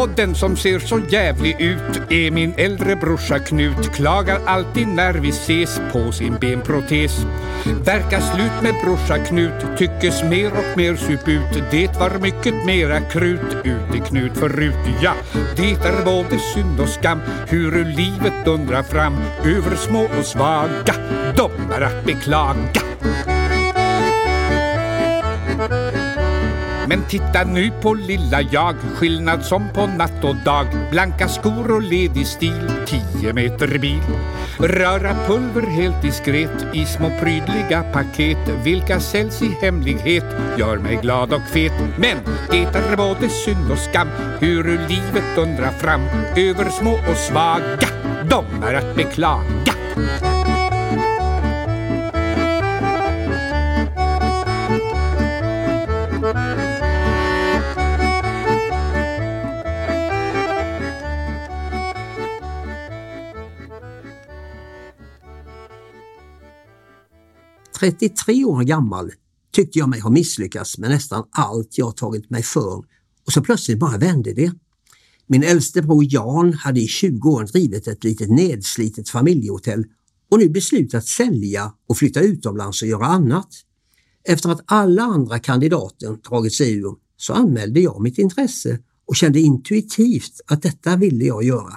Och 0.00 0.08
den 0.16 0.34
som 0.34 0.56
ser 0.56 0.78
så 0.78 0.98
jävlig 0.98 1.60
ut. 1.60 2.00
Är 2.10 2.30
min 2.30 2.54
äldre 2.56 2.96
brorsa 2.96 3.38
Knut 3.38 3.92
Klagar 3.94 4.40
alltid 4.46 4.88
när 4.88 5.14
vi 5.14 5.28
ses 5.28 5.80
på 5.92 6.12
sin 6.12 6.36
benprotes. 6.40 7.26
Verkar 7.84 8.20
slut 8.20 8.62
med 8.62 8.74
brorsa 8.84 9.18
Knut 9.18 9.78
Tyckes 9.78 10.22
mer 10.22 10.46
och 10.46 10.76
mer 10.76 10.96
sup 10.96 11.28
ut. 11.28 11.70
Det 11.70 12.00
var 12.00 12.18
mycket 12.18 12.66
mera 12.66 13.00
krut 13.00 13.56
ut 13.64 13.94
i 13.94 13.98
Knut 14.08 14.38
förut. 14.38 15.00
Ja, 15.02 15.12
det 15.56 15.72
är 15.72 16.04
både 16.04 16.38
synd 16.54 16.80
och 16.80 16.88
skam 16.88 17.20
Hur 17.48 17.84
livet 17.84 18.44
dundrar 18.44 18.82
fram. 18.82 19.16
Över 19.44 19.76
små 19.76 20.08
och 20.18 20.26
svaga 20.26 20.94
De 21.36 21.50
är 21.72 21.80
att 21.80 22.04
beklaga. 22.04 22.80
Men 26.90 27.02
titta 27.08 27.44
nu 27.44 27.70
på 27.82 27.94
lilla 27.94 28.40
jag, 28.42 28.74
skillnad 28.94 29.44
som 29.44 29.68
på 29.74 29.86
natt 29.86 30.24
och 30.24 30.36
dag. 30.36 30.66
Blanka 30.90 31.28
skor 31.28 31.70
och 31.70 31.82
ledig 31.82 32.26
stil, 32.26 32.70
tio 32.86 33.32
meter 33.32 33.78
bil. 33.78 34.02
Röra 34.58 35.14
pulver 35.26 35.66
helt 35.66 36.02
diskret 36.02 36.66
i 36.74 36.86
små 36.86 37.10
prydliga 37.20 37.82
paket. 37.92 38.38
Vilka 38.64 39.00
säljs 39.00 39.42
i 39.42 39.56
hemlighet, 39.62 40.24
gör 40.58 40.78
mig 40.78 40.98
glad 41.02 41.32
och 41.32 41.48
fet. 41.52 41.72
Men 41.98 42.16
det 42.50 42.62
är 42.62 42.96
både 42.96 43.28
synd 43.28 43.70
och 43.72 43.78
skam 43.78 44.08
hur 44.40 44.64
livet 44.64 45.38
undrar 45.38 45.70
fram 45.70 46.02
över 46.36 46.70
små 46.70 46.92
och 46.92 47.16
svaga. 47.16 47.78
De 48.30 48.44
är 48.62 48.74
att 48.74 48.96
beklaga. 48.96 49.74
33 67.80 68.44
år 68.44 68.62
gammal 68.62 69.12
tyckte 69.52 69.78
jag 69.78 69.88
mig 69.88 70.00
ha 70.00 70.10
misslyckats 70.10 70.78
med 70.78 70.90
nästan 70.90 71.24
allt 71.30 71.78
jag 71.78 71.96
tagit 71.96 72.30
mig 72.30 72.42
för 72.42 72.84
och 73.26 73.32
så 73.32 73.40
plötsligt 73.40 73.78
bara 73.78 73.98
vände 73.98 74.32
det. 74.32 74.52
Min 75.26 75.42
äldste 75.42 75.82
bror 75.82 76.04
Jan 76.08 76.52
hade 76.52 76.80
i 76.80 76.86
20 76.86 77.30
år 77.30 77.44
drivit 77.44 77.88
ett 77.88 78.04
litet 78.04 78.30
nedslitet 78.30 79.08
familjehotell 79.08 79.84
och 80.30 80.38
nu 80.38 80.48
beslutat 80.48 81.06
sälja 81.06 81.72
och 81.88 81.96
flytta 81.96 82.20
utomlands 82.20 82.82
och 82.82 82.88
göra 82.88 83.06
annat. 83.06 83.48
Efter 84.24 84.50
att 84.50 84.62
alla 84.64 85.02
andra 85.02 85.38
kandidater 85.38 86.18
dragit 86.28 86.54
sig 86.54 86.72
ur 86.72 86.94
så 87.16 87.32
anmälde 87.32 87.80
jag 87.80 88.02
mitt 88.02 88.18
intresse 88.18 88.78
och 89.06 89.16
kände 89.16 89.40
intuitivt 89.40 90.40
att 90.46 90.62
detta 90.62 90.96
ville 90.96 91.24
jag 91.24 91.44
göra. 91.44 91.74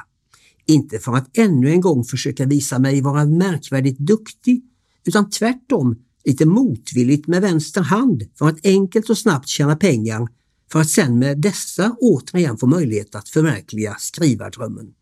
Inte 0.65 0.99
för 0.99 1.15
att 1.15 1.37
ännu 1.37 1.71
en 1.71 1.81
gång 1.81 2.03
försöka 2.03 2.45
visa 2.45 2.79
mig 2.79 3.01
vara 3.01 3.25
märkvärdigt 3.25 3.99
duktig 3.99 4.61
utan 5.05 5.29
tvärtom 5.29 5.95
lite 6.25 6.45
motvilligt 6.45 7.27
med 7.27 7.41
vänster 7.41 7.81
hand 7.81 8.23
för 8.35 8.47
att 8.47 8.65
enkelt 8.65 9.09
och 9.09 9.17
snabbt 9.17 9.47
tjäna 9.47 9.75
pengar 9.75 10.27
för 10.71 10.79
att 10.81 10.89
sen 10.89 11.19
med 11.19 11.41
dessa 11.41 11.95
återigen 11.99 12.57
få 12.57 12.67
möjlighet 12.67 13.15
att 13.15 13.29
förverkliga 13.29 13.95
skrivardrömmen. 13.99 14.93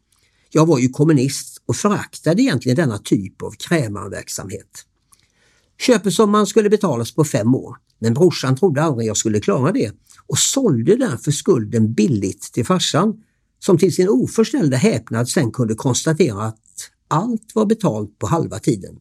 Jag 0.49 0.65
var 0.65 0.79
ju 0.79 0.89
kommunist 0.89 1.61
och 1.65 1.75
föraktade 1.75 2.41
egentligen 2.41 2.75
denna 2.75 2.97
typ 2.97 3.41
av 3.41 3.51
krämarverksamhet. 3.51 4.85
Köpesumman 5.79 6.47
skulle 6.47 6.69
betalas 6.69 7.11
på 7.15 7.23
fem 7.23 7.55
år, 7.55 7.77
men 7.99 8.13
brorsan 8.13 8.55
trodde 8.55 8.83
aldrig 8.83 9.07
jag 9.07 9.17
skulle 9.17 9.39
klara 9.39 9.71
det 9.71 9.91
och 10.27 10.37
sålde 10.37 10.95
därför 10.95 11.31
skulden 11.31 11.93
billigt 11.93 12.41
till 12.53 12.65
farsan 12.65 13.23
som 13.59 13.77
till 13.77 13.95
sin 13.95 14.09
oförställda 14.09 14.77
häpnad 14.77 15.29
sen 15.29 15.51
kunde 15.51 15.75
konstatera 15.75 16.43
att 16.43 16.59
allt 17.07 17.51
var 17.55 17.65
betalt 17.65 18.19
på 18.19 18.27
halva 18.27 18.59
tiden. 18.59 18.99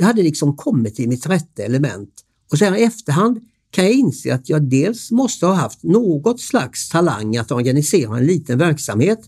Jag 0.00 0.06
hade 0.06 0.22
liksom 0.22 0.56
kommit 0.56 0.94
till 0.94 1.08
mitt 1.08 1.26
rätta 1.26 1.62
element. 1.62 2.10
Och 2.52 2.58
så 2.58 2.64
här 2.64 2.76
i 2.76 2.82
efterhand 2.82 3.40
kan 3.70 3.84
jag 3.84 3.94
inse 3.94 4.34
att 4.34 4.48
jag 4.48 4.62
dels 4.62 5.10
måste 5.10 5.46
ha 5.46 5.54
haft 5.54 5.82
något 5.82 6.40
slags 6.40 6.88
talang 6.88 7.36
att 7.36 7.52
organisera 7.52 8.18
en 8.18 8.26
liten 8.26 8.58
verksamhet 8.58 9.18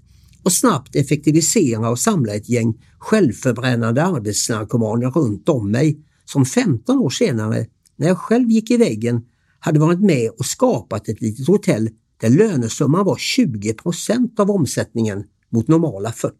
och 0.43 0.53
snabbt 0.53 0.97
effektivisera 0.97 1.91
och 1.91 1.99
samla 1.99 2.35
ett 2.35 2.49
gäng 2.49 2.75
självförbrännande 2.99 4.05
arbetsnarkomaner 4.05 5.11
runt 5.11 5.49
om 5.49 5.71
mig 5.71 5.99
som 6.25 6.45
15 6.45 6.99
år 6.99 7.11
senare, 7.11 7.66
när 7.97 8.09
jag 8.09 8.18
själv 8.18 8.51
gick 8.51 8.71
i 8.71 8.77
väggen, 8.77 9.23
hade 9.59 9.81
varit 9.81 10.01
med 10.01 10.31
och 10.31 10.47
skapat 10.47 11.09
ett 11.09 11.21
litet 11.21 11.47
hotell 11.47 11.91
där 12.21 12.31
lönesumman 12.31 13.05
var 13.05 13.16
20 13.16 13.75
procent 13.75 14.41
av 14.41 14.51
omsättningen 14.51 15.25
mot 15.49 15.68
normala 15.68 16.12
40 16.12 16.35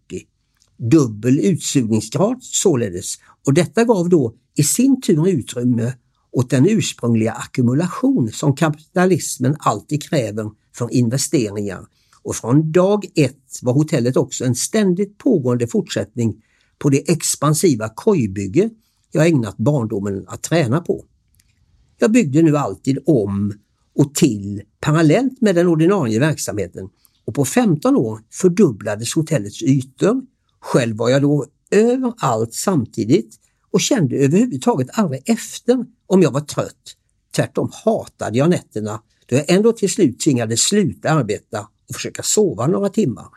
dubbel 0.81 1.39
utsugningsgrad 1.39 2.39
således 2.41 3.18
och 3.47 3.55
detta 3.55 3.85
gav 3.85 4.09
då 4.09 4.35
i 4.57 4.62
sin 4.62 5.01
tur 5.01 5.28
utrymme 5.28 5.93
åt 6.33 6.51
den 6.51 6.66
ursprungliga 6.68 7.33
ackumulation 7.33 8.33
som 8.33 8.57
kapitalismen 8.57 9.57
alltid 9.59 10.03
kräver 10.03 10.51
för 10.74 10.95
investeringar. 10.95 11.87
Och 12.22 12.37
från 12.37 12.72
dag 12.72 13.05
ett 13.14 13.59
var 13.62 13.72
hotellet 13.72 14.16
också 14.16 14.45
en 14.45 14.55
ständigt 14.55 15.18
pågående 15.18 15.66
fortsättning 15.66 16.43
på 16.78 16.91
det 16.91 17.11
expansiva 17.11 17.89
kojbygge 17.89 18.70
jag 19.12 19.26
ägnat 19.26 19.57
barndomen 19.57 20.24
att 20.28 20.43
träna 20.43 20.81
på. 20.81 21.05
Jag 21.99 22.12
byggde 22.12 22.43
nu 22.43 22.57
alltid 22.57 22.99
om 23.07 23.53
och 23.95 24.14
till 24.14 24.62
parallellt 24.81 25.41
med 25.41 25.55
den 25.55 25.66
ordinarie 25.66 26.18
verksamheten 26.18 26.89
och 27.24 27.35
på 27.35 27.45
15 27.45 27.97
år 27.97 28.20
fördubblades 28.31 29.14
hotellets 29.14 29.62
ytor, 29.62 30.22
själv 30.61 30.97
var 30.97 31.09
jag 31.09 31.23
då 31.23 31.47
överallt 31.71 32.55
samtidigt 32.55 33.41
och 33.71 33.81
kände 33.81 34.17
överhuvudtaget 34.17 34.89
aldrig 34.93 35.23
efter 35.25 35.85
om 36.07 36.23
jag 36.23 36.31
var 36.31 36.41
trött. 36.41 36.97
Tvärtom 37.37 37.71
hatade 37.85 38.39
jag 38.39 38.51
nätterna 38.51 39.03
då 39.27 39.37
jag 39.37 39.51
ändå 39.51 39.73
till 39.73 39.91
slut 39.91 40.21
tvingades 40.21 40.61
sluta 40.61 41.11
arbeta 41.11 41.69
och 41.89 41.95
försöka 41.95 42.23
sova 42.23 42.67
några 42.67 42.89
timmar. 42.89 43.29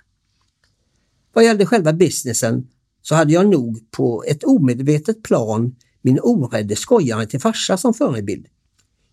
Vad 1.34 1.46
gällde 1.46 1.66
själva 1.66 1.94
businessen 1.94 2.68
så 3.02 3.16
hade 3.16 3.34
jag 3.34 3.48
nog 3.48 3.92
på 3.92 4.24
ett 4.28 4.44
omedvetet 4.44 5.24
plan 5.24 5.76
min 6.02 6.20
orädde 6.20 6.76
skojare 6.76 7.26
till 7.26 7.40
farsa 7.40 7.78
som 7.78 7.94
förebild. 7.94 8.48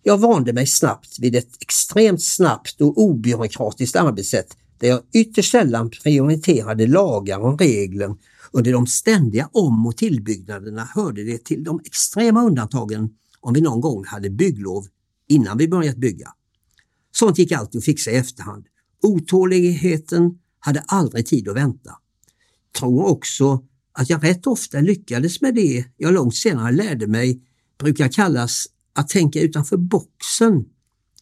Jag 0.03 0.17
vande 0.17 0.53
mig 0.53 0.67
snabbt 0.67 1.19
vid 1.19 1.35
ett 1.35 1.55
extremt 1.59 2.23
snabbt 2.23 2.81
och 2.81 2.97
obyråkratiskt 2.97 3.95
arbetssätt 3.95 4.57
där 4.81 4.87
jag 4.87 5.01
ytterst 5.13 5.51
sällan 5.51 5.89
prioriterade 5.89 6.87
lagar 6.87 7.39
och 7.39 7.59
regler 7.59 8.15
Under 8.51 8.71
de 8.71 8.87
ständiga 8.87 9.49
om 9.51 9.85
och 9.85 9.97
tillbyggnaderna 9.97 10.89
hörde 10.95 11.23
det 11.23 11.45
till 11.45 11.63
de 11.63 11.79
extrema 11.85 12.43
undantagen 12.43 13.09
om 13.39 13.53
vi 13.53 13.61
någon 13.61 13.81
gång 13.81 14.05
hade 14.05 14.29
bygglov 14.29 14.85
innan 15.27 15.57
vi 15.57 15.67
börjat 15.67 15.97
bygga. 15.97 16.29
Sånt 17.11 17.37
gick 17.37 17.51
alltid 17.51 17.79
att 17.79 17.85
fixa 17.85 18.11
i 18.11 18.15
efterhand. 18.15 18.65
Otåligheten 19.01 20.39
hade 20.59 20.79
aldrig 20.79 21.25
tid 21.25 21.49
att 21.49 21.55
vänta. 21.55 21.91
Tror 22.79 23.05
också 23.05 23.63
att 23.93 24.09
jag 24.09 24.23
rätt 24.23 24.47
ofta 24.47 24.79
lyckades 24.79 25.41
med 25.41 25.55
det 25.55 25.85
jag 25.97 26.13
långt 26.13 26.35
senare 26.35 26.71
lärde 26.71 27.07
mig 27.07 27.41
brukar 27.79 28.07
kallas 28.07 28.65
att 28.93 29.09
tänka 29.09 29.41
utanför 29.41 29.77
boxen. 29.77 30.65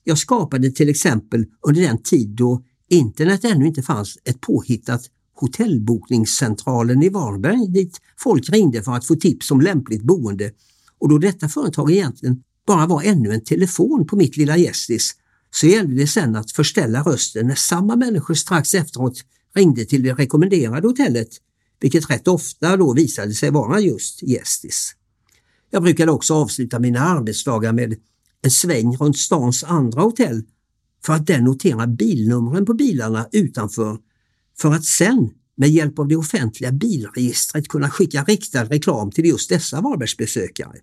Jag 0.03 0.17
skapade 0.17 0.71
till 0.71 0.89
exempel 0.89 1.45
under 1.61 1.81
den 1.81 2.03
tid 2.03 2.29
då 2.29 2.63
internet 2.89 3.45
ännu 3.45 3.67
inte 3.67 3.81
fanns 3.81 4.17
ett 4.23 4.41
påhittat 4.41 5.01
hotellbokningscentralen 5.35 7.03
i 7.03 7.09
Varberg 7.09 7.67
dit 7.67 7.97
folk 8.17 8.49
ringde 8.49 8.83
för 8.83 8.91
att 8.91 9.07
få 9.07 9.15
tips 9.15 9.51
om 9.51 9.61
lämpligt 9.61 10.03
boende 10.03 10.51
och 10.99 11.09
då 11.09 11.17
detta 11.17 11.49
företag 11.49 11.91
egentligen 11.91 12.43
bara 12.67 12.85
var 12.85 13.03
ännu 13.03 13.33
en 13.33 13.43
telefon 13.43 14.07
på 14.07 14.15
mitt 14.15 14.37
lilla 14.37 14.57
gästis 14.57 15.15
så 15.51 15.67
gällde 15.67 15.95
det 15.95 16.07
sen 16.07 16.35
att 16.35 16.51
förställa 16.51 17.03
rösten 17.03 17.47
när 17.47 17.55
samma 17.55 17.95
människor 17.95 18.33
strax 18.33 18.73
efteråt 18.73 19.23
ringde 19.55 19.85
till 19.85 20.03
det 20.03 20.13
rekommenderade 20.13 20.87
hotellet, 20.87 21.29
vilket 21.79 22.09
rätt 22.09 22.27
ofta 22.27 22.77
då 22.77 22.93
visade 22.93 23.33
sig 23.33 23.51
vara 23.51 23.79
just 23.79 24.23
Gästis. 24.23 24.95
Jag 25.71 25.83
brukade 25.83 26.11
också 26.11 26.33
avsluta 26.33 26.79
mina 26.79 26.99
arbetsdagar 26.99 27.73
med 27.73 27.95
en 28.41 28.51
sväng 28.51 28.97
runt 28.97 29.17
stans 29.17 29.63
andra 29.63 30.01
hotell 30.01 30.43
för 31.05 31.13
att 31.13 31.27
där 31.27 31.41
notera 31.41 31.87
bilnumren 31.87 32.65
på 32.65 32.73
bilarna 32.73 33.27
utanför 33.31 33.97
för 34.57 34.73
att 34.73 34.85
sen 34.85 35.29
med 35.55 35.69
hjälp 35.69 35.99
av 35.99 36.07
det 36.07 36.15
offentliga 36.15 36.71
bilregistret 36.71 37.67
kunna 37.67 37.89
skicka 37.89 38.23
riktad 38.23 38.63
reklam 38.63 39.11
till 39.11 39.25
just 39.25 39.49
dessa 39.49 39.81
Varbergsbesökare. 39.81 40.75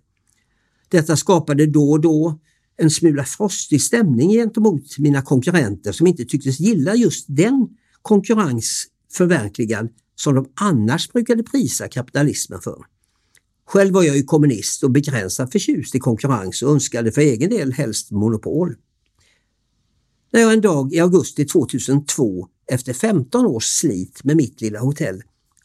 Detta 0.89 1.17
skapade 1.17 1.65
då 1.65 1.91
och 1.91 2.01
då 2.01 2.39
en 2.77 2.89
smula 2.89 3.23
frostig 3.23 3.81
stämning 3.81 4.29
gentemot 4.29 4.97
mina 4.97 5.21
konkurrenter 5.21 5.91
som 5.91 6.07
inte 6.07 6.25
tycktes 6.25 6.59
gilla 6.59 6.95
just 6.95 7.25
den 7.27 7.67
konkurrens 8.01 8.87
förverkligad 9.11 9.89
som 10.15 10.35
de 10.35 10.45
annars 10.55 11.11
brukade 11.11 11.43
prisa 11.43 11.87
kapitalismen 11.87 12.61
för. 12.61 12.85
Själv 13.65 13.93
var 13.93 14.03
jag 14.03 14.17
ju 14.17 14.23
kommunist 14.23 14.83
och 14.83 14.91
begränsat 14.91 15.51
förtjust 15.51 15.95
i 15.95 15.99
konkurrens 15.99 16.61
och 16.61 16.71
önskade 16.71 17.11
för 17.11 17.21
egen 17.21 17.49
del 17.49 17.73
helst 17.73 18.11
monopol. 18.11 18.75
När 20.31 20.41
jag 20.41 20.53
en 20.53 20.61
dag 20.61 20.93
i 20.93 20.99
augusti 20.99 21.45
2002 21.45 22.47
efter 22.71 22.93
15 22.93 23.45
års 23.45 23.65
slit 23.65 24.23
med 24.23 24.37
mitt 24.37 24.61
lilla 24.61 24.79
hotell 24.79 25.23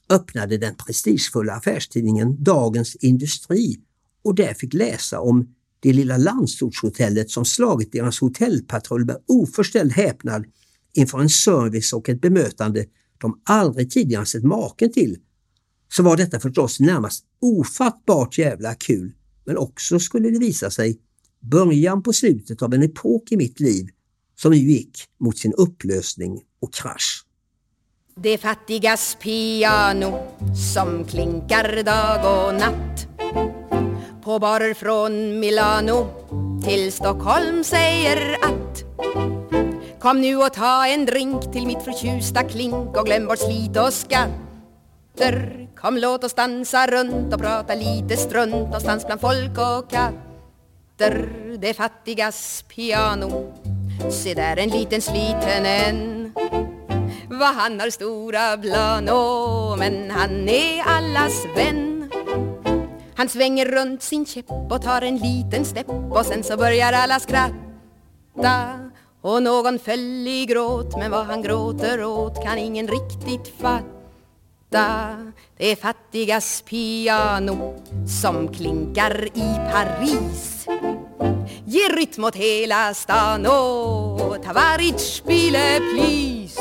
öppnade 0.09 0.59
den 0.59 0.75
prestigefulla 0.75 1.53
affärstidningen 1.53 2.45
Dagens 2.45 2.97
Industri 2.97 3.81
och 4.25 4.35
där 4.35 4.55
fick 4.55 4.75
läsa 4.75 5.21
om 5.21 5.55
det 5.81 5.93
lilla 5.93 6.17
landsortshotellet 6.17 7.31
som 7.31 7.45
slagit 7.45 7.93
deras 7.93 8.21
hotellpatrull 8.21 9.05
med 9.05 9.17
oförställd 9.29 9.93
häpnad 9.93 10.45
inför 10.93 11.21
en 11.21 11.29
service 11.29 11.93
och 11.93 12.09
ett 12.09 12.21
bemötande 12.21 12.87
de 13.19 13.41
aldrig 13.45 13.91
tidigare 13.91 14.27
sett 14.27 14.45
maken 14.45 14.93
till, 14.93 15.19
så 15.89 16.03
var 16.03 16.17
detta 16.17 16.41
förstås 16.41 16.81
närmast 16.81 17.25
ofattbart 17.41 18.39
jävla 18.39 18.75
kul. 18.75 19.13
Men 19.45 19.57
också 19.57 19.99
skulle 19.99 20.31
det 20.31 20.39
visa 20.39 20.71
sig 20.71 21.01
början 21.41 22.03
på 22.03 22.13
slutet 22.13 22.63
av 22.63 22.75
en 22.75 22.83
epok 22.83 23.33
i 23.33 23.37
mitt 23.37 23.61
liv 23.61 23.89
som 24.43 24.53
nu 24.53 24.59
gick 24.59 25.05
mot 25.21 25.39
sin 25.39 25.53
upplösning 25.53 26.43
och 26.61 26.75
krasch. 26.75 27.25
Det 28.15 28.39
fattigas 28.39 29.17
piano 29.21 30.19
som 30.75 31.05
klinkar 31.05 31.83
dag 31.83 32.47
och 32.47 32.55
natt. 32.55 33.07
På 34.25 34.39
barer 34.39 34.75
från 34.75 35.41
Milano 35.41 36.09
till 36.65 36.93
Stockholm 36.93 37.65
säger 37.65 38.45
att 38.45 38.85
Kom 40.01 40.21
nu 40.21 40.37
och 40.37 40.53
ta 40.53 40.87
en 40.87 41.07
drink 41.07 41.53
till 41.53 41.67
mitt 41.67 41.83
förtjusta 41.83 42.43
klink 42.43 42.97
och 42.97 43.07
glöm 43.07 43.27
bort 43.27 43.39
slit 43.39 43.77
och 43.77 43.93
skatter. 43.93 45.69
Kom 45.77 45.97
låt 45.97 46.25
oss 46.25 46.35
dansa 46.35 46.87
runt 46.87 47.35
och 47.35 47.41
prata 47.41 47.75
lite 47.75 48.17
strunt 48.17 48.53
någonstans 48.53 49.07
bland 49.07 49.21
folk 49.21 49.59
och 49.59 49.91
katter. 49.91 51.33
Det 51.61 51.75
fattigas 51.75 52.65
piano 52.69 53.53
Se 54.11 54.35
där 54.35 54.57
en 54.57 54.69
liten 54.69 55.01
sliten 55.01 55.67
en. 55.67 56.33
Vad 57.31 57.55
han 57.55 57.81
har 57.81 57.91
stora 57.91 58.57
plano 58.57 59.77
Men 59.79 60.11
han 60.11 60.49
är 60.49 60.83
allas 60.87 61.47
vän. 61.57 62.11
Han 63.15 63.29
svänger 63.29 63.67
runt 63.67 64.03
sin 64.03 64.27
käpp 64.27 64.51
och 64.71 64.83
tar 64.83 65.03
en 65.03 65.17
liten 65.17 65.65
stepp 65.65 65.89
Och 66.11 66.27
sen 66.27 66.43
så 66.43 66.57
börjar 66.57 66.93
alla 66.93 67.21
skratta. 67.21 68.79
Och 69.21 69.43
någon 69.43 69.79
föll 69.79 70.29
i 70.29 70.47
gråt 70.49 70.97
Men 70.99 71.11
vad 71.11 71.27
han 71.27 71.43
gråter 71.43 72.05
åt 72.05 72.43
kan 72.43 72.59
ingen 72.59 72.89
riktigt 72.89 73.55
fatta. 73.61 74.02
Det 74.73 75.73
är 75.73 75.77
fattigas 75.77 76.63
piano 76.63 77.83
som 78.23 78.49
klinkar 78.49 79.25
i 79.25 79.57
Paris. 79.73 80.67
Ge 81.65 81.89
rytm 81.89 82.25
åt 82.25 82.37
hela 82.37 82.95
stan 82.95 83.47
och 83.47 84.43
Tavarit 84.43 85.01
spile 85.01 85.81
please. 85.95 86.61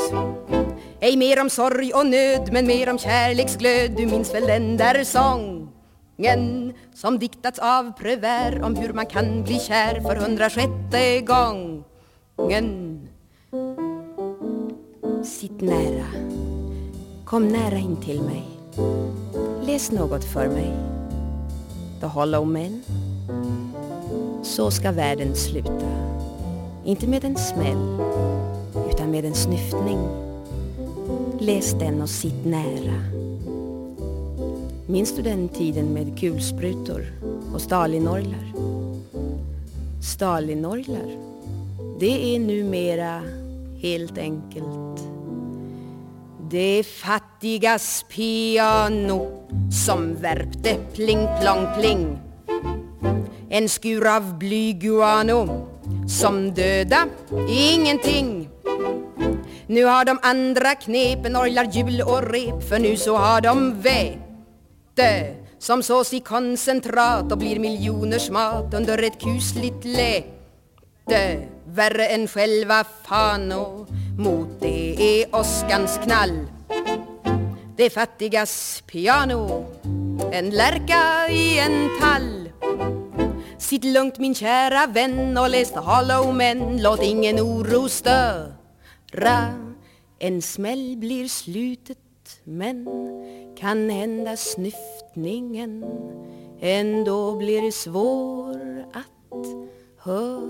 Ej 1.00 1.16
mer 1.16 1.40
om 1.40 1.50
sorg 1.50 1.92
och 1.92 2.06
nöd 2.06 2.48
men 2.52 2.66
mer 2.66 2.90
om 2.90 2.98
kärleksglöd. 2.98 3.90
Du 3.96 4.06
minns 4.06 4.34
väl 4.34 4.46
den 4.46 4.76
där 4.76 5.04
sången 5.04 6.72
som 6.94 7.18
diktats 7.18 7.58
av 7.58 7.92
Prévert 7.98 8.62
om 8.62 8.76
hur 8.76 8.92
man 8.92 9.06
kan 9.06 9.44
bli 9.44 9.58
kär 9.58 10.00
för 10.00 10.16
hundrasjätte 10.16 11.20
gång 11.20 11.84
gången? 12.36 13.08
Sitt 15.24 15.60
nära. 15.60 16.51
Kom 17.32 17.48
nära 17.48 17.78
in 17.78 17.96
till 17.96 18.22
mig. 18.22 18.44
Läs 19.66 19.92
något 19.92 20.24
för 20.24 20.48
mig. 20.48 20.72
The 22.00 22.06
Hollow 22.06 22.46
Men. 22.46 22.82
Så 24.42 24.70
ska 24.70 24.92
världen 24.92 25.34
sluta. 25.34 26.12
Inte 26.84 27.06
med 27.06 27.24
en 27.24 27.36
smäll 27.36 27.98
Utan 28.90 29.10
med 29.10 29.24
en 29.24 29.34
snyftning. 29.34 29.98
Läs 31.38 31.72
den 31.72 32.02
och 32.02 32.10
sitt 32.10 32.44
nära. 32.44 33.04
Minns 34.86 35.16
du 35.16 35.22
den 35.22 35.48
tiden 35.48 35.86
med 35.86 36.18
kulsprutor 36.18 37.06
och 37.54 37.60
Stalinorglar? 37.60 38.52
Stalinorglar 40.02 41.16
det 42.00 42.34
är 42.34 42.38
numera 42.38 43.22
helt 43.80 44.18
enkelt 44.18 45.11
det 46.52 46.82
fattigas 46.84 48.04
piano 48.08 49.48
som 49.70 50.14
värpte 50.14 50.76
pling 50.92 51.28
plong 51.40 51.66
pling. 51.78 52.18
En 53.50 53.68
skur 53.68 54.06
av 54.16 54.38
blyguano 54.38 55.68
som 56.08 56.54
döda 56.54 57.08
ingenting. 57.48 58.48
Nu 59.66 59.84
har 59.84 60.04
de 60.04 60.18
andra 60.22 60.74
knepen 60.74 61.36
orglar 61.36 61.64
hjul 61.72 62.02
och 62.02 62.22
rep 62.22 62.68
för 62.68 62.78
nu 62.78 62.96
så 62.96 63.16
har 63.16 63.40
de 63.40 63.80
vete 63.80 65.34
som 65.58 65.82
sås 65.82 66.12
i 66.12 66.20
koncentrat 66.20 67.32
och 67.32 67.38
blir 67.38 67.58
miljoners 67.58 68.30
mat 68.30 68.74
under 68.74 69.02
ett 69.02 69.20
kusligt 69.20 69.84
läte 69.84 71.48
Värre 71.66 72.06
än 72.06 72.28
själva 72.28 72.84
Fano 73.04 73.86
Mot 74.18 74.60
det 74.60 74.71
är 75.02 75.36
åskans 75.36 75.98
knall. 75.98 76.46
Det 77.76 77.90
fattigas 77.90 78.82
piano 78.86 79.66
En 80.32 80.50
lärka 80.50 81.28
i 81.30 81.58
en 81.58 81.88
tall. 82.00 82.48
Sitt 83.58 83.84
lugnt 83.84 84.18
min 84.18 84.34
kära 84.34 84.86
vän 84.86 85.38
och 85.38 85.50
läs 85.50 85.72
The 85.72 85.78
Hollow 85.78 86.34
Men. 86.34 86.82
Låt 86.82 87.02
ingen 87.02 87.40
oro 87.40 87.88
störa. 87.88 89.48
En 90.18 90.42
smäll 90.42 90.96
blir 90.96 91.28
slutet 91.28 91.98
men 92.44 92.88
kan 93.58 93.90
hända 93.90 94.36
snyftningen. 94.36 95.84
Ändå 96.60 97.36
blir 97.36 97.70
svår 97.70 98.86
att 98.92 99.46
höra. 99.98 100.42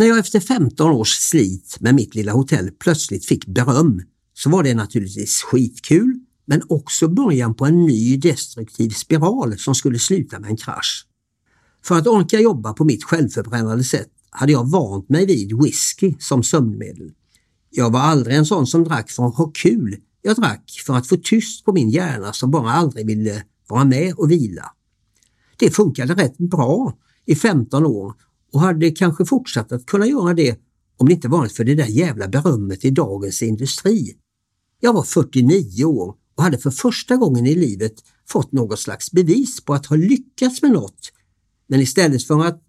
När 0.00 0.06
jag 0.06 0.18
efter 0.18 0.40
15 0.40 0.90
års 0.90 1.08
slit 1.08 1.76
med 1.80 1.94
mitt 1.94 2.14
lilla 2.14 2.32
hotell 2.32 2.70
plötsligt 2.70 3.26
fick 3.26 3.46
beröm 3.46 4.02
så 4.34 4.50
var 4.50 4.62
det 4.62 4.74
naturligtvis 4.74 5.42
skitkul 5.42 6.20
men 6.46 6.62
också 6.68 7.08
början 7.08 7.54
på 7.54 7.66
en 7.66 7.86
ny 7.86 8.16
destruktiv 8.16 8.90
spiral 8.90 9.58
som 9.58 9.74
skulle 9.74 9.98
sluta 9.98 10.40
med 10.40 10.50
en 10.50 10.56
krasch. 10.56 11.06
För 11.84 11.98
att 11.98 12.06
orka 12.06 12.40
jobba 12.40 12.72
på 12.72 12.84
mitt 12.84 13.04
självförbrännande 13.04 13.84
sätt 13.84 14.10
hade 14.30 14.52
jag 14.52 14.70
vant 14.70 15.08
mig 15.08 15.26
vid 15.26 15.62
whisky 15.62 16.14
som 16.18 16.42
sömnmedel. 16.42 17.12
Jag 17.70 17.90
var 17.90 18.00
aldrig 18.00 18.36
en 18.36 18.46
sån 18.46 18.66
som 18.66 18.84
drack 18.84 19.10
för 19.10 19.26
att 19.26 19.36
ha 19.36 19.50
kul. 19.54 19.96
Jag 20.22 20.36
drack 20.36 20.70
för 20.86 20.94
att 20.94 21.06
få 21.06 21.16
tyst 21.16 21.64
på 21.64 21.72
min 21.72 21.90
hjärna 21.90 22.32
som 22.32 22.50
bara 22.50 22.72
aldrig 22.72 23.06
ville 23.06 23.44
vara 23.68 23.84
med 23.84 24.14
och 24.14 24.30
vila. 24.30 24.64
Det 25.56 25.70
funkade 25.70 26.14
rätt 26.14 26.38
bra 26.38 26.98
i 27.26 27.36
15 27.36 27.86
år 27.86 28.14
och 28.52 28.60
hade 28.60 28.90
kanske 28.90 29.24
fortsatt 29.24 29.72
att 29.72 29.86
kunna 29.86 30.06
göra 30.06 30.34
det 30.34 30.60
om 30.96 31.06
det 31.06 31.12
inte 31.12 31.28
varit 31.28 31.52
för 31.52 31.64
det 31.64 31.74
där 31.74 31.86
jävla 31.86 32.28
berömmet 32.28 32.84
i 32.84 32.90
Dagens 32.90 33.42
Industri. 33.42 34.16
Jag 34.80 34.92
var 34.92 35.02
49 35.02 35.84
år 35.84 36.14
och 36.34 36.42
hade 36.42 36.58
för 36.58 36.70
första 36.70 37.16
gången 37.16 37.46
i 37.46 37.54
livet 37.54 37.94
fått 38.28 38.52
något 38.52 38.78
slags 38.78 39.12
bevis 39.12 39.64
på 39.64 39.74
att 39.74 39.86
ha 39.86 39.96
lyckats 39.96 40.62
med 40.62 40.70
något. 40.70 41.12
Men 41.66 41.80
istället 41.80 42.24
för 42.24 42.44
att 42.44 42.64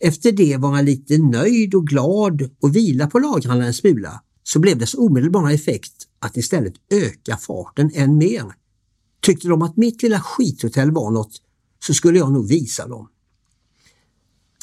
efter 0.00 0.32
det 0.32 0.56
vara 0.56 0.80
lite 0.80 1.18
nöjd 1.18 1.74
och 1.74 1.86
glad 1.86 2.50
och 2.60 2.76
vila 2.76 3.06
på 3.06 3.18
lagrarna 3.18 3.66
en 3.66 3.74
smula 3.74 4.22
så 4.42 4.58
blev 4.58 4.78
dess 4.78 4.94
omedelbara 4.94 5.52
effekt 5.52 6.08
att 6.18 6.36
istället 6.36 6.74
öka 6.90 7.36
farten 7.36 7.90
än 7.94 8.18
mer. 8.18 8.44
Tyckte 9.20 9.48
de 9.48 9.62
att 9.62 9.76
mitt 9.76 10.02
lilla 10.02 10.20
skithotell 10.20 10.90
var 10.90 11.10
något 11.10 11.42
så 11.86 11.94
skulle 11.94 12.18
jag 12.18 12.32
nog 12.32 12.48
visa 12.48 12.88
dem. 12.88 13.08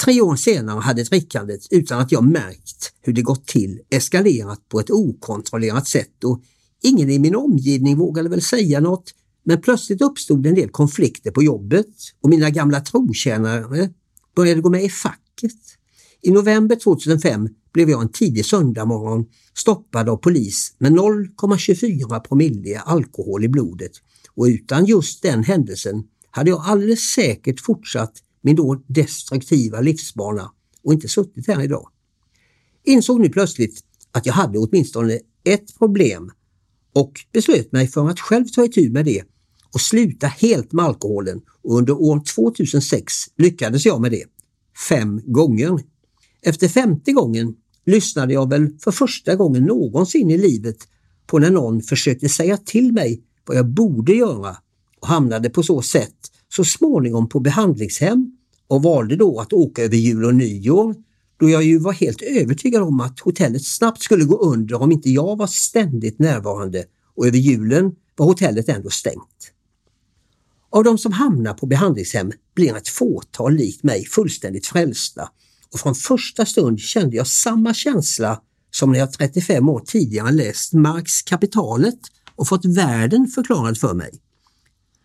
Tre 0.05 0.21
år 0.21 0.35
senare 0.35 0.79
hade 0.79 1.03
drickandet, 1.03 1.67
utan 1.71 1.99
att 1.99 2.11
jag 2.11 2.23
märkt 2.23 2.93
hur 3.01 3.13
det 3.13 3.21
gått 3.21 3.47
till, 3.47 3.79
eskalerat 3.89 4.69
på 4.69 4.79
ett 4.79 4.91
okontrollerat 4.91 5.87
sätt 5.87 6.23
och 6.23 6.41
ingen 6.83 7.09
i 7.09 7.19
min 7.19 7.35
omgivning 7.35 7.97
vågade 7.97 8.29
väl 8.29 8.41
säga 8.41 8.79
något, 8.79 9.13
men 9.43 9.61
plötsligt 9.61 10.01
uppstod 10.01 10.45
en 10.45 10.55
del 10.55 10.69
konflikter 10.69 11.31
på 11.31 11.43
jobbet 11.43 11.87
och 12.21 12.29
mina 12.29 12.49
gamla 12.49 12.79
trotjänare 12.79 13.89
började 14.35 14.61
gå 14.61 14.69
med 14.69 14.83
i 14.83 14.89
facket. 14.89 15.51
I 16.21 16.31
november 16.31 16.75
2005 16.75 17.49
blev 17.73 17.89
jag 17.89 18.01
en 18.01 18.11
tidig 18.11 18.45
söndagmorgon 18.45 19.25
stoppad 19.53 20.09
av 20.09 20.17
polis 20.17 20.75
med 20.77 20.91
0,24 20.91 22.19
promille 22.19 22.79
alkohol 22.79 23.43
i 23.43 23.47
blodet 23.47 23.91
och 24.35 24.43
utan 24.43 24.85
just 24.85 25.21
den 25.21 25.43
händelsen 25.43 26.03
hade 26.31 26.49
jag 26.49 26.61
alldeles 26.65 26.99
säkert 26.99 27.59
fortsatt 27.59 28.13
min 28.41 28.55
då 28.55 28.83
destruktiva 28.87 29.81
livsbana 29.81 30.51
och 30.83 30.93
inte 30.93 31.07
suttit 31.07 31.47
här 31.47 31.61
idag. 31.61 31.89
Insåg 32.83 33.19
nu 33.19 33.29
plötsligt 33.29 33.83
att 34.11 34.25
jag 34.25 34.33
hade 34.33 34.59
åtminstone 34.59 35.19
ett 35.43 35.77
problem 35.77 36.31
och 36.93 37.13
beslöt 37.33 37.71
mig 37.71 37.87
för 37.87 38.09
att 38.09 38.19
själv 38.19 38.45
ta 38.45 38.65
itu 38.65 38.89
med 38.89 39.05
det 39.05 39.23
och 39.73 39.81
sluta 39.81 40.27
helt 40.27 40.71
med 40.71 40.85
alkoholen 40.85 41.41
och 41.63 41.77
under 41.77 41.93
år 41.93 42.21
2006 42.35 43.13
lyckades 43.37 43.85
jag 43.85 44.01
med 44.01 44.11
det. 44.11 44.23
Fem 44.89 45.21
gånger. 45.25 45.79
Efter 46.41 46.67
femte 46.67 47.11
gången 47.11 47.55
lyssnade 47.85 48.33
jag 48.33 48.49
väl 48.49 48.69
för 48.79 48.91
första 48.91 49.35
gången 49.35 49.63
någonsin 49.63 50.31
i 50.31 50.37
livet 50.37 50.77
på 51.27 51.39
när 51.39 51.49
någon 51.51 51.81
försökte 51.81 52.29
säga 52.29 52.57
till 52.57 52.93
mig 52.93 53.23
vad 53.45 53.57
jag 53.57 53.67
borde 53.67 54.13
göra 54.13 54.57
och 54.99 55.07
hamnade 55.07 55.49
på 55.49 55.63
så 55.63 55.81
sätt 55.81 56.18
så 56.53 56.63
småningom 56.63 57.29
på 57.29 57.39
behandlingshem 57.39 58.31
och 58.67 58.83
valde 58.83 59.15
då 59.15 59.39
att 59.39 59.53
åka 59.53 59.83
över 59.83 59.97
jul 59.97 60.25
och 60.25 60.35
nyår 60.35 60.95
då 61.39 61.49
jag 61.49 61.63
ju 61.63 61.79
var 61.79 61.93
helt 61.93 62.21
övertygad 62.21 62.81
om 62.81 62.99
att 62.99 63.19
hotellet 63.19 63.65
snabbt 63.65 64.01
skulle 64.01 64.23
gå 64.23 64.37
under 64.37 64.81
om 64.81 64.91
inte 64.91 65.09
jag 65.09 65.37
var 65.37 65.47
ständigt 65.47 66.19
närvarande 66.19 66.85
och 67.15 67.27
över 67.27 67.37
julen 67.37 67.91
var 68.15 68.25
hotellet 68.25 68.69
ändå 68.69 68.89
stängt. 68.89 69.53
Av 70.69 70.83
de 70.83 70.97
som 70.97 71.11
hamnar 71.11 71.53
på 71.53 71.65
behandlingshem 71.65 72.31
blir 72.55 72.75
ett 72.75 72.87
fåtal 72.87 73.53
likt 73.53 73.83
mig 73.83 74.05
fullständigt 74.05 74.67
frälsta 74.67 75.29
och 75.73 75.79
från 75.79 75.95
första 75.95 76.45
stund 76.45 76.79
kände 76.79 77.15
jag 77.15 77.27
samma 77.27 77.73
känsla 77.73 78.41
som 78.71 78.91
när 78.91 78.99
jag 78.99 79.13
35 79.13 79.69
år 79.69 79.79
tidigare 79.79 80.31
läst 80.31 80.73
Marx 80.73 81.21
Kapitalet 81.21 81.99
och 82.35 82.47
fått 82.47 82.65
världen 82.65 83.27
förklarad 83.27 83.77
för 83.77 83.93
mig. 83.93 84.11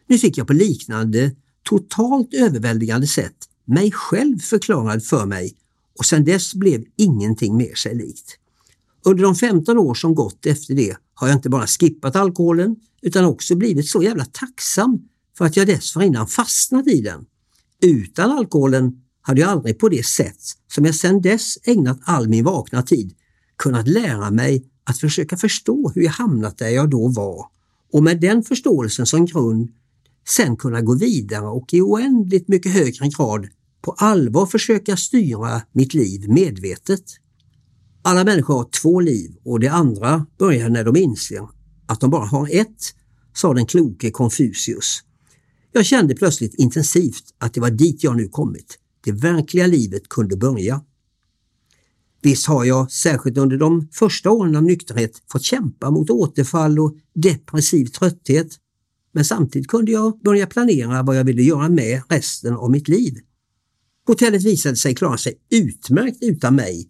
Nu 0.07 0.19
fick 0.19 0.39
jag 0.39 0.47
på 0.47 0.53
liknande, 0.53 1.33
totalt 1.63 2.35
överväldigande 2.35 3.07
sätt 3.07 3.49
mig 3.65 3.93
själv 3.93 4.39
förklarad 4.39 5.05
för 5.05 5.27
mig 5.27 5.57
och 5.99 6.05
sedan 6.05 6.25
dess 6.25 6.55
blev 6.55 6.85
ingenting 6.97 7.57
mer 7.57 7.75
sig 7.75 7.95
likt. 7.95 8.39
Under 9.05 9.25
de 9.25 9.35
15 9.35 9.79
år 9.79 9.95
som 9.95 10.15
gått 10.15 10.47
efter 10.47 10.75
det 10.75 10.97
har 11.15 11.29
jag 11.29 11.37
inte 11.37 11.51
bara 11.51 11.67
skippat 11.67 12.17
alkoholen 12.17 12.77
utan 13.03 13.25
också 13.25 13.57
blivit 13.57 13.89
så 13.89 14.03
jävla 14.03 14.25
tacksam 14.25 15.09
för 15.39 15.45
att 15.45 15.57
jag 15.57 15.67
dessförinnan 15.67 16.27
fastnat 16.27 16.87
i 16.87 17.01
den. 17.01 17.27
Utan 17.83 18.31
alkoholen 18.31 19.03
hade 19.23 19.41
jag 19.41 19.51
aldrig 19.51 19.79
på 19.79 19.89
det 19.89 20.07
sätt 20.07 20.41
som 20.73 20.85
jag 20.85 20.95
sedan 20.95 21.21
dess 21.21 21.59
ägnat 21.65 22.01
all 22.05 22.29
min 22.29 22.45
vakna 22.45 22.83
tid 22.83 23.15
kunnat 23.57 23.89
lära 23.89 24.31
mig 24.31 24.65
att 24.85 24.99
försöka 24.99 25.37
förstå 25.37 25.93
hur 25.95 26.03
jag 26.03 26.13
hamnat 26.13 26.59
där 26.59 26.69
jag 26.69 26.91
då 26.91 27.09
var 27.09 27.47
och 27.93 28.03
med 28.03 28.21
den 28.21 28.43
förståelsen 28.43 29.07
som 29.07 29.27
grund 29.27 29.73
sen 30.29 30.57
kunna 30.57 30.81
gå 30.81 30.95
vidare 30.95 31.47
och 31.47 31.75
i 31.75 31.81
oändligt 31.81 32.49
mycket 32.49 32.73
högre 32.73 33.09
grad 33.09 33.49
på 33.83 33.93
allvar 33.93 34.47
försöka 34.47 34.97
styra 34.97 35.63
mitt 35.73 35.95
liv 35.95 36.29
medvetet. 36.29 37.05
Alla 38.03 38.25
människor 38.25 38.55
har 38.55 38.69
två 38.83 39.01
liv 39.01 39.37
och 39.45 39.61
det 39.61 39.69
andra 39.69 40.27
börjar 40.39 40.69
när 40.69 40.85
de 40.85 40.97
inser 40.97 41.49
att 41.87 42.01
de 42.01 42.11
bara 42.11 42.27
har 42.27 42.49
ett, 42.53 42.95
sa 43.35 43.55
den 43.55 43.67
kloke 43.67 44.11
Konfucius. 44.11 45.03
Jag 45.73 45.87
kände 45.87 46.15
plötsligt 46.15 46.55
intensivt 46.55 47.25
att 47.39 47.55
det 47.55 47.61
var 47.61 47.71
dit 47.71 48.05
jag 48.05 48.17
nu 48.17 48.29
kommit. 48.29 48.79
Det 49.05 49.13
verkliga 49.13 49.67
livet 49.67 50.09
kunde 50.09 50.37
börja. 50.37 50.81
Visst 52.23 52.47
har 52.47 52.65
jag, 52.65 52.93
särskilt 52.93 53.39
under 53.39 53.57
de 53.57 53.89
första 53.93 54.31
åren 54.31 54.57
av 54.57 54.63
nykterhet, 54.63 55.23
fått 55.33 55.43
kämpa 55.43 55.91
mot 55.91 56.11
återfall 56.11 56.79
och 56.79 56.97
depressiv 57.15 57.87
trötthet. 57.87 58.49
Men 59.15 59.25
samtidigt 59.25 59.69
kunde 59.69 59.93
jag 59.93 60.21
börja 60.21 60.47
planera 60.47 61.03
vad 61.03 61.17
jag 61.17 61.25
ville 61.25 61.43
göra 61.43 61.69
med 61.69 62.03
resten 62.09 62.55
av 62.55 62.71
mitt 62.71 62.89
liv. 62.89 63.15
Hotellet 64.07 64.43
visade 64.43 64.77
sig 64.77 64.95
klara 64.95 65.19
sig 65.19 65.35
utmärkt 65.51 66.19
utan 66.21 66.55
mig 66.55 66.89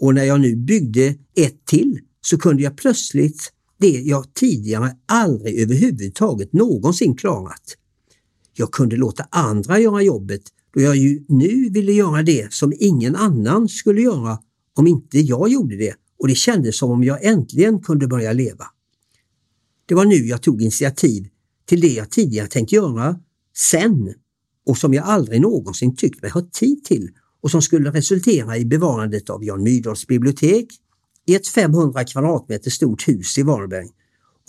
och 0.00 0.14
när 0.14 0.24
jag 0.24 0.40
nu 0.40 0.56
byggde 0.56 1.14
ett 1.36 1.66
till 1.66 1.98
så 2.20 2.38
kunde 2.38 2.62
jag 2.62 2.76
plötsligt 2.76 3.52
det 3.78 4.00
jag 4.00 4.34
tidigare 4.34 4.96
aldrig 5.06 5.60
överhuvudtaget 5.60 6.52
någonsin 6.52 7.16
klarat. 7.16 7.76
Jag 8.54 8.72
kunde 8.72 8.96
låta 8.96 9.26
andra 9.30 9.80
göra 9.80 10.02
jobbet 10.02 10.42
då 10.74 10.80
jag 10.80 10.96
ju 10.96 11.24
nu 11.28 11.68
ville 11.70 11.92
göra 11.92 12.22
det 12.22 12.52
som 12.52 12.72
ingen 12.78 13.16
annan 13.16 13.68
skulle 13.68 14.00
göra 14.00 14.38
om 14.74 14.86
inte 14.86 15.20
jag 15.20 15.48
gjorde 15.48 15.76
det 15.76 15.94
och 16.18 16.28
det 16.28 16.34
kändes 16.34 16.78
som 16.78 16.90
om 16.90 17.04
jag 17.04 17.24
äntligen 17.24 17.80
kunde 17.80 18.06
börja 18.06 18.32
leva. 18.32 18.64
Det 19.86 19.94
var 19.94 20.04
nu 20.04 20.14
jag 20.26 20.42
tog 20.42 20.62
initiativ 20.62 21.28
till 21.70 21.80
det 21.80 21.92
jag 21.92 22.10
tidigare 22.10 22.46
tänkt 22.46 22.72
göra 22.72 23.16
sen 23.56 24.14
och 24.66 24.78
som 24.78 24.94
jag 24.94 25.04
aldrig 25.04 25.40
någonsin 25.40 25.96
tyckt 25.96 26.22
mig 26.22 26.30
ha 26.30 26.48
tid 26.52 26.84
till 26.84 27.08
och 27.42 27.50
som 27.50 27.62
skulle 27.62 27.90
resultera 27.90 28.56
i 28.56 28.64
bevarandet 28.64 29.30
av 29.30 29.44
Jan 29.44 29.62
Myrdals 29.62 30.06
bibliotek 30.06 30.66
i 31.26 31.34
ett 31.34 31.48
500 31.48 32.04
kvadratmeter 32.04 32.70
stort 32.70 33.08
hus 33.08 33.38
i 33.38 33.42
Varberg 33.42 33.88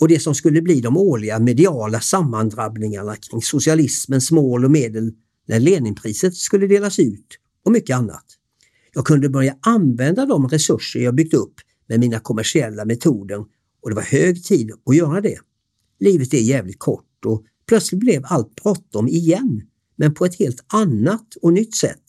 och 0.00 0.08
det 0.08 0.18
som 0.18 0.34
skulle 0.34 0.62
bli 0.62 0.80
de 0.80 0.96
årliga 0.96 1.38
mediala 1.38 2.00
sammandrabbningarna 2.00 3.16
kring 3.16 3.42
socialismens 3.42 4.30
mål 4.30 4.64
och 4.64 4.70
medel 4.70 5.12
när 5.48 5.60
Leninpriset 5.60 6.34
skulle 6.34 6.66
delas 6.66 6.98
ut 6.98 7.38
och 7.64 7.72
mycket 7.72 7.96
annat. 7.96 8.26
Jag 8.94 9.06
kunde 9.06 9.28
börja 9.28 9.56
använda 9.60 10.26
de 10.26 10.48
resurser 10.48 11.00
jag 11.00 11.14
byggt 11.14 11.34
upp 11.34 11.54
med 11.88 12.00
mina 12.00 12.20
kommersiella 12.20 12.84
metoder 12.84 13.44
och 13.82 13.90
det 13.90 13.96
var 13.96 14.02
hög 14.02 14.44
tid 14.44 14.70
att 14.86 14.96
göra 14.96 15.20
det. 15.20 15.38
Livet 16.00 16.34
är 16.34 16.38
jävligt 16.38 16.78
kort 16.78 17.04
och 17.26 17.44
plötsligt 17.68 18.00
blev 18.00 18.22
allt 18.24 18.54
bråttom 18.54 19.08
igen, 19.08 19.62
men 19.96 20.14
på 20.14 20.24
ett 20.24 20.38
helt 20.38 20.64
annat 20.66 21.36
och 21.42 21.52
nytt 21.52 21.76
sätt. 21.76 22.02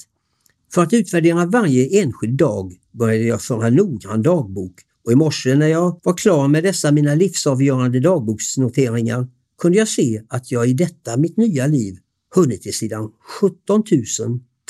För 0.74 0.84
att 0.84 0.94
utvärdera 0.94 1.46
varje 1.46 2.02
enskild 2.02 2.38
dag 2.38 2.74
började 2.92 3.24
jag 3.24 3.42
föra 3.42 3.70
noggrann 3.70 4.22
dagbok 4.22 4.74
och 5.06 5.12
i 5.12 5.16
morse 5.16 5.56
när 5.56 5.68
jag 5.68 6.00
var 6.04 6.14
klar 6.14 6.48
med 6.48 6.64
dessa 6.64 6.92
mina 6.92 7.16
livsavgörande 7.16 8.00
dagboksnoteringar 8.00 9.28
kunde 9.58 9.78
jag 9.78 9.88
se 9.88 10.22
att 10.28 10.52
jag 10.52 10.70
i 10.70 10.74
detta 10.74 11.18
mitt 11.18 11.38
nya 11.38 11.68
liv 11.68 11.98
hunnit 12.36 12.62
till 12.62 12.74
sidan 12.74 13.12
17 13.42 13.84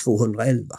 211. 0.03 0.75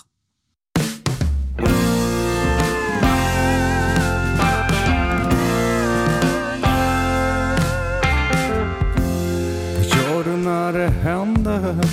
Händer? 11.65 11.87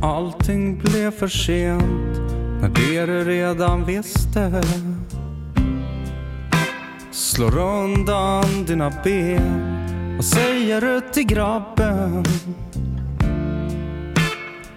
När 0.00 0.08
allting 0.08 0.78
blev 0.78 1.10
för 1.10 1.28
sent, 1.28 1.82
när 2.60 2.68
det 2.68 3.06
du 3.06 3.24
redan 3.24 3.84
visste 3.84 4.62
slår 7.10 7.58
undan 7.58 8.64
dina 8.66 8.92
ben 9.04 9.72
vad 10.16 10.24
säger 10.24 10.80
du 10.80 11.00
till 11.12 11.26
grabben 11.26 12.24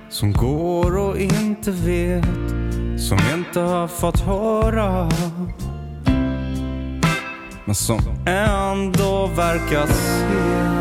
som 0.10 0.34
går 0.34 0.98
och 0.98 1.18
inte 1.18 1.72
vet, 1.72 2.26
som 2.98 3.20
inte 3.34 3.60
har 3.60 3.88
fått 3.88 4.20
höra 4.20 5.10
men 7.66 7.76
som 7.76 8.00
ändå 8.26 9.28
verkar 9.36 9.88
se. 9.88 10.79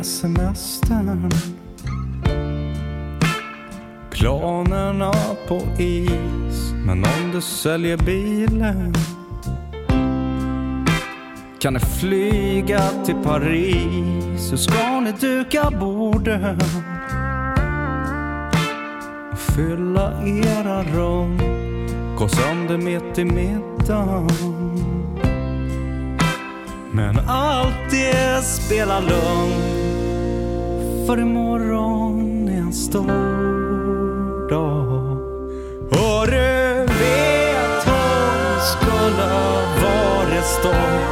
Med 0.00 0.06
semestern? 0.06 1.30
Planerna 4.10 5.12
på 5.48 5.60
is, 5.78 6.72
men 6.86 7.04
om 7.04 7.30
du 7.32 7.40
säljer 7.40 7.96
bilen 7.96 8.94
kan 11.60 11.74
du 11.74 11.80
flyga 11.80 12.80
till 13.04 13.14
Paris? 13.24 14.52
Hur 14.52 14.56
ska 14.56 15.00
ni 15.00 15.12
duka 15.12 15.70
borden? 15.70 16.58
Och 19.32 19.38
fylla 19.38 20.12
era 20.26 20.82
rum? 20.82 21.38
Gå 22.18 22.28
sönder 22.28 22.78
mitt 22.78 23.18
i 23.18 23.24
middagen. 23.24 24.28
Men 26.92 27.18
allt 27.28 27.90
det 27.90 28.44
spelar 28.44 29.00
lugnt 29.00 29.79
för 31.10 31.20
imorgon 31.20 32.48
är 32.48 32.58
en 32.58 32.72
stor 32.72 34.48
dag. 34.48 35.18
Och 35.90 36.26
du 36.26 36.86
vet 36.86 37.84
hon 37.84 38.60
skulle 38.72 39.28
varit 39.82 40.44
stolt 40.44 41.10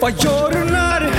vad 0.00 0.10
gör 0.10 0.50
du 0.50 0.72
när 0.72 1.00
det 1.00 1.10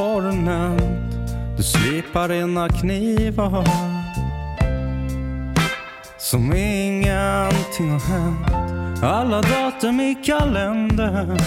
har 0.00 0.22
du 0.22 0.32
nämnt. 0.32 1.14
Du 1.56 1.62
slipar 1.62 2.28
dina 2.28 2.68
knivar 2.68 3.64
som 6.18 6.52
ingenting 6.52 7.90
har 7.90 8.00
hänt. 8.00 9.02
Alla 9.02 9.40
datum 9.40 10.00
i 10.00 10.14
kalendern 10.24 11.38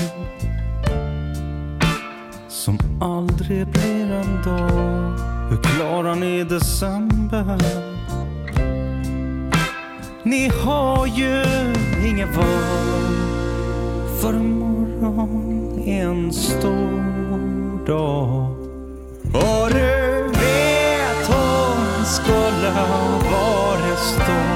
som 2.48 2.78
aldrig 3.02 3.68
blir 3.68 4.12
en 4.12 4.44
dag. 4.44 5.14
Hur 5.50 5.58
klarar 5.58 6.16
ni 6.16 6.44
december? 6.44 7.58
Ni 10.24 10.52
har 10.64 11.08
ju 11.08 11.44
inget 12.10 12.36
val. 12.36 13.14
För 14.22 14.34
imorgon 14.34 15.84
är 15.86 16.06
en 16.06 16.34
stor 16.34 17.13
dag. 17.86 18.56
Och 19.34 19.70
du 19.70 20.24
vet 20.32 21.28
hon 21.28 22.06
skulle 22.06 22.70
ha 22.70 23.20
varit 23.32 24.00
stolt. 24.00 24.54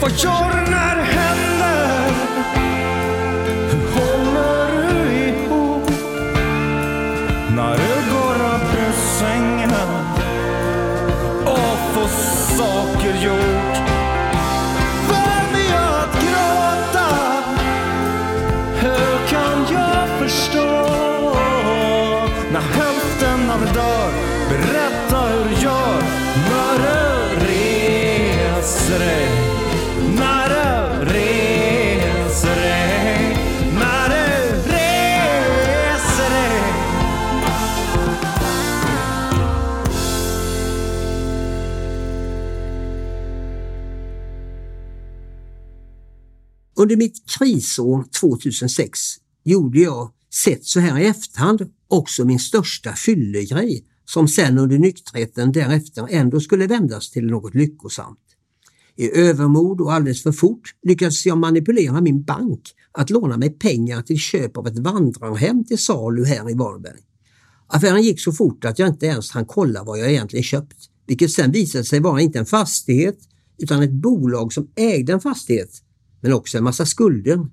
För 0.00 0.10
gör 0.24 0.70
när 0.70 1.09
Under 46.80 46.96
mitt 46.96 47.30
krisår 47.38 48.04
2006 48.20 49.00
gjorde 49.44 49.78
jag, 49.78 50.10
sett 50.44 50.64
så 50.64 50.80
här 50.80 50.98
i 50.98 51.06
efterhand, 51.06 51.70
också 51.88 52.24
min 52.24 52.38
största 52.38 52.92
fyllegrej 52.92 53.84
som 54.04 54.28
sen 54.28 54.58
under 54.58 54.78
nykterheten 54.78 55.52
därefter 55.52 56.06
ändå 56.10 56.40
skulle 56.40 56.66
vändas 56.66 57.10
till 57.10 57.26
något 57.26 57.54
lyckosamt. 57.54 58.18
I 58.96 59.10
övermod 59.18 59.80
och 59.80 59.92
alldeles 59.92 60.22
för 60.22 60.32
fort 60.32 60.74
lyckades 60.82 61.26
jag 61.26 61.38
manipulera 61.38 62.00
min 62.00 62.22
bank 62.22 62.62
att 62.92 63.10
låna 63.10 63.36
mig 63.36 63.50
pengar 63.50 64.02
till 64.02 64.18
köp 64.18 64.56
av 64.56 64.66
ett 64.66 64.78
vandrarhem 64.78 65.64
till 65.64 65.78
salu 65.78 66.24
här 66.24 66.50
i 66.50 66.54
Varberg. 66.54 67.00
Affären 67.66 68.02
gick 68.02 68.20
så 68.20 68.32
fort 68.32 68.64
att 68.64 68.78
jag 68.78 68.88
inte 68.88 69.06
ens 69.06 69.30
hann 69.30 69.46
kolla 69.46 69.84
vad 69.84 69.98
jag 69.98 70.10
egentligen 70.10 70.44
köpt, 70.44 70.76
vilket 71.06 71.30
sen 71.30 71.52
visade 71.52 71.84
sig 71.84 72.00
vara 72.00 72.20
inte 72.20 72.38
en 72.38 72.46
fastighet 72.46 73.18
utan 73.58 73.82
ett 73.82 73.92
bolag 73.92 74.52
som 74.52 74.70
ägde 74.76 75.12
en 75.12 75.20
fastighet, 75.20 75.82
men 76.20 76.32
också 76.32 76.58
en 76.58 76.64
massa 76.64 76.86
skulder. 76.86 77.46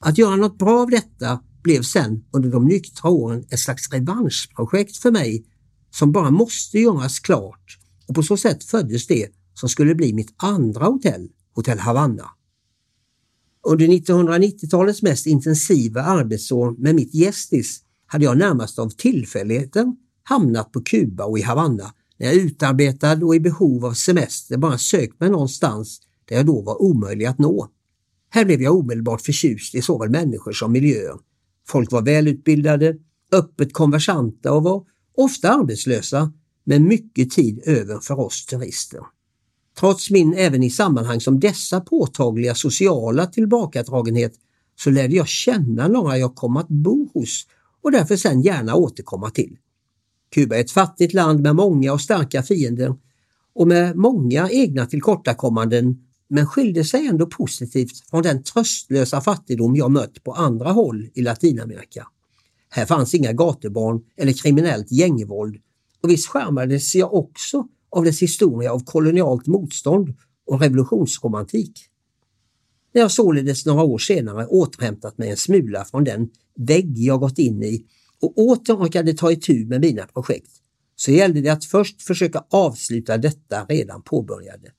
Att 0.00 0.18
göra 0.18 0.36
något 0.36 0.58
bra 0.58 0.80
av 0.80 0.90
detta 0.90 1.40
blev 1.62 1.82
sen 1.82 2.24
under 2.32 2.50
de 2.50 2.64
nyktra 2.64 3.10
åren 3.10 3.44
ett 3.50 3.60
slags 3.60 3.92
revanschprojekt 3.92 4.96
för 4.96 5.10
mig 5.10 5.46
som 5.90 6.12
bara 6.12 6.30
måste 6.30 6.78
göras 6.78 7.20
klart 7.20 7.78
och 8.08 8.14
på 8.14 8.22
så 8.22 8.36
sätt 8.36 8.64
föddes 8.64 9.06
det 9.06 9.28
som 9.54 9.68
skulle 9.68 9.94
bli 9.94 10.12
mitt 10.12 10.34
andra 10.36 10.84
hotell, 10.84 11.28
Hotell 11.54 11.78
Havanna. 11.78 12.30
Under 13.66 13.86
1990-talets 13.86 15.02
mest 15.02 15.26
intensiva 15.26 16.02
arbetsår 16.02 16.70
med 16.78 16.94
mitt 16.94 17.14
gästis 17.14 17.80
hade 18.06 18.24
jag 18.24 18.38
närmast 18.38 18.78
av 18.78 18.88
tillfälligheten 18.88 19.96
hamnat 20.22 20.72
på 20.72 20.82
Kuba 20.82 21.24
och 21.24 21.38
i 21.38 21.42
Havanna 21.42 21.94
när 22.18 22.26
jag 22.26 22.34
utarbetad 22.34 23.24
och 23.24 23.36
i 23.36 23.40
behov 23.40 23.84
av 23.84 23.92
semester 23.92 24.56
bara 24.56 24.78
sökt 24.78 25.20
mig 25.20 25.30
någonstans 25.30 26.00
där 26.28 26.36
jag 26.36 26.46
då 26.46 26.62
var 26.62 26.82
omöjlig 26.82 27.24
att 27.24 27.38
nå. 27.38 27.68
Här 28.34 28.44
blev 28.44 28.62
jag 28.62 28.76
omedelbart 28.76 29.20
förtjust 29.20 29.74
i 29.74 29.82
såväl 29.82 30.10
människor 30.10 30.52
som 30.52 30.72
miljöer. 30.72 31.18
Folk 31.68 31.92
var 31.92 32.02
välutbildade, 32.02 32.96
öppet 33.32 33.72
konversanta 33.72 34.52
och 34.52 34.62
var 34.62 34.84
ofta 35.16 35.50
arbetslösa 35.50 36.32
med 36.64 36.82
mycket 36.82 37.30
tid 37.30 37.62
över 37.64 37.98
för 38.00 38.20
oss 38.20 38.46
turister. 38.46 39.00
Trots 39.78 40.10
min 40.10 40.34
även 40.34 40.62
i 40.62 40.70
sammanhang 40.70 41.20
som 41.20 41.40
dessa 41.40 41.80
påtagliga 41.80 42.54
sociala 42.54 43.26
tillbakadragenhet 43.26 44.32
så 44.76 44.90
lärde 44.90 45.16
jag 45.16 45.28
känna 45.28 45.88
några 45.88 46.18
jag 46.18 46.34
kom 46.34 46.56
att 46.56 46.68
bo 46.68 47.08
hos 47.14 47.46
och 47.82 47.92
därför 47.92 48.16
sen 48.16 48.42
gärna 48.42 48.74
återkomma 48.74 49.30
till. 49.30 49.56
Kuba 50.34 50.56
är 50.56 50.60
ett 50.60 50.70
fattigt 50.70 51.14
land 51.14 51.40
med 51.40 51.56
många 51.56 51.92
och 51.92 52.00
starka 52.00 52.42
fiender 52.42 52.94
och 53.54 53.68
med 53.68 53.96
många 53.96 54.50
egna 54.50 54.86
tillkortakommanden 54.86 55.98
men 56.32 56.46
skilde 56.46 56.84
sig 56.84 57.06
ändå 57.06 57.26
positivt 57.26 58.10
från 58.10 58.22
den 58.22 58.42
tröstlösa 58.42 59.20
fattigdom 59.20 59.76
jag 59.76 59.90
mött 59.90 60.24
på 60.24 60.32
andra 60.32 60.70
håll 60.72 61.08
i 61.14 61.22
Latinamerika. 61.22 62.06
Här 62.68 62.86
fanns 62.86 63.14
inga 63.14 63.32
gatubarn 63.32 64.00
eller 64.16 64.32
kriminellt 64.32 64.92
gängvåld 64.92 65.56
och 66.02 66.10
visst 66.10 66.28
skärmades 66.28 66.94
jag 66.94 67.14
också 67.14 67.66
av 67.90 68.04
dess 68.04 68.22
historia 68.22 68.72
av 68.72 68.84
kolonialt 68.84 69.46
motstånd 69.46 70.14
och 70.46 70.60
revolutionsromantik. 70.60 71.72
När 72.94 73.02
jag 73.02 73.10
således 73.10 73.66
några 73.66 73.82
år 73.82 73.98
senare 73.98 74.46
återhämtat 74.46 75.18
mig 75.18 75.30
en 75.30 75.36
smula 75.36 75.84
från 75.84 76.04
den 76.04 76.28
vägg 76.58 76.98
jag 76.98 77.20
gått 77.20 77.38
in 77.38 77.62
i 77.62 77.84
och 78.20 78.38
åter 78.38 78.74
orkade 78.74 79.14
ta 79.14 79.32
itu 79.32 79.66
med 79.66 79.80
mina 79.80 80.06
projekt 80.06 80.50
så 80.96 81.10
gällde 81.10 81.40
det 81.40 81.48
att 81.48 81.64
först 81.64 82.02
försöka 82.02 82.44
avsluta 82.50 83.18
detta 83.18 83.64
redan 83.64 84.02
påbörjade. 84.02 84.72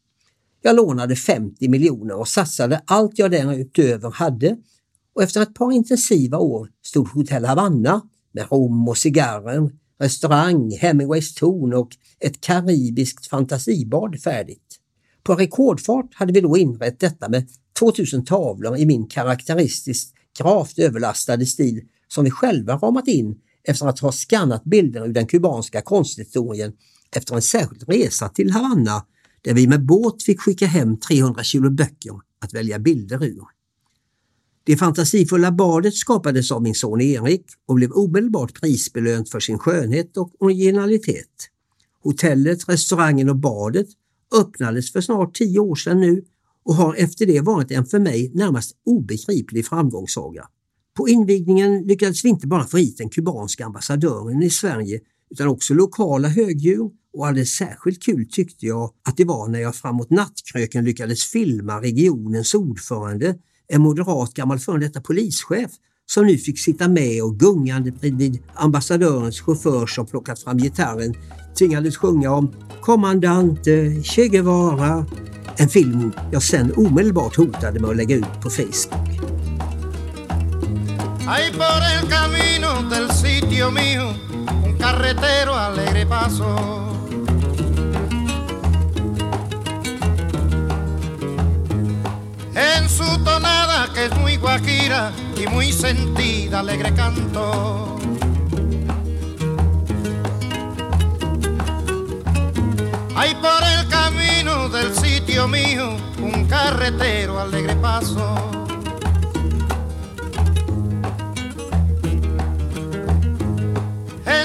Jag 0.66 0.76
lånade 0.76 1.16
50 1.16 1.68
miljoner 1.68 2.16
och 2.16 2.28
satsade 2.28 2.82
allt 2.86 3.20
jag 3.20 3.32
därutöver 3.32 4.12
hade 4.12 4.58
och 5.16 5.24
efter 5.24 5.42
ett 5.42 5.56
par 5.56 5.72
intensiva 5.72 6.38
år 6.38 6.70
stod 6.86 7.08
Hotell 7.08 7.46
Havanna 7.46 8.02
med 8.32 8.52
rom 8.52 8.88
och 8.88 8.98
cigarrer, 8.98 9.72
restaurang, 10.00 10.72
Hemingways 10.72 11.34
torn 11.34 11.74
och 11.74 11.90
ett 12.20 12.42
karibiskt 12.42 13.28
fantasibad 13.28 14.22
färdigt. 14.22 14.80
På 15.24 15.36
rekordfart 15.36 16.14
hade 16.14 16.34
vi 16.34 16.42
då 16.42 16.58
inrett 16.58 17.00
detta 17.00 17.30
med 17.30 17.48
2000 17.80 18.26
tavlor 18.26 18.78
i 18.78 18.86
min 18.86 19.08
karaktäristiskt 19.08 20.14
gravt 20.40 20.80
överlastade 20.80 21.46
stil 21.46 21.82
som 22.08 22.24
vi 22.24 22.32
själva 22.32 22.76
ramat 22.76 23.08
in 23.08 23.36
efter 23.64 23.88
att 23.88 24.00
ha 24.00 24.12
skannat 24.12 24.64
bilder 24.64 25.08
ur 25.08 25.14
den 25.14 25.28
kubanska 25.28 25.82
konsthistorien 25.82 26.74
efter 27.16 27.36
en 27.36 27.42
särskild 27.42 27.90
resa 27.90 28.30
till 28.30 28.52
Havanna 28.52 29.06
där 29.44 29.54
vi 29.54 29.68
med 29.68 29.86
båt 29.86 30.24
fick 30.24 30.40
skicka 30.40 30.66
hem 30.66 30.98
300 30.98 31.44
kilo 31.44 31.70
böcker 31.70 32.14
att 32.40 32.54
välja 32.54 32.80
bilder 32.80 33.24
ur. 33.24 33.44
Det 34.64 34.78
fantasifulla 34.78 35.52
badet 35.52 35.96
skapades 35.96 36.52
av 36.52 36.62
min 36.62 36.76
son 36.76 37.02
Erik 37.02 37.46
och 37.68 37.76
blev 37.76 37.92
omedelbart 37.92 38.62
prisbelönt 38.62 39.30
för 39.30 39.40
sin 39.40 39.60
skönhet 39.60 40.18
och 40.18 40.32
originalitet. 40.40 41.50
Hotellet, 42.04 42.70
restaurangen 42.70 43.30
och 43.30 43.36
badet 43.36 43.88
öppnades 44.36 44.92
för 44.92 45.02
snart 45.02 45.36
tio 45.36 45.60
år 45.60 45.76
sedan 45.76 46.02
nu 46.02 46.24
och 46.66 46.76
har 46.76 46.96
efter 46.96 47.26
det 47.26 47.42
varit 47.42 47.72
en 47.72 47.86
för 47.86 48.00
mig 48.00 48.32
närmast 48.34 48.76
obegriplig 48.86 49.66
framgångssaga. 49.66 50.48
På 50.98 51.10
invigningen 51.10 51.82
lyckades 51.82 52.26
vi 52.26 52.30
inte 52.30 52.48
bara 52.48 52.68
få 52.68 52.78
hit 52.78 52.98
den 52.98 53.10
kubanska 53.10 53.66
ambassadören 53.66 54.44
i 54.44 54.50
Sverige 54.50 55.00
utan 55.34 55.48
också 55.48 55.74
lokala 55.74 56.28
högdjur 56.28 56.90
och 57.14 57.28
alldeles 57.28 57.50
särskilt 57.50 58.04
kul 58.04 58.28
tyckte 58.32 58.66
jag 58.66 58.92
att 59.04 59.18
det 59.18 59.26
var 59.26 59.48
när 59.48 59.60
jag 59.60 59.76
framåt 59.76 60.10
nattkröken 60.10 60.86
lyckades 60.86 61.24
filma 61.24 61.82
regionens 61.82 62.54
ordförande, 62.54 63.36
en 63.68 63.82
moderat 63.82 64.34
gammal 64.34 64.60
före 64.60 64.80
detta 64.80 65.02
polischef 65.02 65.72
som 66.06 66.26
nu 66.26 66.38
fick 66.38 66.60
sitta 66.60 66.88
med 66.88 67.24
och 67.24 67.40
gungande 67.40 67.92
bredvid 67.92 68.40
ambassadörens 68.54 69.42
chaufför 69.42 69.88
som 69.88 70.06
plockat 70.06 70.40
fram 70.40 70.58
gitarren 70.58 71.14
tvingades 71.58 71.98
sjunga 71.98 72.32
om 72.32 72.54
Kommandante 72.82 74.04
Che 74.04 74.28
Guevara. 74.28 75.06
En 75.58 75.70
film 75.70 76.12
jag 76.32 76.44
sen 76.44 76.74
omedelbart 76.76 77.36
hotade 77.36 77.80
med 77.80 77.90
att 77.90 77.98
lägga 77.98 78.16
ut 78.16 78.42
på 78.44 78.50
Facebook. 78.50 79.20
Hay 81.26 81.52
carretero 84.84 85.56
alegre 85.58 86.06
paso. 86.06 86.54
En 92.54 92.90
su 92.90 93.24
tonada 93.24 93.88
que 93.94 94.08
es 94.08 94.18
muy 94.18 94.36
guajira 94.36 95.14
y 95.42 95.48
muy 95.48 95.72
sentida, 95.72 96.60
alegre 96.60 96.94
canto. 96.94 97.98
Hay 103.16 103.36
por 103.36 103.64
el 103.78 103.88
camino 103.88 104.68
del 104.68 104.94
sitio 104.94 105.48
mío 105.48 105.96
un 106.20 106.46
carretero 106.46 107.40
alegre 107.40 107.78
paso. 107.78 108.36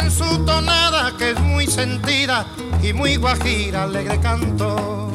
En 0.08 0.14
su 0.14 0.44
tonada 0.46 1.12
que 1.18 1.32
es 1.32 1.40
muy 1.40 1.66
sentida 1.66 2.46
y 2.82 2.94
muy 2.94 3.16
guajira, 3.16 3.82
alegre 3.82 4.18
canto. 4.18 5.10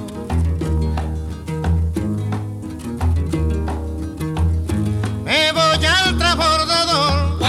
Me 5.26 5.52
voy 5.52 5.84
al 5.84 6.16
transbordador 6.16 7.39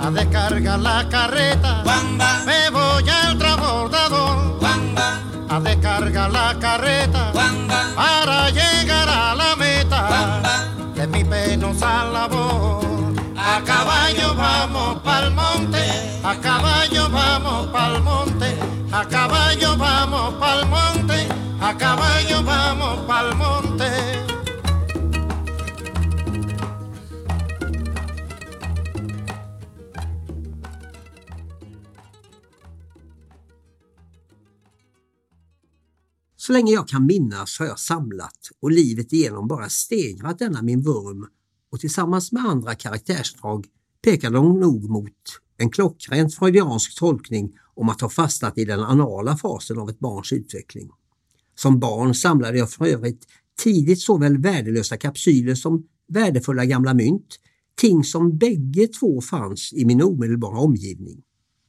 a 0.00 0.10
descargar 0.10 0.78
la 0.78 1.06
carreta. 1.10 1.82
Me 2.46 2.70
voy 2.70 3.10
al 3.10 3.36
transbordador 3.36 4.58
a 5.50 5.60
descargar 5.60 6.32
la 6.32 6.56
carreta 6.58 7.33
año 22.24 22.42
vamos 22.42 23.06
pa'l 23.06 23.36
monte. 23.36 23.90
Så 36.36 36.52
länge 36.52 36.72
jag 36.72 36.88
kan 36.88 37.06
minnas 37.06 37.58
har 37.58 37.66
jag 37.66 37.78
samlat 37.78 38.50
och 38.60 38.70
livet 38.70 39.12
igenom 39.12 39.48
bara 39.48 39.68
stegrat 39.68 40.38
denna 40.38 40.62
min 40.62 40.82
vurm 40.82 41.26
och 41.72 41.80
tillsammans 41.80 42.32
med 42.32 42.44
andra 42.44 42.74
karaktärsdrag 42.74 43.66
pekar 44.02 44.30
de 44.30 44.60
nog 44.60 44.90
mot 44.90 45.12
en 45.56 45.70
klockrent 45.70 46.34
freudiansk 46.34 46.98
tolkning 46.98 47.58
om 47.74 47.88
att 47.88 48.00
ha 48.00 48.08
fastnat 48.08 48.58
i 48.58 48.64
den 48.64 48.80
anala 48.80 49.36
fasen 49.36 49.78
av 49.78 49.90
ett 49.90 49.98
barns 49.98 50.32
utveckling. 50.32 50.90
Som 51.54 51.78
barn 51.78 52.14
samlade 52.14 52.58
jag 52.58 52.70
för 52.70 52.86
övrigt 52.86 53.26
tidigt 53.62 54.00
såväl 54.00 54.38
värdelösa 54.38 54.96
kapsyler 54.96 55.54
som 55.54 55.86
värdefulla 56.08 56.64
gamla 56.64 56.94
mynt, 56.94 57.38
ting 57.74 58.04
som 58.04 58.38
bägge 58.38 58.88
två 58.88 59.20
fanns 59.20 59.72
i 59.72 59.84
min 59.84 60.02
omedelbara 60.02 60.58
omgivning. 60.58 61.22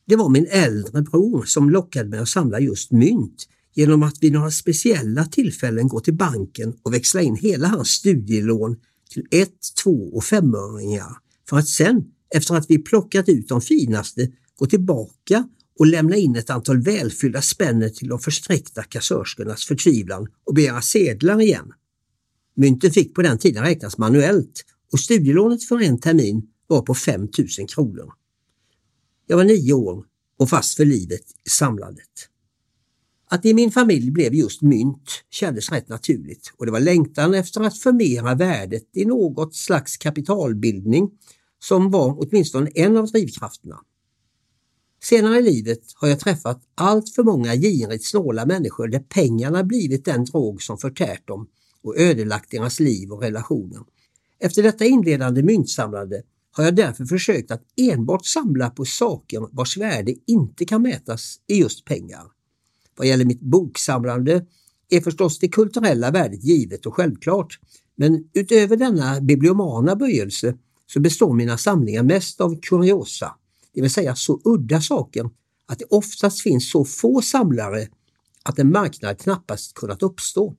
Det 0.08 0.16
var 0.16 0.30
min 0.30 0.48
äldre 0.50 1.02
bror 1.02 1.44
som 1.44 1.70
lockade 1.70 2.10
mig 2.10 2.20
att 2.20 2.30
samla 2.30 2.60
just 2.60 2.92
mynt 2.92 3.48
genom 3.74 4.04
att 4.04 4.24
vid 4.24 4.34
några 4.34 4.52
speciella 4.52 5.26
tillfällen 5.26 5.88
gå 5.88 6.00
till 6.00 6.14
banken 6.14 6.74
och 6.84 6.94
växla 6.94 7.22
in 7.22 7.36
hela 7.36 7.68
hans 7.68 7.90
studielån 7.90 8.76
till 9.10 9.28
ett, 9.32 9.60
två 9.84 10.10
och 10.14 10.24
5-öringar. 10.24 11.18
för 11.50 11.58
att 11.58 11.68
sen, 11.68 12.04
efter 12.36 12.56
att 12.56 12.66
vi 12.70 12.78
plockat 12.78 13.30
ut 13.30 13.48
de 13.48 13.62
finaste, 13.62 14.32
gå 14.56 14.66
tillbaka 14.66 15.50
och 15.80 15.88
lämna 15.88 16.16
in 16.16 16.36
ett 16.36 16.50
antal 16.50 16.82
välfyllda 16.82 17.42
spänner 17.42 17.90
till 17.90 18.08
de 18.08 18.20
försträckta 18.20 18.84
kassörskornas 18.84 19.66
förtvivlan 19.66 20.28
och 20.46 20.54
begära 20.54 20.82
sedlar 20.82 21.42
igen. 21.42 21.74
Mynten 22.56 22.92
fick 22.92 23.16
på 23.16 23.22
den 23.22 23.38
tiden 23.38 23.64
räknas 23.64 23.98
manuellt 23.98 24.66
och 24.92 25.00
studielånet 25.00 25.64
för 25.64 25.82
en 25.82 26.00
termin 26.00 26.48
var 26.68 26.82
på 26.82 26.96
5 26.96 27.22
000 27.22 27.30
kronor. 27.68 28.14
Jag 29.28 29.38
var 29.38 29.44
nio 29.44 29.74
år 29.74 30.06
och 30.40 30.50
fast 30.50 30.78
för 30.78 30.86
livet 30.86 31.24
i 31.46 31.50
samlandet. 31.50 32.30
Att 33.30 33.44
det 33.44 33.50
i 33.50 33.54
min 33.54 33.72
familj 33.72 34.12
blev 34.12 34.34
just 34.34 34.62
mynt 34.62 35.24
kändes 35.30 35.72
rätt 35.72 35.90
naturligt 35.90 36.54
och 36.58 36.66
det 36.66 36.72
var 36.72 36.80
längtan 36.80 37.34
efter 37.34 37.62
att 37.62 37.80
förmera 37.80 38.36
värdet 38.36 38.90
i 38.94 39.06
något 39.06 39.56
slags 39.56 39.98
kapitalbildning 39.98 41.12
som 41.60 41.92
var 41.92 42.16
åtminstone 42.20 42.70
en 42.76 42.98
av 42.98 43.08
drivkrafterna. 43.08 43.80
Senare 45.10 45.40
i 45.40 45.42
livet 45.42 45.82
har 45.96 46.08
jag 46.08 46.20
träffat 46.20 46.62
allt 46.76 47.10
för 47.10 47.24
många 47.24 47.56
girigt 47.56 48.06
snåla 48.06 48.46
människor 48.46 48.88
där 48.88 49.00
pengarna 49.00 49.64
blivit 49.64 50.06
den 50.06 50.26
drog 50.26 50.62
som 50.62 50.78
förtärt 50.78 51.28
dem 51.28 51.48
och 51.84 51.98
ödelagt 51.98 52.52
deras 52.52 52.80
liv 52.80 53.12
och 53.12 53.22
relationer. 53.22 53.80
Efter 54.40 54.64
detta 54.64 54.86
inledande 54.86 55.44
myntsamlande 55.44 56.22
har 56.52 56.64
jag 56.64 56.76
därför 56.76 57.06
försökt 57.06 57.52
att 57.52 57.62
enbart 57.78 58.26
samla 58.26 58.70
på 58.70 58.86
saker 58.86 59.48
vars 59.52 59.78
värde 59.78 60.14
inte 60.28 60.66
kan 60.66 60.82
mätas 60.82 61.40
i 61.48 61.60
just 61.60 61.86
pengar. 61.86 62.24
Vad 62.98 63.08
gäller 63.08 63.26
mitt 63.26 63.42
boksamlande 63.42 64.46
är 64.90 65.02
förstås 65.02 65.40
det 65.40 65.48
kulturella 65.48 66.12
värdet 66.12 66.44
givet 66.44 66.86
och 66.86 66.96
självklart. 66.96 67.60
Men 67.96 68.30
utöver 68.34 68.78
denna 68.78 69.22
bibliomana 69.22 69.96
böjelse 69.96 70.58
så 70.88 71.00
består 71.00 71.34
mina 71.34 71.58
samlingar 71.58 72.04
mest 72.04 72.42
av 72.42 72.60
kuriosa, 72.62 73.36
det 73.76 73.82
vill 73.82 73.92
säga 73.92 74.16
så 74.16 74.42
udda 74.44 74.82
saker 74.82 75.30
att 75.68 75.80
det 75.80 75.86
oftast 75.90 76.42
finns 76.42 76.72
så 76.72 76.86
få 76.86 77.22
samlare 77.22 77.88
att 78.44 78.60
en 78.60 78.72
marknad 78.72 79.20
knappast 79.20 79.74
kunnat 79.74 80.04
uppstå. 80.04 80.56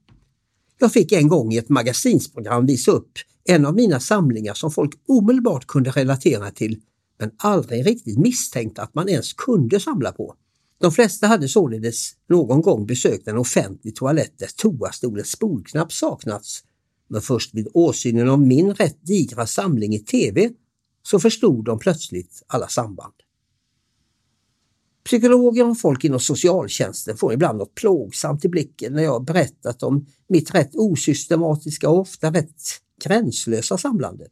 Jag 0.78 0.92
fick 0.92 1.12
en 1.12 1.28
gång 1.28 1.52
i 1.52 1.58
ett 1.58 1.68
magasinsprogram 1.68 2.66
visa 2.66 2.90
upp 2.90 3.12
en 3.44 3.66
av 3.66 3.74
mina 3.74 4.00
samlingar 4.00 4.54
som 4.54 4.70
folk 4.70 4.94
omedelbart 5.08 5.66
kunde 5.66 5.90
relatera 5.90 6.50
till 6.50 6.80
men 7.18 7.30
aldrig 7.36 7.86
riktigt 7.86 8.18
misstänkte 8.18 8.82
att 8.82 8.94
man 8.94 9.08
ens 9.08 9.32
kunde 9.32 9.80
samla 9.80 10.12
på. 10.12 10.34
De 10.80 10.92
flesta 10.92 11.26
hade 11.26 11.48
således 11.48 12.12
någon 12.28 12.62
gång 12.62 12.86
besökt 12.86 13.28
en 13.28 13.38
offentlig 13.38 13.96
toalett 13.96 14.38
där 14.38 14.48
toastolens 14.56 15.30
spolknapp 15.30 15.92
saknats. 15.92 16.62
Men 17.08 17.22
först 17.22 17.54
vid 17.54 17.68
åsynen 17.74 18.28
av 18.28 18.40
min 18.40 18.74
rätt 18.74 18.98
digra 19.06 19.46
samling 19.46 19.94
i 19.94 19.98
TV 19.98 20.50
så 21.06 21.20
förstod 21.20 21.64
de 21.64 21.78
plötsligt 21.78 22.42
alla 22.46 22.68
samband. 22.68 23.14
Psykologer 25.04 25.68
och 25.68 25.80
folk 25.80 26.04
inom 26.04 26.20
socialtjänsten 26.20 27.16
får 27.16 27.32
ibland 27.32 27.58
något 27.58 27.74
plågsamt 27.74 28.44
i 28.44 28.48
blicken 28.48 28.92
när 28.92 29.02
jag 29.02 29.24
berättat 29.24 29.82
om 29.82 30.06
mitt 30.28 30.54
rätt 30.54 30.70
osystematiska 30.74 31.90
och 31.90 31.98
ofta 31.98 32.30
rätt 32.30 32.62
gränslösa 33.04 33.78
samlande. 33.78 34.26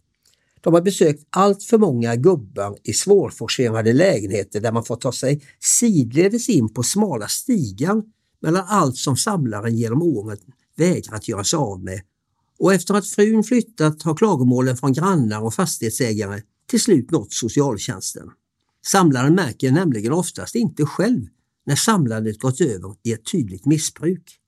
De 0.60 0.74
har 0.74 0.80
besökt 0.80 1.26
allt 1.30 1.62
för 1.62 1.78
många 1.78 2.16
gubbar 2.16 2.78
i 2.82 2.92
svårforcerade 2.92 3.92
lägenheter 3.92 4.60
där 4.60 4.72
man 4.72 4.84
får 4.84 4.96
ta 4.96 5.12
sig 5.12 5.42
sidledes 5.60 6.48
in 6.48 6.74
på 6.74 6.82
smala 6.82 7.28
stigar 7.28 8.02
mellan 8.40 8.64
allt 8.68 8.96
som 8.96 9.16
samlaren 9.16 9.76
genom 9.76 10.02
åren 10.02 10.38
vägrat 10.76 11.28
göra 11.28 11.44
sig 11.44 11.56
av 11.56 11.84
med. 11.84 12.00
Och 12.58 12.74
efter 12.74 12.94
att 12.94 13.06
frun 13.06 13.44
flyttat 13.44 14.02
har 14.02 14.14
klagomålen 14.14 14.76
från 14.76 14.92
grannar 14.92 15.40
och 15.40 15.54
fastighetsägare 15.54 16.42
till 16.66 16.80
slut 16.80 17.10
nått 17.10 17.32
socialtjänsten. 17.32 18.30
Samlaren 18.86 19.34
märker 19.34 19.72
nämligen 19.72 20.12
oftast 20.12 20.54
inte 20.54 20.86
själv 20.86 21.26
när 21.66 21.76
samlandet 21.76 22.40
gått 22.40 22.60
över 22.60 22.94
i 23.02 23.12
ett 23.12 23.24
tydligt 23.32 23.66
missbruk. 23.66 24.40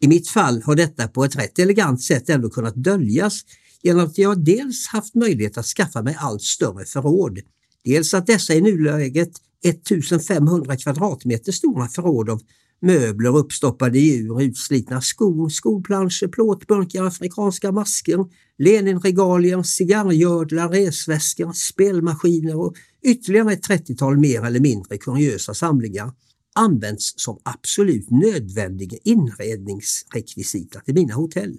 I 0.00 0.08
mitt 0.08 0.28
fall 0.28 0.62
har 0.62 0.76
detta 0.76 1.08
på 1.08 1.24
ett 1.24 1.36
rätt 1.36 1.58
elegant 1.58 2.02
sätt 2.02 2.28
ändå 2.28 2.50
kunnat 2.50 2.74
döljas 2.74 3.40
genom 3.82 4.04
att 4.04 4.18
jag 4.18 4.44
dels 4.44 4.86
haft 4.86 5.14
möjlighet 5.14 5.58
att 5.58 5.66
skaffa 5.66 6.02
mig 6.02 6.16
allt 6.18 6.42
större 6.42 6.84
förråd, 6.84 7.38
dels 7.84 8.14
att 8.14 8.26
dessa 8.26 8.54
i 8.54 8.60
nuläget 8.60 9.32
1500 9.64 10.76
kvadratmeter 10.76 11.52
stora 11.52 11.88
förråd 11.88 12.30
av 12.30 12.40
möbler, 12.80 13.36
uppstoppade 13.36 13.98
djur, 13.98 14.42
utslitna 14.42 15.00
skor, 15.00 15.48
skolplanscher, 15.48 16.28
plåtburkar, 16.28 17.04
afrikanska 17.04 17.72
masker, 17.72 18.26
Leninregalier, 18.58 19.62
cigarrgördlar, 19.62 20.68
resväskor, 20.68 21.52
spelmaskiner 21.52 22.56
och 22.56 22.74
ytterligare 23.02 23.52
ett 23.52 23.68
30-tal 23.68 24.18
mer 24.18 24.44
eller 24.44 24.60
mindre 24.60 24.98
kuriösa 24.98 25.54
samlingar 25.54 26.12
används 26.54 27.14
som 27.16 27.38
absolut 27.42 28.10
nödvändiga 28.10 28.98
inredningsrekvisita 29.04 30.80
till 30.80 30.94
mina 30.94 31.14
hotell. 31.14 31.58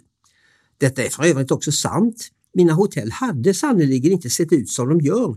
Detta 0.77 1.03
är 1.03 1.09
för 1.09 1.23
övrigt 1.23 1.51
också 1.51 1.71
sant. 1.71 2.29
Mina 2.53 2.73
hotell 2.73 3.11
hade 3.11 3.53
sannerligen 3.53 4.11
inte 4.11 4.29
sett 4.29 4.51
ut 4.51 4.69
som 4.69 4.89
de 4.89 4.99
gör 4.99 5.35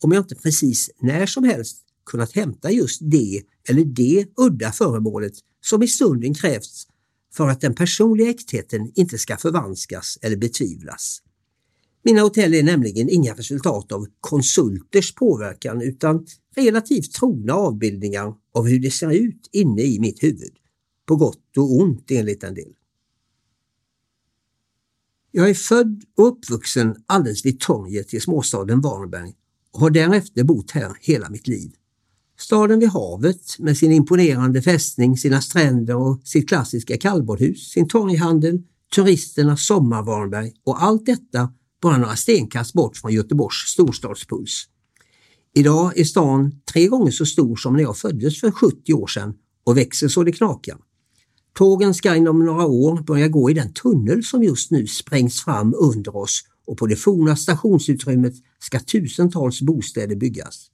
om 0.00 0.12
jag 0.12 0.20
inte 0.20 0.34
precis 0.34 0.90
när 1.00 1.26
som 1.26 1.44
helst 1.44 1.85
kunnat 2.06 2.32
hämta 2.32 2.70
just 2.70 3.00
det 3.02 3.42
eller 3.68 3.84
det 3.84 4.26
udda 4.36 4.72
föremålet 4.72 5.32
som 5.60 5.82
i 5.82 5.88
stunden 5.88 6.34
krävts 6.34 6.86
för 7.34 7.48
att 7.48 7.60
den 7.60 7.74
personliga 7.74 8.30
äktheten 8.30 8.92
inte 8.94 9.18
ska 9.18 9.36
förvanskas 9.36 10.18
eller 10.22 10.36
betvivlas. 10.36 11.22
Mina 12.02 12.20
hotell 12.20 12.54
är 12.54 12.62
nämligen 12.62 13.08
inga 13.10 13.34
resultat 13.34 13.92
av 13.92 14.06
konsulters 14.20 15.14
påverkan 15.14 15.82
utan 15.82 16.26
relativt 16.56 17.12
trogna 17.12 17.54
avbildningar 17.54 18.34
av 18.52 18.66
hur 18.66 18.78
det 18.78 18.90
ser 18.90 19.10
ut 19.10 19.48
inne 19.52 19.82
i 19.82 20.00
mitt 20.00 20.22
huvud. 20.22 20.52
På 21.06 21.16
gott 21.16 21.56
och 21.56 21.76
ont 21.76 22.10
enligt 22.10 22.44
en 22.44 22.54
del. 22.54 22.72
Jag 25.30 25.50
är 25.50 25.54
född 25.54 26.04
och 26.16 26.28
uppvuxen 26.28 26.96
alldeles 27.06 27.44
vid 27.44 27.60
torget 27.60 28.14
i 28.14 28.20
småstaden 28.20 28.80
Varberg 28.80 29.32
och 29.72 29.80
har 29.80 29.90
därefter 29.90 30.44
bott 30.44 30.70
här 30.70 30.96
hela 31.00 31.30
mitt 31.30 31.48
liv. 31.48 31.72
Staden 32.38 32.80
vid 32.80 32.88
havet 32.88 33.58
med 33.58 33.76
sin 33.76 33.92
imponerande 33.92 34.62
fästning, 34.62 35.16
sina 35.16 35.40
stränder 35.40 35.96
och 35.96 36.20
sitt 36.24 36.48
klassiska 36.48 36.96
kallbadhus, 36.96 37.70
sin 37.70 37.88
torghandel, 37.88 38.62
turisternas 38.94 39.66
sommarvarnberg 39.66 40.52
och 40.64 40.82
allt 40.82 41.06
detta 41.06 41.52
bara 41.82 41.98
några 41.98 42.16
stenkast 42.16 42.72
bort 42.72 42.96
från 42.96 43.12
Göteborgs 43.12 43.54
storstadspuls. 43.54 44.64
Idag 45.54 45.98
är 45.98 46.04
stan 46.04 46.52
tre 46.72 46.86
gånger 46.86 47.10
så 47.10 47.26
stor 47.26 47.56
som 47.56 47.76
när 47.76 47.82
jag 47.82 47.96
föddes 47.96 48.40
för 48.40 48.50
70 48.50 48.92
år 48.92 49.06
sedan 49.06 49.34
och 49.64 49.76
växer 49.76 50.08
så 50.08 50.22
det 50.22 50.32
knakar. 50.32 50.76
Tågen 51.54 51.94
ska 51.94 52.16
inom 52.16 52.44
några 52.44 52.66
år 52.66 53.02
börja 53.02 53.28
gå 53.28 53.50
i 53.50 53.54
den 53.54 53.72
tunnel 53.72 54.24
som 54.24 54.42
just 54.42 54.70
nu 54.70 54.86
sprängs 54.86 55.44
fram 55.44 55.74
under 55.78 56.16
oss 56.16 56.42
och 56.66 56.78
på 56.78 56.86
det 56.86 56.96
forna 56.96 57.36
stationsutrymmet 57.36 58.34
ska 58.58 58.80
tusentals 58.80 59.62
bostäder 59.62 60.16
byggas. 60.16 60.70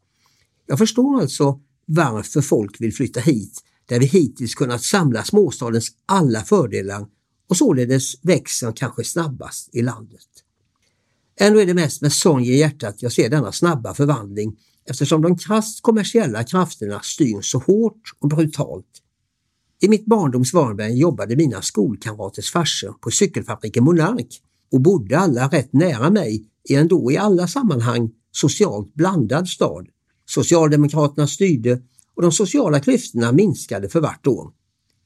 Jag 0.67 0.79
förstår 0.79 1.21
alltså 1.21 1.61
varför 1.87 2.41
folk 2.41 2.81
vill 2.81 2.95
flytta 2.95 3.21
hit 3.21 3.63
där 3.87 4.01
vi 4.01 4.07
hittills 4.07 4.55
kunnat 4.55 4.83
samla 4.83 5.25
småstadens 5.25 5.89
alla 6.07 6.43
fördelar 6.43 7.07
och 7.49 7.57
således 7.57 8.15
växer 8.23 8.73
kanske 8.77 9.05
snabbast 9.05 9.69
i 9.73 9.83
landet. 9.83 10.29
Ändå 11.41 11.61
är 11.61 11.67
det 11.67 11.75
mest 11.75 12.03
med 12.03 12.13
sorg 12.13 12.51
i 12.51 12.59
hjärtat 12.59 13.03
jag 13.03 13.13
ser 13.13 13.29
denna 13.31 13.53
snabba 13.53 13.95
förvandling 13.95 14.57
eftersom 14.85 15.23
de 15.23 15.39
krasst 15.39 15.83
kommersiella 15.83 16.45
krafterna 16.45 17.01
styr 17.01 17.41
så 17.43 17.59
hårt 17.59 18.13
och 18.19 18.29
brutalt. 18.29 19.03
I 19.81 19.89
mitt 19.89 20.07
barndoms 20.07 20.53
Varberg 20.53 20.99
jobbade 20.99 21.37
mina 21.37 21.63
skolkamraters 21.63 22.51
farsor 22.51 22.93
på 22.93 23.11
cykelfabriken 23.11 23.85
Monark 23.85 24.43
och 24.73 24.81
bodde 24.81 25.19
alla 25.19 25.49
rätt 25.49 25.73
nära 25.73 26.11
mig 26.11 26.45
i 26.69 26.75
en 26.75 26.89
då 26.89 27.13
i 27.13 27.17
alla 27.17 27.49
sammanhang 27.49 28.11
socialt 28.33 28.95
blandad 28.95 29.49
stad. 29.49 29.89
Socialdemokraterna 30.35 31.27
styrde 31.27 31.81
och 32.15 32.23
de 32.23 32.33
sociala 32.33 32.81
klyftorna 32.81 33.33
minskade 33.33 33.89
för 33.89 34.01
vart 34.01 34.27
år. 34.27 34.53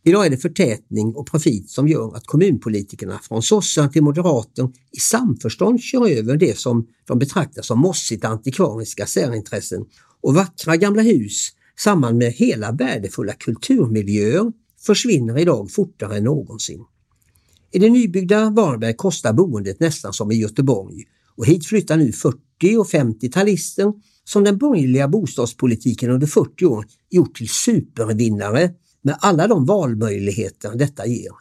Idag 0.04 0.26
är 0.26 0.30
det 0.30 0.36
förtätning 0.36 1.14
och 1.14 1.26
profit 1.26 1.70
som 1.70 1.88
gör 1.88 2.16
att 2.16 2.26
kommunpolitikerna 2.26 3.18
från 3.18 3.42
sossar 3.42 3.88
till 3.88 4.02
moderater 4.02 4.70
i 4.92 5.00
samförstånd 5.00 5.80
kör 5.80 6.08
över 6.08 6.36
det 6.36 6.58
som 6.58 6.86
de 7.06 7.18
betraktar 7.18 7.62
som 7.62 7.78
mossigt 7.78 8.24
antikvariska 8.24 9.06
särintressen 9.06 9.84
och 10.20 10.34
vackra 10.34 10.76
gamla 10.76 11.02
hus 11.02 11.48
samman 11.78 12.18
med 12.18 12.32
hela 12.32 12.72
värdefulla 12.72 13.32
kulturmiljöer 13.32 14.52
försvinner 14.86 15.38
idag 15.38 15.70
fortare 15.70 16.16
än 16.16 16.24
någonsin. 16.24 16.84
I 17.72 17.78
det 17.78 17.90
nybyggda 17.90 18.50
Varberg 18.50 18.94
kostar 18.94 19.32
boendet 19.32 19.80
nästan 19.80 20.12
som 20.12 20.32
i 20.32 20.34
Göteborg 20.34 21.04
och 21.36 21.46
hit 21.46 21.66
flyttar 21.66 21.96
nu 21.96 22.12
40 22.12 22.38
och 22.78 22.86
50-talister 22.86 23.92
som 24.28 24.44
den 24.44 24.58
borgerliga 24.58 25.08
bostadspolitiken 25.08 26.10
under 26.10 26.26
40 26.26 26.66
år 26.66 26.84
gjort 27.10 27.36
till 27.36 27.48
supervinnare 27.48 28.70
med 29.02 29.18
alla 29.20 29.46
de 29.46 29.66
valmöjligheter 29.66 30.74
detta 30.74 31.06
ger. 31.06 31.32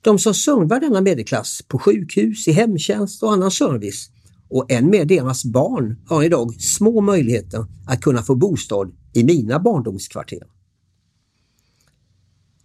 De 0.00 0.18
som 0.18 0.34
servar 0.34 0.80
denna 0.80 1.00
medelklass 1.00 1.62
på 1.68 1.78
sjukhus, 1.78 2.48
i 2.48 2.52
hemtjänst 2.52 3.22
och 3.22 3.32
annan 3.32 3.50
service 3.50 4.10
och 4.50 4.72
än 4.72 4.90
mer 4.90 5.04
deras 5.04 5.44
barn 5.44 5.96
har 6.06 6.22
idag 6.24 6.60
små 6.60 7.00
möjligheter 7.00 7.66
att 7.86 8.00
kunna 8.00 8.22
få 8.22 8.34
bostad 8.34 8.92
i 9.14 9.24
mina 9.24 9.58
barndomskvarter. 9.58 10.42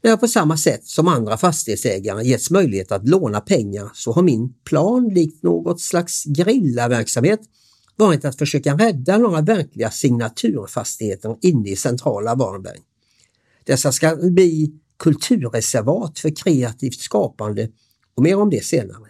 När 0.02 0.10
jag 0.10 0.20
på 0.20 0.28
samma 0.28 0.58
sätt 0.58 0.86
som 0.86 1.08
andra 1.08 1.38
fastighetsägare 1.38 2.24
getts 2.24 2.52
möjlighet 2.52 2.92
att 2.92 3.10
låna 3.10 3.42
pengar 3.42 3.92
så 3.94 4.12
har 4.12 4.22
min 4.22 4.54
plan 4.64 5.10
likt 5.14 5.44
något 5.44 5.82
slags 5.82 6.24
grillaverksamhet 6.24 7.40
varit 7.96 8.26
att 8.26 8.38
försöka 8.38 8.74
rädda 8.74 9.18
några 9.18 9.42
verkliga 9.42 9.92
signaturfastigheter 9.92 11.38
inne 11.42 11.70
i 11.70 11.76
centrala 11.76 12.36
Varberg. 12.36 12.80
Dessa 13.64 13.92
ska 13.92 14.16
bli 14.16 14.74
kulturreservat 14.98 16.20
för 16.20 16.36
kreativt 16.36 17.00
skapande 17.00 17.70
och 18.16 18.24
mer 18.24 18.38
om 18.38 18.50
det 18.50 18.66
senare. 18.66 19.08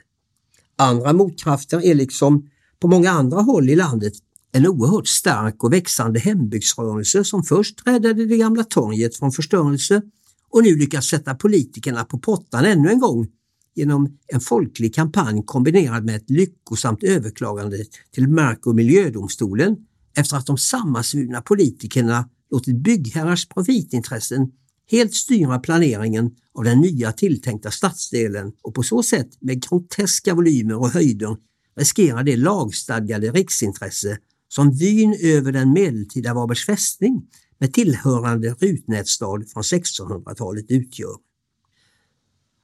Andra 0.76 1.14
motkrafter 1.14 1.86
är 1.86 1.96
liksom 1.96 2.50
på 2.80 2.88
många 2.88 3.12
andra 3.12 3.42
håll 3.42 3.70
i 3.70 3.76
landet 3.76 4.14
en 4.52 4.68
oerhört 4.68 5.08
stark 5.08 5.64
och 5.64 5.74
växande 5.74 6.20
hembygdsrörelse 6.20 7.24
som 7.24 7.44
först 7.44 7.88
räddade 7.88 8.26
det 8.26 8.38
gamla 8.38 8.64
torget 8.64 9.18
från 9.18 9.32
förstörelse 9.32 10.02
och 10.50 10.64
nu 10.64 10.76
lyckas 10.76 11.06
sätta 11.06 11.36
politikerna 11.36 12.04
på 12.04 12.18
pottan 12.18 12.66
ännu 12.66 12.90
en 12.90 13.00
gång 13.00 13.28
genom 13.76 14.18
en 14.28 14.40
folklig 14.40 14.96
kampanj 14.96 15.44
kombinerad 15.46 16.06
med 16.06 16.16
ett 16.16 16.30
lyckosamt 16.30 17.04
överklagande 17.04 17.78
till 18.12 18.28
Mark 18.28 18.68
och 18.68 18.76
miljödomstolen 18.76 19.78
efter 20.18 20.38
att 20.38 20.46
de 20.46 20.58
sammansvurna 20.58 21.42
politikerna 21.42 22.30
låtit 22.52 22.76
byggherrars 22.76 23.48
profitintressen 23.48 24.52
helt 24.92 25.14
styra 25.14 25.60
planeringen 25.60 26.32
av 26.58 26.64
den 26.64 26.82
nya 26.82 27.12
tilltänkta 27.12 27.72
stadsdelen 27.72 28.54
och 28.62 28.74
på 28.74 28.84
så 28.84 29.04
sätt 29.04 29.30
med 29.40 29.70
groteska 29.70 30.34
volymer 30.34 30.76
och 30.76 30.90
höjder 30.90 31.38
riskerar 31.76 32.24
det 32.24 32.38
lagstadgade 32.38 33.32
riksintresse 33.32 34.18
som 34.48 34.72
vyn 34.72 35.18
över 35.22 35.52
den 35.52 35.74
medeltida 35.74 36.34
Varbergs 36.34 36.66
fästning 36.66 37.22
med 37.60 37.74
tillhörande 37.74 38.50
rutnätstad 38.50 39.44
från 39.54 39.64
1600-talet 39.64 40.66
utgör. 40.72 41.16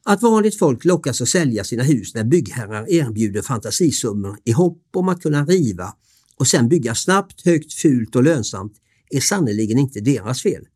Att 0.09 0.21
vanligt 0.21 0.59
folk 0.59 0.85
lockas 0.85 1.21
att 1.21 1.29
sälja 1.29 1.63
sina 1.63 1.83
hus 1.83 2.15
när 2.15 2.23
byggherrar 2.23 2.89
erbjuder 2.89 3.41
fantasisummor 3.41 4.37
i 4.43 4.51
hopp 4.51 4.81
om 4.95 5.09
att 5.09 5.21
kunna 5.21 5.45
riva 5.45 5.93
och 6.35 6.47
sen 6.47 6.69
bygga 6.69 6.95
snabbt, 6.95 7.45
högt, 7.45 7.73
fult 7.73 8.15
och 8.15 8.23
lönsamt 8.23 8.73
är 9.09 9.19
sannerligen 9.19 9.77
inte 9.77 9.99
deras 9.99 10.41
fel. 10.41 10.67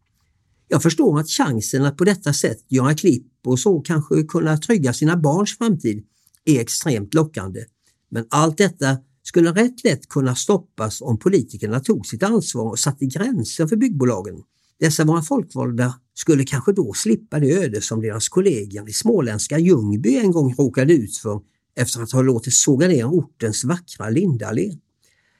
Jag 0.67 0.83
förstår 0.83 1.19
att 1.19 1.29
chansen 1.29 1.85
att 1.85 1.97
på 1.97 2.03
detta 2.03 2.33
sätt 2.33 2.65
göra 2.67 2.95
klipp 2.95 3.27
och 3.45 3.59
så 3.59 3.81
kanske 3.81 4.23
kunna 4.23 4.57
trygga 4.57 4.93
sina 4.93 5.17
barns 5.17 5.57
framtid 5.57 6.05
är 6.45 6.59
extremt 6.59 7.13
lockande. 7.13 7.65
Men 8.09 8.25
allt 8.29 8.57
detta 8.57 8.97
skulle 9.23 9.51
rätt 9.51 9.83
lätt 9.83 10.09
kunna 10.09 10.35
stoppas 10.35 11.01
om 11.01 11.19
politikerna 11.19 11.79
tog 11.79 12.05
sitt 12.05 12.23
ansvar 12.23 12.69
och 12.69 12.79
satte 12.79 13.05
gränser 13.05 13.67
för 13.67 13.75
byggbolagen. 13.75 14.35
Dessa 14.83 15.03
våra 15.03 15.21
folkvalda 15.21 15.93
skulle 16.13 16.43
kanske 16.43 16.71
då 16.73 16.93
slippa 16.93 17.39
det 17.39 17.63
öde 17.63 17.81
som 17.81 18.01
deras 18.01 18.29
kollegor 18.29 18.89
i 18.89 18.93
småländska 18.93 19.59
Ljungby 19.59 20.17
en 20.17 20.31
gång 20.31 20.55
råkade 20.57 20.93
ut 20.93 21.17
för 21.17 21.41
efter 21.75 22.01
att 22.01 22.11
ha 22.11 22.21
låtit 22.21 22.53
såga 22.53 22.87
ner 22.87 23.05
ortens 23.05 23.63
vackra 23.63 24.09
Lindallé. 24.09 24.71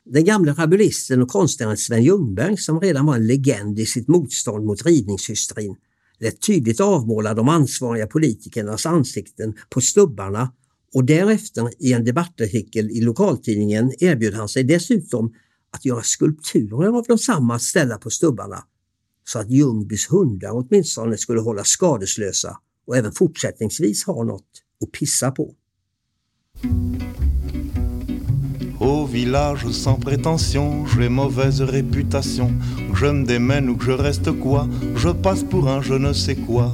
Den 0.05 0.25
gamle 0.25 0.51
rabulisten 0.51 1.21
och 1.21 1.29
konstnären 1.29 1.77
Sven 1.77 2.03
Ljungberg 2.03 2.57
som 2.57 2.79
redan 2.79 3.05
var 3.05 3.15
en 3.15 3.27
legend 3.27 3.79
i 3.79 3.85
sitt 3.85 4.07
motstånd 4.07 4.65
mot 4.65 4.85
rivningshysterin 4.85 5.75
lät 6.19 6.41
tydligt 6.41 6.79
avmåla 6.79 7.33
de 7.33 7.49
ansvariga 7.49 8.07
politikernas 8.07 8.85
ansikten 8.85 9.53
på 9.69 9.81
stubbarna 9.81 10.51
och 10.93 11.05
därefter 11.05 11.69
i 11.79 11.93
en 11.93 12.05
debattartikel 12.05 12.91
i 12.91 13.01
lokaltidningen 13.01 13.91
erbjöd 13.99 14.33
han 14.33 14.49
sig 14.49 14.63
dessutom 14.63 15.33
att 15.71 15.85
göra 15.85 16.01
skulpturer 16.03 16.97
av 16.97 17.05
desamma 17.07 17.55
att 17.55 17.61
ställa 17.61 17.97
på 17.97 18.09
stubbarna 18.09 18.63
så 19.23 19.39
att 19.39 19.51
Ljungbys 19.51 20.11
hundar 20.11 20.51
åtminstone 20.51 21.17
skulle 21.17 21.41
hållas 21.41 21.67
skadeslösa 21.67 22.57
och 22.87 22.97
även 22.97 23.11
fortsättningsvis 23.11 24.03
ha 24.03 24.23
något 24.23 24.49
att 24.83 24.91
pissa 24.91 25.31
på. 25.31 25.55
Au 28.79 29.05
village 29.05 29.73
sans 29.73 30.03
prétention, 30.03 30.85
j'ai 30.87 31.09
mauvaise 31.09 31.61
réputation. 31.61 32.49
Que 32.91 32.99
je 32.99 33.05
me 33.05 33.25
démène 33.25 33.69
ou 33.69 33.77
que 33.77 33.85
je 33.85 33.91
reste 33.91 34.31
quoi, 34.41 34.67
je 34.95 35.09
passe 35.13 35.43
pour 35.43 35.69
un 35.69 35.81
je 35.81 35.93
ne 35.93 36.13
sais 36.13 36.35
quoi. 36.35 36.71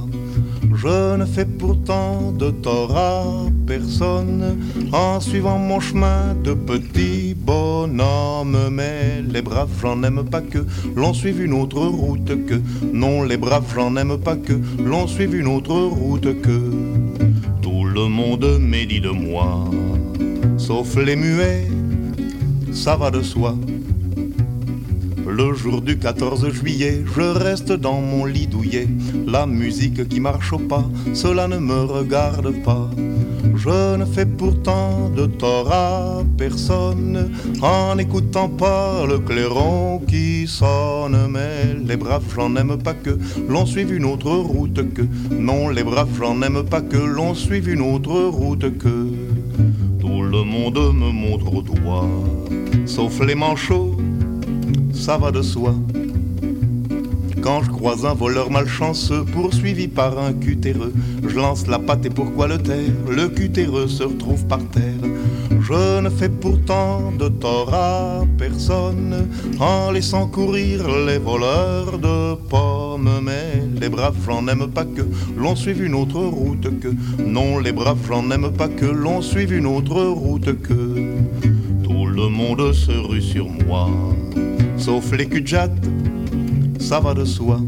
Je 0.82 1.16
ne 1.16 1.26
fais 1.26 1.44
pourtant 1.44 2.32
de 2.32 2.50
tort 2.50 2.96
à 2.96 3.24
personne 3.66 4.56
en 4.92 5.20
suivant 5.20 5.58
mon 5.58 5.78
chemin 5.78 6.34
de 6.42 6.54
petit 6.54 7.34
bonhomme. 7.34 8.56
Mais 8.72 9.22
les 9.22 9.42
braves, 9.42 9.68
j'en 9.82 10.02
aime 10.02 10.24
pas 10.24 10.40
que 10.40 10.64
l'on 10.96 11.12
suive 11.12 11.42
une 11.42 11.52
autre 11.52 11.84
route 11.84 12.46
que. 12.46 12.58
Non, 12.94 13.22
les 13.24 13.36
braves, 13.36 13.70
j'en 13.74 13.94
aime 13.96 14.16
pas 14.16 14.36
que 14.36 14.54
l'on 14.82 15.06
suive 15.06 15.34
une 15.34 15.48
autre 15.48 15.74
route 15.74 16.40
que. 16.40 16.60
Tout 17.60 17.84
le 17.84 18.08
monde 18.08 18.58
médit 18.58 19.02
de 19.02 19.10
moi, 19.10 19.70
sauf 20.56 20.96
les 20.96 21.16
muets 21.16 21.68
ça 22.72 22.96
va 22.96 23.10
de 23.10 23.22
soi. 23.22 23.54
Le 25.26 25.54
jour 25.54 25.80
du 25.80 25.98
14 25.98 26.50
juillet, 26.50 27.04
je 27.14 27.20
reste 27.20 27.72
dans 27.72 28.00
mon 28.00 28.24
lit 28.24 28.46
douillet. 28.46 28.88
La 29.26 29.46
musique 29.46 30.08
qui 30.08 30.20
marche 30.20 30.52
au 30.52 30.58
pas, 30.58 30.84
cela 31.14 31.48
ne 31.48 31.58
me 31.58 31.82
regarde 31.82 32.52
pas. 32.62 32.90
Je 33.54 33.96
ne 33.96 34.04
fais 34.04 34.26
pourtant 34.26 35.10
de 35.10 35.26
tort 35.26 35.72
à 35.72 36.22
personne 36.38 37.30
en 37.62 37.94
n'écoutant 37.96 38.48
pas 38.48 39.04
le 39.06 39.18
clairon 39.18 40.00
qui 40.06 40.46
sonne. 40.46 41.28
Mais 41.30 41.76
les 41.86 41.96
braves, 41.96 42.24
j'en 42.34 42.54
aime 42.56 42.78
pas 42.78 42.94
que 42.94 43.18
l'on 43.48 43.66
suive 43.66 43.92
une 43.92 44.04
autre 44.04 44.30
route 44.30 44.92
que. 44.94 45.02
Non, 45.30 45.68
les 45.68 45.84
braves, 45.84 46.08
j'en 46.18 46.40
aime 46.42 46.64
pas 46.64 46.80
que 46.80 46.96
l'on 46.96 47.34
suive 47.34 47.68
une 47.68 47.82
autre 47.82 48.20
route 48.22 48.78
que. 48.78 49.08
Tout 50.00 50.22
le 50.22 50.42
monde 50.44 50.78
me 50.94 51.10
montre 51.12 51.54
au 51.54 51.62
doigt 51.62 52.08
sauf 52.90 53.20
les 53.20 53.34
manchots, 53.36 53.96
ça 55.00 55.16
va 55.16 55.30
de 55.30 55.40
soi. 55.40 55.74
Quand 57.40 57.62
je 57.62 57.70
croise 57.70 58.04
un 58.04 58.12
voleur 58.12 58.50
malchanceux 58.50 59.24
poursuivi 59.24 59.88
par 59.88 60.18
un 60.18 60.34
cutéreux, 60.34 60.92
je 61.26 61.34
lance 61.36 61.66
la 61.66 61.78
patte 61.78 62.04
et 62.04 62.10
pourquoi 62.10 62.46
le 62.48 62.58
taire? 62.58 62.92
Le 63.08 63.28
cutéreux 63.28 63.88
se 63.88 64.02
retrouve 64.02 64.44
par 64.44 64.58
terre. 64.68 65.08
Je 65.62 66.00
ne 66.00 66.10
fais 66.10 66.28
pourtant 66.28 67.12
de 67.18 67.28
tort 67.28 67.72
à 67.72 68.24
personne 68.36 69.26
en 69.58 69.90
laissant 69.90 70.26
courir 70.26 70.86
les 71.06 71.18
voleurs 71.18 71.98
de 71.98 72.34
pommes. 72.34 73.20
Mais 73.22 73.62
les 73.80 73.88
braves, 73.88 74.16
j'en 74.26 74.46
aime 74.48 74.68
pas 74.68 74.84
que 74.84 75.02
l'on 75.34 75.56
suive 75.56 75.82
une 75.82 75.94
autre 75.94 76.20
route 76.20 76.68
que. 76.80 76.88
Non, 77.24 77.58
les 77.58 77.72
braves, 77.72 78.06
j'en 78.06 78.30
aime 78.30 78.50
pas 78.50 78.68
que 78.68 78.86
l'on 78.86 79.22
suive 79.22 79.54
une 79.54 79.66
autre 79.66 80.02
route 80.02 80.60
que. 80.60 81.14
Tout 81.82 82.06
le 82.06 82.28
monde 82.28 82.72
se 82.74 82.92
rue 82.92 83.22
sur 83.22 83.48
moi, 83.48 83.88
sauf 84.80 85.12
les 85.12 85.26
cul 85.26 85.44
ça 86.80 86.98
va 86.98 87.14
de 87.14 87.24
soi. 87.24 87.60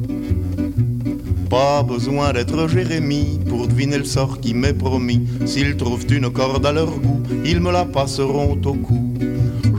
Pas 1.50 1.82
besoin 1.82 2.32
d'être 2.32 2.66
Jérémie 2.66 3.38
pour 3.48 3.68
deviner 3.68 3.98
le 3.98 4.04
sort 4.04 4.40
qui 4.40 4.54
m'est 4.54 4.72
promis. 4.72 5.20
S'ils 5.44 5.76
trouvent 5.76 6.06
une 6.10 6.30
corde 6.30 6.64
à 6.64 6.72
leur 6.72 6.90
goût, 6.98 7.22
ils 7.44 7.60
me 7.60 7.70
la 7.70 7.84
passeront 7.84 8.58
au 8.64 8.74
cou. 8.74 9.14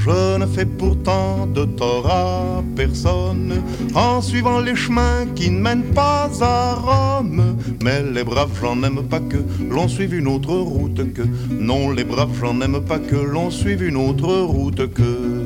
Je 0.05 0.37
ne 0.37 0.45
fais 0.45 0.65
pourtant 0.65 1.47
de 1.47 1.63
tort 1.63 2.07
à 2.09 2.63
personne 2.75 3.53
en 3.95 4.21
suivant 4.21 4.59
les 4.59 4.75
chemins 4.75 5.25
qui 5.33 5.49
ne 5.49 5.59
mènent 5.59 5.93
pas 5.95 6.29
à 6.41 6.75
Rome. 6.75 7.57
Mais 7.83 8.03
les 8.03 8.23
braves, 8.23 8.51
j'en 8.61 8.83
aime 8.83 9.01
pas 9.09 9.21
que 9.21 9.37
l'on 9.69 9.87
suive 9.87 10.13
une 10.13 10.27
autre 10.27 10.53
route 10.53 11.13
que. 11.13 11.23
Non, 11.49 11.91
les 11.91 12.03
braves, 12.03 12.37
j'en 12.39 12.59
aime 12.61 12.81
pas 12.81 12.99
que 12.99 13.15
l'on 13.15 13.49
suive 13.49 13.83
une 13.83 13.97
autre 13.97 14.33
route 14.41 14.93
que. 14.93 15.42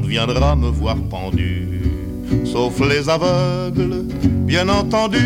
Monde 0.00 0.08
viendra 0.08 0.56
me 0.56 0.70
voir 0.70 0.96
pendu, 1.10 2.46
sauf 2.46 2.80
les 2.80 3.08
aveugles, 3.08 4.04
bien 4.46 4.68
entendu. 4.68 5.18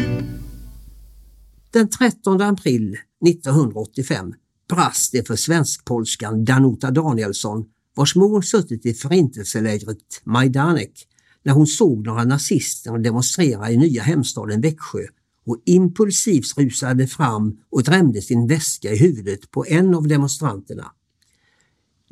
Den 1.70 1.88
13 1.88 2.40
april 2.40 2.96
1985 3.26 4.34
brast 4.68 5.12
det 5.12 5.26
för 5.26 5.36
svensk-polskan 5.36 6.44
Danuta 6.44 6.90
Danielsson 6.90 7.64
vars 7.96 8.16
mor 8.16 8.42
suttit 8.42 8.86
i 8.86 8.94
förintelselägret 8.94 10.22
Majdanek 10.24 11.06
när 11.44 11.52
hon 11.52 11.66
såg 11.66 12.06
några 12.06 12.24
nazister 12.24 12.98
demonstrera 12.98 13.70
i 13.70 13.76
nya 13.76 14.02
hemstaden 14.02 14.60
Växjö 14.60 15.06
och 15.46 15.62
impulsivt 15.66 16.58
rusade 16.58 17.06
fram 17.06 17.58
och 17.70 17.82
drämde 17.82 18.22
sin 18.22 18.46
väska 18.46 18.92
i 18.92 18.96
huvudet 18.96 19.50
på 19.50 19.66
en 19.66 19.94
av 19.94 20.08
demonstranterna. 20.08 20.92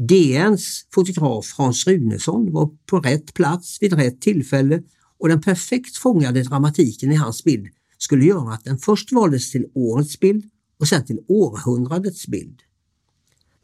DNs 0.09 0.87
fotograf 0.95 1.55
Hans 1.57 1.87
Runesson 1.87 2.53
var 2.53 2.71
på 2.87 3.01
rätt 3.01 3.35
plats 3.35 3.79
vid 3.81 3.93
rätt 3.93 4.21
tillfälle 4.21 4.83
och 5.19 5.29
den 5.29 5.41
perfekt 5.41 5.97
fångade 5.97 6.43
dramatiken 6.43 7.13
i 7.13 7.15
hans 7.15 7.45
bild 7.45 7.69
skulle 7.99 8.25
göra 8.25 8.55
att 8.55 8.65
den 8.65 8.79
först 8.79 9.13
valdes 9.13 9.51
till 9.51 9.67
årets 9.75 10.21
bild 10.21 10.45
och 10.81 10.89
sen 10.89 11.07
till 11.07 11.21
århundradets 11.29 12.27
bild. 12.27 12.61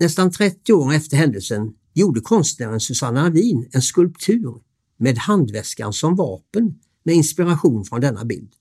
Nästan 0.01 0.31
30 0.31 0.73
år 0.73 0.93
efter 0.93 1.16
händelsen 1.16 1.73
gjorde 1.94 2.20
konstnären 2.20 2.81
Susanna 2.81 3.27
Avin 3.27 3.69
en 3.73 3.82
skulptur 3.82 4.60
med 4.97 5.19
handväskan 5.19 5.93
som 5.93 6.16
vapen 6.16 6.74
med 7.05 7.15
inspiration 7.15 7.85
från 7.85 8.01
denna 8.01 8.24
bild. 8.24 8.52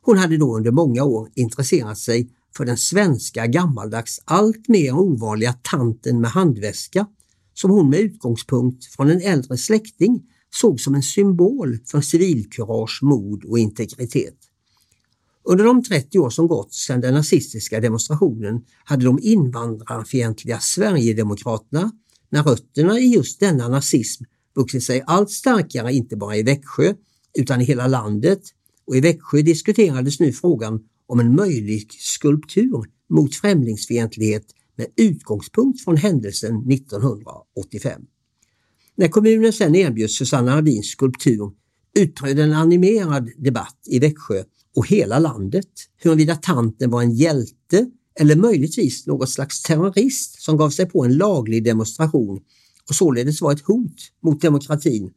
Hon 0.00 0.18
hade 0.18 0.36
då 0.36 0.56
under 0.56 0.70
många 0.70 1.04
år 1.04 1.28
intresserat 1.34 1.98
sig 1.98 2.30
för 2.56 2.64
den 2.64 2.76
svenska 2.76 3.46
gammaldags 3.46 4.20
allt 4.24 4.68
mer 4.68 4.94
ovanliga 4.94 5.52
tanten 5.52 6.20
med 6.20 6.30
handväska 6.30 7.06
som 7.54 7.70
hon 7.70 7.90
med 7.90 8.00
utgångspunkt 8.00 8.84
från 8.84 9.10
en 9.10 9.20
äldre 9.20 9.56
släkting 9.56 10.22
såg 10.54 10.80
som 10.80 10.94
en 10.94 11.02
symbol 11.02 11.78
för 11.86 12.00
civilkurage, 12.00 12.98
mod 13.02 13.44
och 13.44 13.58
integritet. 13.58 14.36
Under 15.44 15.64
de 15.64 15.82
30 15.82 16.18
år 16.18 16.30
som 16.30 16.46
gått 16.46 16.72
sedan 16.72 17.00
den 17.00 17.14
nazistiska 17.14 17.80
demonstrationen 17.80 18.64
hade 18.84 19.04
de 19.04 19.18
invandrarfientliga 19.22 20.60
Sverigedemokraterna 20.60 21.92
när 22.30 22.42
rötterna 22.42 22.98
i 22.98 23.14
just 23.14 23.40
denna 23.40 23.68
nazism 23.68 24.24
vuxit 24.54 24.84
sig 24.84 25.02
allt 25.06 25.30
starkare 25.30 25.92
inte 25.92 26.16
bara 26.16 26.36
i 26.36 26.42
Växjö 26.42 26.94
utan 27.38 27.60
i 27.60 27.64
hela 27.64 27.86
landet 27.86 28.42
och 28.86 28.96
i 28.96 29.00
Växjö 29.00 29.42
diskuterades 29.42 30.20
nu 30.20 30.32
frågan 30.32 30.80
om 31.06 31.20
en 31.20 31.34
möjlig 31.34 31.92
skulptur 31.92 32.84
mot 33.10 33.34
främlingsfientlighet 33.34 34.44
med 34.76 34.86
utgångspunkt 34.96 35.84
från 35.84 35.96
händelsen 35.96 36.72
1985. 36.72 38.02
När 38.96 39.08
kommunen 39.08 39.52
sedan 39.52 39.74
erbjöd 39.74 40.10
Susanna 40.10 40.54
Ardins 40.54 40.86
skulptur 40.86 41.52
utbröt 41.98 42.38
en 42.38 42.52
animerad 42.52 43.30
debatt 43.38 43.78
i 43.86 43.98
Växjö 43.98 44.44
och 44.76 44.86
hela 44.86 45.18
landet 45.18 45.68
huruvida 45.96 46.36
tanten 46.36 46.90
var 46.90 47.02
en 47.02 47.14
hjälte 47.14 47.90
eller 48.20 48.36
möjligtvis 48.36 49.06
något 49.06 49.30
slags 49.30 49.62
terrorist 49.62 50.42
som 50.42 50.56
gav 50.56 50.70
sig 50.70 50.86
på 50.86 51.04
en 51.04 51.16
laglig 51.16 51.64
demonstration 51.64 52.40
och 52.88 52.94
således 52.94 53.40
var 53.40 53.52
ett 53.52 53.66
hot 53.66 53.96
mot 54.22 54.40
demokratin 54.40 55.12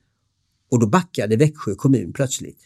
och 0.71 0.79
då 0.79 0.87
backade 0.87 1.35
Växjö 1.35 1.75
kommun 1.75 2.13
plötsligt. 2.13 2.59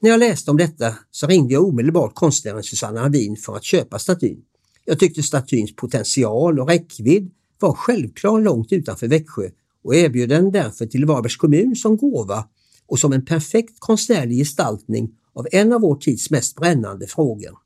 När 0.00 0.10
jag 0.10 0.20
läste 0.20 0.50
om 0.50 0.56
detta 0.56 0.94
så 1.10 1.26
ringde 1.26 1.54
jag 1.54 1.64
omedelbart 1.64 2.14
konstnären 2.14 2.62
Susanna 2.62 3.00
Havin 3.00 3.36
för 3.36 3.56
att 3.56 3.64
köpa 3.64 3.98
statyn. 3.98 4.42
Jag 4.88 4.98
tyckte 4.98 5.22
statyns 5.22 5.76
potential 5.76 6.60
och 6.60 6.68
räckvidd 6.68 7.30
var 7.60 7.72
självklar 7.72 8.40
långt 8.40 8.72
utanför 8.72 9.08
Växjö 9.08 9.50
och 9.84 9.94
erbjöd 9.94 10.28
den 10.28 10.50
därför 10.50 10.86
till 10.86 11.04
Varbergs 11.04 11.36
kommun 11.36 11.76
som 11.76 11.96
gåva 11.96 12.48
och 12.86 12.98
som 12.98 13.12
en 13.12 13.24
perfekt 13.24 13.80
konstnärlig 13.80 14.38
gestaltning 14.38 15.14
av 15.32 15.46
en 15.52 15.72
av 15.72 15.80
vår 15.80 15.96
tids 15.96 16.30
mest 16.30 16.56
brännande 16.56 17.06
frågor. 17.06 17.58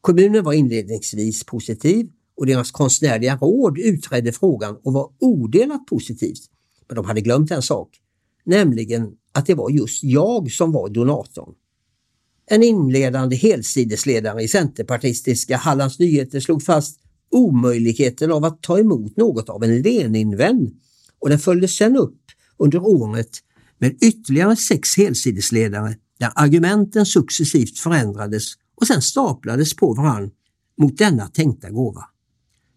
Kommunen 0.00 0.44
var 0.44 0.52
inledningsvis 0.52 1.44
positiv 1.44 2.10
och 2.36 2.46
deras 2.46 2.70
konstnärliga 2.70 3.36
råd 3.36 3.78
utredde 3.78 4.32
frågan 4.32 4.76
och 4.84 4.92
var 4.92 5.10
odelat 5.18 5.86
positivt. 5.86 6.50
Men 6.88 6.96
de 6.96 7.04
hade 7.04 7.20
glömt 7.20 7.50
en 7.50 7.62
sak, 7.62 7.88
nämligen 8.44 9.12
att 9.32 9.46
det 9.46 9.54
var 9.54 9.70
just 9.70 10.04
jag 10.04 10.50
som 10.50 10.72
var 10.72 10.88
donatorn. 10.88 11.54
En 12.52 12.62
inledande 12.62 13.36
helsidesledare 13.36 14.42
i 14.42 14.48
centerpartistiska 14.48 15.56
Hallands 15.56 15.98
Nyheter 15.98 16.40
slog 16.40 16.62
fast 16.62 17.00
omöjligheten 17.30 18.32
av 18.32 18.44
att 18.44 18.62
ta 18.62 18.78
emot 18.78 19.16
något 19.16 19.48
av 19.48 19.64
en 19.64 19.82
Leninvän 19.82 20.70
och 21.18 21.28
den 21.28 21.38
följdes 21.38 21.76
sedan 21.76 21.96
upp 21.96 22.20
under 22.58 22.86
året 22.86 23.30
med 23.78 23.98
ytterligare 24.02 24.56
sex 24.56 24.96
helsidesledare 24.96 25.96
där 26.18 26.32
argumenten 26.34 27.06
successivt 27.06 27.78
förändrades 27.78 28.44
och 28.76 28.86
sen 28.86 29.02
staplades 29.02 29.76
på 29.76 29.94
varann 29.94 30.30
mot 30.78 30.98
denna 30.98 31.28
tänkta 31.28 31.70
gåva. 31.70 32.04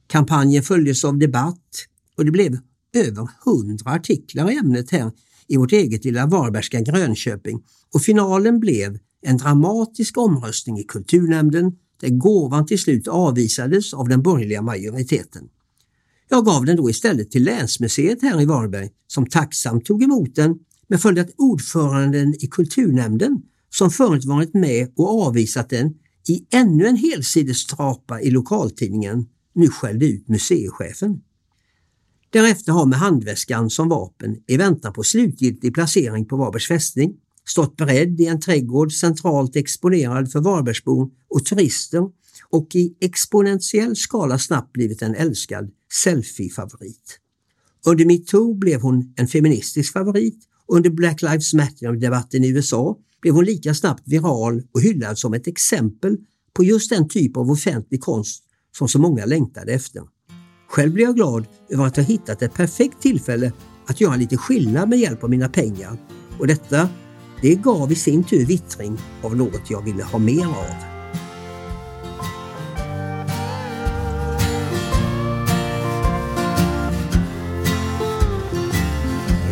Kampanjen 0.08 0.64
följdes 0.64 1.06
av 1.06 1.18
debatt 1.18 1.88
och 2.18 2.26
det 2.26 2.32
blev 2.32 2.58
över 2.96 3.30
hundra 3.46 3.92
artiklar 3.92 4.52
i 4.52 4.58
ämnet 4.58 4.92
här 4.92 5.12
i 5.48 5.58
vårt 5.58 5.72
eget 5.72 6.06
lilla 6.06 6.26
Varbergska 6.26 6.80
Grönköping 6.80 7.64
och 7.94 8.02
finalen 8.02 8.60
blev 8.60 8.98
en 9.24 9.38
dramatisk 9.38 10.18
omröstning 10.18 10.80
i 10.80 10.84
kulturnämnden 10.84 11.72
där 12.02 12.10
gåvan 12.10 12.66
till 12.66 12.80
slut 12.80 13.08
avvisades 13.08 13.94
av 13.94 14.10
den 14.10 14.22
borgerliga 14.22 14.62
majoriteten. 14.62 15.50
Jag 16.30 16.46
gav 16.46 16.66
den 16.66 16.78
då 16.78 16.90
istället 16.90 17.32
till 17.32 17.44
Länsmuseet 17.44 18.22
här 18.22 18.42
i 18.42 18.46
Varberg 18.46 18.90
som 19.08 19.26
tacksamt 19.26 19.86
tog 19.86 20.04
emot 20.04 20.36
den 20.36 20.60
men 20.88 21.00
följde 21.00 21.22
att 21.22 21.34
ordföranden 21.38 22.36
i 22.44 22.48
kulturnämnden 22.48 23.42
som 23.70 23.92
förut 23.92 24.26
varit 24.26 24.54
med 24.54 24.92
och 24.96 25.28
avvisat 25.28 25.70
den 25.70 25.94
i 26.28 26.46
ännu 26.54 26.88
en 26.88 26.96
helsidestrapa 26.96 28.22
i 28.22 28.32
lokaltidningen 28.32 29.26
nu 29.56 29.68
skällde 29.68 30.06
ut 30.06 30.28
museichefen. 30.28 31.22
Därefter 32.30 32.72
har 32.72 32.86
med 32.86 33.00
handväskan 33.00 33.70
som 33.70 33.90
vapen 33.90 34.38
i 34.48 34.58
väntan 34.58 34.94
på 34.94 35.04
slutgiltig 35.04 35.74
placering 35.74 36.26
på 36.26 36.38
Varbergs 36.38 36.68
fästning 36.68 37.14
stått 37.48 37.78
beredd 37.78 38.22
i 38.22 38.26
en 38.26 38.40
trädgård 38.40 38.94
centralt 38.94 39.56
exponerad 39.56 40.32
för 40.32 40.40
Varbergsbor 40.40 41.10
och 41.30 41.46
turister 41.46 42.10
och 42.50 42.76
i 42.76 42.98
exponentiell 43.02 43.96
skala 43.96 44.40
snabbt 44.40 44.74
blivit 44.74 45.02
en 45.02 45.16
älskad 45.16 45.72
selfie-favorit. 46.04 47.20
Under 47.86 48.06
metoo 48.06 48.54
blev 48.54 48.82
hon 48.82 49.14
en 49.16 49.28
feministisk 49.28 49.94
favorit 49.94 50.40
och 50.68 50.76
under 50.76 50.90
Black 50.90 51.22
Lives 51.22 51.54
Matter-debatten 51.54 52.44
i 52.44 52.50
USA 52.50 52.98
blev 53.22 53.34
hon 53.34 53.46
lika 53.46 53.74
snabbt 53.74 54.04
viral 54.06 54.64
och 54.72 54.82
hyllad 54.82 55.18
som 55.18 55.34
ett 55.34 55.48
exempel 55.48 56.18
på 56.54 56.64
just 56.64 56.90
den 56.90 57.10
typ 57.10 57.38
av 57.38 57.52
offentlig 57.52 58.02
konst 58.02 58.44
som 58.78 58.88
så 58.88 59.00
många 59.00 59.26
längtade 59.26 59.74
efter. 59.74 60.04
Själv 60.70 60.94
blev 60.94 61.08
jag 61.08 61.16
glad 61.16 61.46
över 61.70 61.86
att 61.86 61.96
ha 61.96 62.04
hittat 62.04 62.42
ett 62.42 62.54
perfekt 62.54 63.02
tillfälle 63.02 63.52
att 63.86 64.02
göra 64.02 64.16
lite 64.16 64.38
skillnad 64.38 64.90
med 64.90 65.00
hjälp 65.00 65.24
av 65.24 65.30
mina 65.30 65.50
pengar 65.50 65.98
och 66.40 66.48
detta 66.48 66.90
det 67.44 67.56
gav 67.56 67.92
i 67.92 67.96
sin 67.96 68.24
tur 68.24 68.46
vittring 68.46 68.98
av 69.22 69.36
något 69.36 69.70
jag 69.70 69.82
ville 69.82 70.04
ha 70.04 70.20
mer 70.20 70.46
av. 70.46 70.76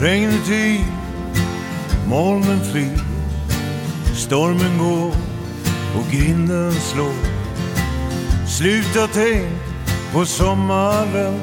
Regnet 0.01 0.49
yr, 0.49 0.85
molnen 2.09 2.63
flyr, 2.71 3.01
stormen 4.15 4.77
går 4.79 5.11
och 5.97 6.11
grinden 6.11 6.71
slår. 6.71 7.13
Sluta 8.47 9.07
tänk 9.13 9.51
på 10.13 10.25
sommaren, 10.25 11.39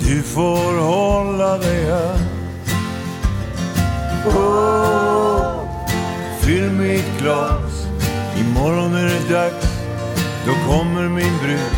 du 0.00 0.22
får 0.22 0.80
hålla 0.80 1.58
dig 1.58 1.84
här. 1.84 2.43
Oh, 4.26 5.68
fyll 6.40 6.70
mitt 6.70 7.18
glas, 7.18 7.86
imorgon 8.40 8.94
är 8.94 9.04
det 9.04 9.34
dags, 9.34 9.66
då 10.46 10.72
kommer 10.72 11.08
min 11.08 11.38
brud. 11.42 11.74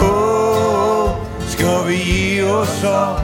Oh, 0.00 1.10
ska 1.46 1.82
vi 1.82 1.94
ge 1.94 2.42
oss 2.42 2.84
av, 2.84 3.20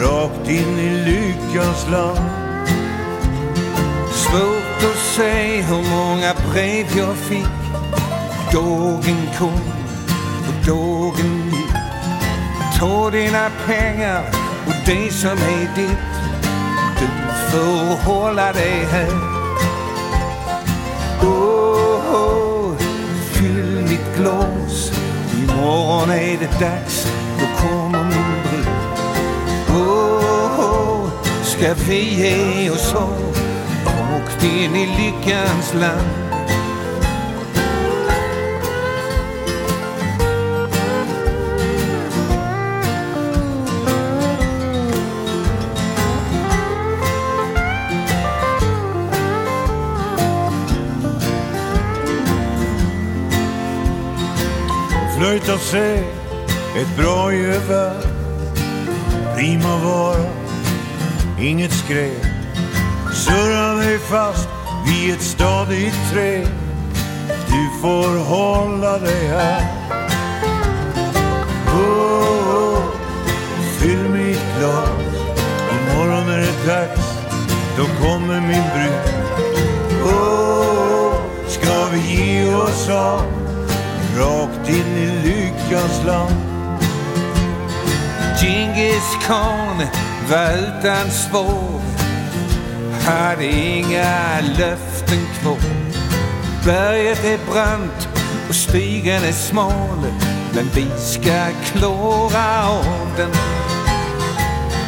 rakt 0.00 0.48
in 0.48 0.78
i 0.78 1.04
lyckans 1.04 1.90
land. 1.90 2.30
Svårt 4.12 4.90
att 4.90 4.98
säga 4.98 5.62
hur 5.62 5.90
många 5.90 6.34
brev 6.52 6.86
jag 6.96 7.16
fick. 7.16 7.46
Dagen 8.52 9.28
kom 9.38 9.60
och 10.48 10.66
dagen 10.66 11.50
gick. 11.50 11.72
Ta 12.78 13.10
dina 13.10 13.50
pengar 13.66 14.24
och 14.66 14.74
det 14.86 15.12
som 15.12 15.30
är 15.30 15.76
ditt. 15.76 16.16
Du 17.56 17.62
hålla 18.10 18.52
dig 18.52 18.86
här. 18.90 19.10
Oh, 21.22 22.14
oh, 22.14 22.76
fyll 23.32 23.82
mitt 23.88 24.16
glas. 24.16 24.92
Imorgon 25.38 26.10
är 26.10 26.38
det 26.38 26.60
dags, 26.60 27.06
då 27.40 27.68
kommer 27.68 28.04
min 28.04 28.42
brud. 28.42 28.68
Oh, 29.68 30.60
oh, 30.60 31.10
ska 31.42 31.74
vi 31.88 32.14
ge 32.14 32.70
oss 32.70 32.94
av 32.94 33.36
rakt 33.86 34.44
in 34.44 34.76
i 34.76 34.86
lyckans 34.86 35.74
land. 35.74 36.25
Flöjta 55.26 55.58
sig 55.58 55.98
ett 56.76 56.96
bra 56.96 57.32
gevär. 57.32 58.00
Prima 59.36 59.76
vara, 59.84 60.26
inget 61.40 61.72
skräp 61.72 62.26
Surra 63.12 63.74
dig 63.74 63.98
fast 63.98 64.48
vid 64.86 65.14
ett 65.14 65.22
stadigt 65.22 66.10
träd 66.12 66.48
Du 67.46 67.80
får 67.80 68.24
hålla 68.24 68.98
dig 68.98 69.26
här. 69.26 69.62
Oh, 71.66 72.56
oh, 72.56 72.82
Fyll 73.78 74.08
mitt 74.08 74.44
glas. 74.58 74.90
Imorgon 75.70 76.28
är 76.28 76.38
det 76.38 76.66
dags. 76.66 77.08
Då 77.76 77.84
kommer 77.84 78.40
min 78.40 78.64
brud. 78.74 79.24
Oh, 80.04 81.14
Ska 81.46 81.86
vi 81.92 82.16
ge 82.16 82.54
oss 82.54 82.88
av? 82.88 83.35
Rakt 84.16 84.68
in 84.68 84.96
i 84.96 85.06
lyckans 85.24 86.04
land 86.06 86.34
Djingis 88.40 89.16
khan 89.26 89.82
var 90.30 90.52
utan 90.52 91.10
spår 91.10 91.80
hade 93.06 93.44
inga 93.44 94.40
löften 94.58 95.26
kvar. 95.40 95.58
Berget 96.64 97.24
är 97.24 97.38
brant 97.52 98.08
och 98.48 98.54
stigen 98.54 99.24
är 99.24 99.32
smal 99.32 99.98
men 100.54 100.68
vi 100.74 100.86
ska 100.98 101.46
klara 101.64 102.68
av 102.68 103.08
den. 103.16 103.30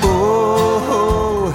Oh, 0.03 0.91
oh, 0.91 1.53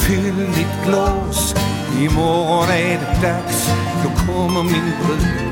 fyll 0.00 0.46
ditt 0.54 0.86
glas, 0.86 1.54
imorgon 2.00 2.70
är 2.70 2.98
det 2.98 3.28
dags, 3.28 3.70
då 4.04 4.32
kommer 4.32 4.62
min 4.62 4.92
brud. 5.06 5.45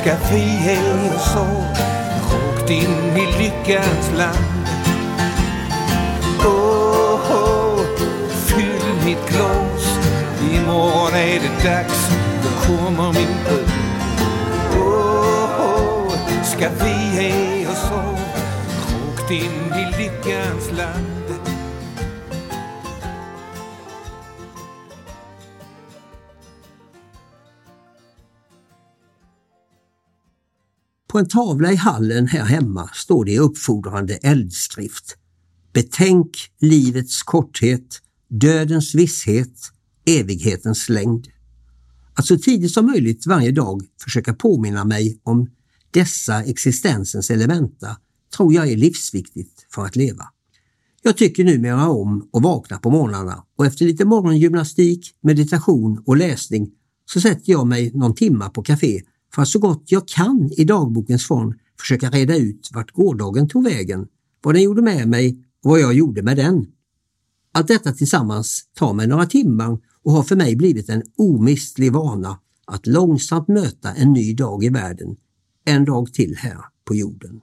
Ska 0.00 0.16
vi 0.32 0.40
ge 0.40 1.10
oss 1.14 1.36
av, 1.36 1.64
rakt 2.32 2.70
in 2.70 3.16
i 3.16 3.38
lyckans 3.38 4.10
land. 4.16 4.68
Oh, 6.38 7.32
oh, 7.32 7.84
fyll 8.46 9.04
mitt 9.04 9.28
glas, 9.28 9.98
imorgon 10.52 11.14
är 11.14 11.40
det 11.40 11.68
dags, 11.68 12.10
då 12.42 12.66
kommer 12.66 13.12
min 13.12 13.36
bön. 13.44 13.70
Oh, 14.76 15.60
oh, 15.60 16.12
ska 16.44 16.68
vi 16.84 17.22
ge 17.22 17.66
oss 17.66 17.90
av, 17.92 18.18
rakt 19.16 19.30
in 19.30 19.74
i 19.74 20.02
lyckans 20.02 20.72
land. 20.78 21.19
På 31.10 31.18
en 31.18 31.28
tavla 31.28 31.72
i 31.72 31.76
hallen 31.76 32.26
här 32.26 32.44
hemma 32.44 32.90
står 32.94 33.24
det 33.24 33.32
i 33.32 33.38
uppfordrande 33.38 34.14
eldskrift 34.14 35.16
Betänk 35.72 36.36
livets 36.60 37.22
korthet, 37.22 38.02
dödens 38.28 38.94
visshet, 38.94 39.54
evighetens 40.06 40.88
längd. 40.88 41.28
Att 42.14 42.26
så 42.26 42.38
tidigt 42.38 42.72
som 42.72 42.86
möjligt 42.86 43.26
varje 43.26 43.52
dag 43.52 43.82
försöka 44.02 44.34
påminna 44.34 44.84
mig 44.84 45.20
om 45.22 45.50
dessa 45.90 46.42
existensens 46.44 47.30
elementa 47.30 47.96
tror 48.36 48.54
jag 48.54 48.68
är 48.68 48.76
livsviktigt 48.76 49.66
för 49.74 49.84
att 49.84 49.96
leva. 49.96 50.24
Jag 51.02 51.16
tycker 51.16 51.44
numera 51.44 51.88
om 51.88 52.28
att 52.32 52.42
vakna 52.42 52.78
på 52.78 52.90
morgnarna 52.90 53.44
och 53.56 53.66
efter 53.66 53.84
lite 53.84 54.04
morgongymnastik, 54.04 55.14
meditation 55.22 56.02
och 56.06 56.16
läsning 56.16 56.70
så 57.06 57.20
sätter 57.20 57.52
jag 57.52 57.66
mig 57.66 57.90
någon 57.94 58.14
timma 58.14 58.50
på 58.50 58.62
café 58.62 59.02
för 59.34 59.42
att 59.42 59.48
så 59.48 59.58
gott 59.58 59.84
jag 59.86 60.08
kan 60.08 60.50
i 60.56 60.64
dagbokens 60.64 61.26
form 61.26 61.54
försöka 61.80 62.10
reda 62.10 62.36
ut 62.36 62.70
vart 62.72 62.90
gårdagen 62.90 63.48
tog 63.48 63.64
vägen, 63.64 64.06
vad 64.42 64.54
den 64.54 64.62
gjorde 64.62 64.82
med 64.82 65.08
mig 65.08 65.44
och 65.64 65.70
vad 65.70 65.80
jag 65.80 65.94
gjorde 65.94 66.22
med 66.22 66.36
den. 66.36 66.66
Allt 67.52 67.68
detta 67.68 67.92
tillsammans 67.92 68.64
tar 68.74 68.92
mig 68.92 69.06
några 69.06 69.26
timmar 69.26 69.78
och 70.02 70.12
har 70.12 70.22
för 70.22 70.36
mig 70.36 70.56
blivit 70.56 70.88
en 70.88 71.02
omistlig 71.16 71.92
vana 71.92 72.38
att 72.66 72.86
långsamt 72.86 73.48
möta 73.48 73.92
en 73.92 74.12
ny 74.12 74.34
dag 74.34 74.64
i 74.64 74.68
världen, 74.68 75.16
en 75.64 75.84
dag 75.84 76.12
till 76.12 76.36
här 76.36 76.58
på 76.84 76.94
jorden. 76.94 77.40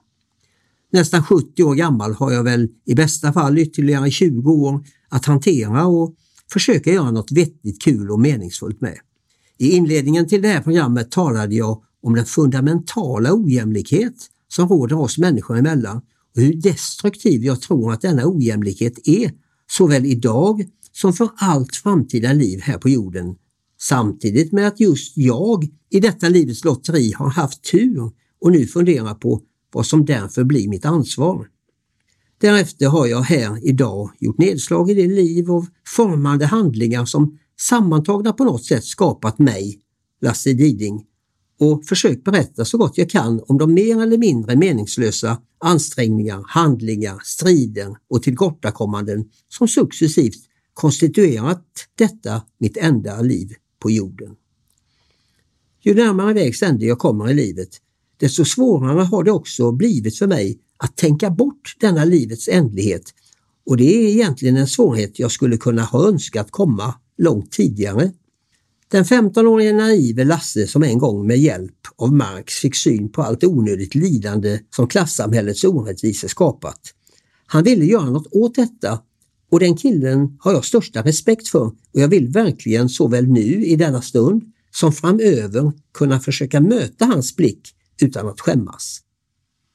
Nästan 0.92 1.22
70 1.22 1.62
år 1.62 1.74
gammal 1.74 2.14
har 2.14 2.32
jag 2.32 2.44
väl 2.44 2.68
i 2.84 2.94
bästa 2.94 3.32
fall 3.32 3.58
ytterligare 3.58 4.10
20 4.10 4.52
år 4.52 4.84
att 5.08 5.24
hantera 5.24 5.86
och 5.86 6.14
försöka 6.52 6.92
göra 6.92 7.10
något 7.10 7.32
vettigt, 7.32 7.82
kul 7.82 8.10
och 8.10 8.20
meningsfullt 8.20 8.80
med. 8.80 8.98
I 9.58 9.70
inledningen 9.70 10.28
till 10.28 10.42
det 10.42 10.48
här 10.48 10.60
programmet 10.60 11.10
talade 11.10 11.54
jag 11.54 11.82
om 12.02 12.14
den 12.14 12.24
fundamentala 12.24 13.34
ojämlikhet 13.34 14.14
som 14.48 14.68
råder 14.68 14.98
oss 14.98 15.18
människor 15.18 15.58
emellan 15.58 15.96
och 16.36 16.42
hur 16.42 16.54
destruktiv 16.54 17.44
jag 17.44 17.60
tror 17.60 17.92
att 17.92 18.00
denna 18.00 18.22
ojämlikhet 18.26 19.08
är 19.08 19.32
såväl 19.70 20.06
idag 20.06 20.64
som 20.92 21.12
för 21.12 21.28
allt 21.36 21.76
framtida 21.76 22.32
liv 22.32 22.60
här 22.62 22.78
på 22.78 22.88
jorden. 22.88 23.34
Samtidigt 23.80 24.52
med 24.52 24.68
att 24.68 24.80
just 24.80 25.16
jag 25.16 25.68
i 25.90 26.00
detta 26.00 26.28
livets 26.28 26.64
lotteri 26.64 27.12
har 27.12 27.30
haft 27.30 27.70
tur 27.70 28.10
och 28.40 28.52
nu 28.52 28.66
funderar 28.66 29.14
på 29.14 29.42
vad 29.72 29.86
som 29.86 30.04
därför 30.04 30.44
blir 30.44 30.68
mitt 30.68 30.84
ansvar. 30.84 31.46
Därefter 32.40 32.86
har 32.86 33.06
jag 33.06 33.20
här 33.20 33.68
idag 33.68 34.10
gjort 34.18 34.38
nedslag 34.38 34.90
i 34.90 34.94
det 34.94 35.06
liv 35.06 35.50
av 35.50 35.66
formande 35.96 36.46
handlingar 36.46 37.04
som 37.04 37.38
sammantagna 37.60 38.32
på 38.32 38.44
något 38.44 38.64
sätt 38.64 38.84
skapat 38.84 39.38
mig, 39.38 39.80
Lasse 40.20 40.52
Diding, 40.52 41.04
och 41.60 41.86
försökt 41.86 42.24
berätta 42.24 42.64
så 42.64 42.78
gott 42.78 42.98
jag 42.98 43.10
kan 43.10 43.40
om 43.46 43.58
de 43.58 43.74
mer 43.74 44.02
eller 44.02 44.18
mindre 44.18 44.56
meningslösa 44.56 45.38
ansträngningar, 45.58 46.44
handlingar, 46.46 47.20
strider 47.24 47.96
och 48.10 48.22
tillkortakommanden 48.22 49.24
som 49.48 49.68
successivt 49.68 50.44
konstituerat 50.74 51.64
detta 51.94 52.42
mitt 52.58 52.76
enda 52.76 53.20
liv 53.20 53.54
på 53.78 53.90
jorden. 53.90 54.36
Ju 55.80 55.94
närmare 55.94 56.32
vägs 56.32 56.62
ände 56.62 56.86
jag 56.86 56.98
kommer 56.98 57.30
i 57.30 57.34
livet, 57.34 57.68
desto 58.16 58.44
svårare 58.44 59.02
har 59.02 59.24
det 59.24 59.30
också 59.30 59.72
blivit 59.72 60.18
för 60.18 60.26
mig 60.26 60.58
att 60.76 60.96
tänka 60.96 61.30
bort 61.30 61.76
denna 61.80 62.04
livets 62.04 62.48
ändlighet 62.48 63.14
och 63.66 63.76
det 63.76 63.84
är 63.84 64.08
egentligen 64.08 64.56
en 64.56 64.66
svårighet 64.66 65.18
jag 65.18 65.30
skulle 65.32 65.56
kunna 65.56 65.82
ha 65.82 66.08
önskat 66.08 66.50
komma 66.50 66.94
långt 67.18 67.52
tidigare. 67.52 68.12
Den 68.90 69.04
15-årige 69.04 69.72
naive 69.72 70.24
Lasse 70.24 70.66
som 70.66 70.82
en 70.82 70.98
gång 70.98 71.26
med 71.26 71.38
hjälp 71.38 71.78
av 71.96 72.12
Marx 72.12 72.54
fick 72.54 72.76
syn 72.76 73.12
på 73.12 73.22
allt 73.22 73.44
onödigt 73.44 73.94
lidande 73.94 74.60
som 74.76 74.88
klassamhällets 74.88 75.64
orättvisor 75.64 76.28
skapat. 76.28 76.80
Han 77.46 77.64
ville 77.64 77.84
göra 77.84 78.10
något 78.10 78.26
åt 78.30 78.54
detta 78.54 79.02
och 79.50 79.60
den 79.60 79.76
killen 79.76 80.38
har 80.40 80.52
jag 80.52 80.64
största 80.64 81.02
respekt 81.02 81.48
för 81.48 81.66
och 81.66 81.74
jag 81.92 82.08
vill 82.08 82.28
verkligen 82.28 82.88
såväl 82.88 83.26
nu 83.26 83.64
i 83.64 83.76
denna 83.76 84.02
stund 84.02 84.42
som 84.70 84.92
framöver 84.92 85.72
kunna 85.94 86.20
försöka 86.20 86.60
möta 86.60 87.04
hans 87.04 87.36
blick 87.36 87.74
utan 88.02 88.28
att 88.28 88.40
skämmas. 88.40 89.00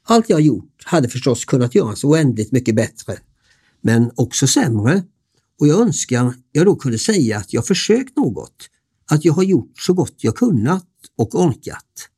Allt 0.06 0.30
jag 0.30 0.42
gjort 0.42 0.84
hade 0.84 1.10
förstås 1.10 1.46
kunnat 1.46 1.76
göras 1.76 2.04
oändligt 2.04 2.52
mycket 2.52 2.76
bättre, 2.76 3.18
men 3.82 4.12
också 4.16 4.48
sämre 4.48 5.04
och 5.60 5.68
jag 5.68 5.82
önskar 5.82 6.34
jag 6.52 6.66
då 6.66 6.76
kunde 6.76 7.00
säga 7.00 7.38
att 7.38 7.54
jag 7.54 7.68
försökt 7.68 8.18
något, 8.18 8.70
att 9.12 9.26
jag 9.26 9.34
har 9.34 9.44
gjort 9.44 9.80
så 9.80 9.94
gott 9.94 10.16
jag 10.18 10.36
kunnat 10.36 10.88
och 11.18 11.36
orkat. 11.36 12.10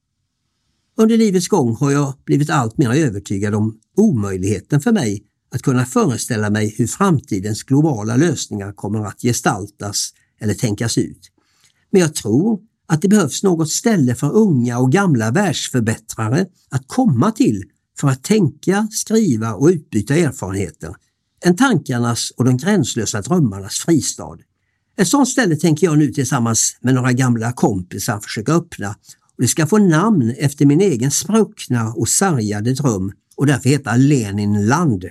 Under 0.97 1.17
livets 1.17 1.47
gång 1.47 1.75
har 1.75 1.91
jag 1.91 2.13
blivit 2.25 2.49
allt 2.49 2.77
mer 2.77 2.89
övertygad 2.89 3.55
om 3.55 3.79
omöjligheten 3.97 4.81
för 4.81 4.91
mig 4.91 5.23
att 5.51 5.61
kunna 5.61 5.85
föreställa 5.85 6.49
mig 6.49 6.75
hur 6.77 6.87
framtidens 6.87 7.63
globala 7.63 8.15
lösningar 8.15 8.71
kommer 8.71 9.05
att 9.05 9.21
gestaltas 9.21 10.13
eller 10.39 10.53
tänkas 10.53 10.97
ut. 10.97 11.31
Men 11.91 12.01
jag 12.01 12.15
tror 12.15 12.59
att 12.87 13.01
det 13.01 13.07
behövs 13.07 13.43
något 13.43 13.69
ställe 13.69 14.15
för 14.15 14.35
unga 14.35 14.79
och 14.79 14.91
gamla 14.91 15.31
världsförbättrare 15.31 16.45
att 16.69 16.87
komma 16.87 17.31
till 17.31 17.63
för 17.99 18.07
att 18.07 18.23
tänka, 18.23 18.87
skriva 18.91 19.53
och 19.53 19.67
utbyta 19.67 20.15
erfarenheter. 20.15 20.95
En 21.45 21.55
tankarnas 21.55 22.31
och 22.37 22.45
de 22.45 22.57
gränslösa 22.57 23.21
drömmarnas 23.21 23.75
fristad. 23.75 24.37
Ett 24.97 25.07
sådant 25.07 25.29
ställe 25.29 25.55
tänker 25.55 25.87
jag 25.87 25.97
nu 25.97 26.11
tillsammans 26.11 26.77
med 26.81 26.93
några 26.93 27.11
gamla 27.11 27.53
kompisar 27.53 28.19
försöka 28.19 28.53
öppna 28.53 28.89
och 29.35 29.41
det 29.41 29.47
ska 29.47 29.67
få 29.67 29.77
namn 29.77 30.33
efter 30.37 30.65
min 30.65 30.81
egen 30.81 31.11
spruckna 31.11 31.93
och 31.93 32.09
sargade 32.09 32.73
dröm 32.73 33.11
och 33.35 33.45
därför 33.45 33.69
heta 33.69 33.95
Leninland. 33.95 35.05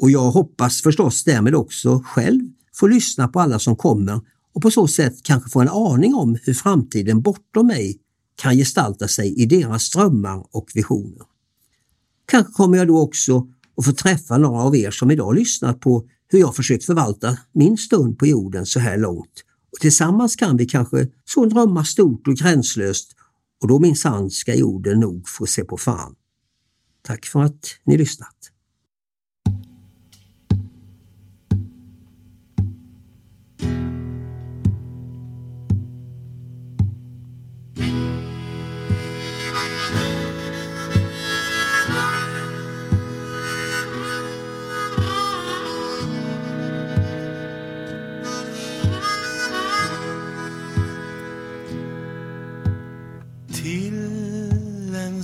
Och 0.00 0.10
jag 0.10 0.30
hoppas 0.30 0.82
förstås 0.82 1.24
därmed 1.24 1.54
också 1.54 2.02
själv 2.06 2.40
få 2.74 2.86
lyssna 2.86 3.28
på 3.28 3.40
alla 3.40 3.58
som 3.58 3.76
kommer 3.76 4.20
och 4.54 4.62
på 4.62 4.70
så 4.70 4.88
sätt 4.88 5.22
kanske 5.22 5.50
få 5.50 5.60
en 5.60 5.68
aning 5.68 6.14
om 6.14 6.38
hur 6.42 6.54
framtiden 6.54 7.22
bortom 7.22 7.66
mig 7.66 7.98
kan 8.36 8.56
gestalta 8.56 9.08
sig 9.08 9.34
i 9.42 9.46
deras 9.46 9.90
drömmar 9.90 10.46
och 10.50 10.70
visioner. 10.74 11.22
Kanske 12.26 12.52
kommer 12.52 12.78
jag 12.78 12.88
då 12.88 13.00
också 13.00 13.48
och 13.74 13.84
få 13.84 13.92
träffa 13.92 14.38
några 14.38 14.62
av 14.62 14.76
er 14.76 14.90
som 14.90 15.10
idag 15.10 15.34
lyssnat 15.34 15.80
på 15.80 16.08
hur 16.28 16.38
jag 16.38 16.56
försökt 16.56 16.84
förvalta 16.84 17.38
min 17.52 17.78
stund 17.78 18.18
på 18.18 18.26
jorden 18.26 18.66
så 18.66 18.80
här 18.80 18.98
långt. 18.98 19.44
Och 19.72 19.80
tillsammans 19.80 20.36
kan 20.36 20.56
vi 20.56 20.66
kanske 20.66 21.08
så 21.24 21.44
drömma 21.44 21.84
stort 21.84 22.28
och 22.28 22.36
gränslöst 22.36 23.12
och 23.62 23.68
då 23.68 23.78
minsann 23.78 24.30
ska 24.30 24.54
jorden 24.54 25.00
nog 25.00 25.28
få 25.28 25.46
se 25.46 25.64
på 25.64 25.76
fan. 25.76 26.14
Tack 27.02 27.26
för 27.26 27.42
att 27.42 27.76
ni 27.84 27.96
lyssnat. 27.98 28.53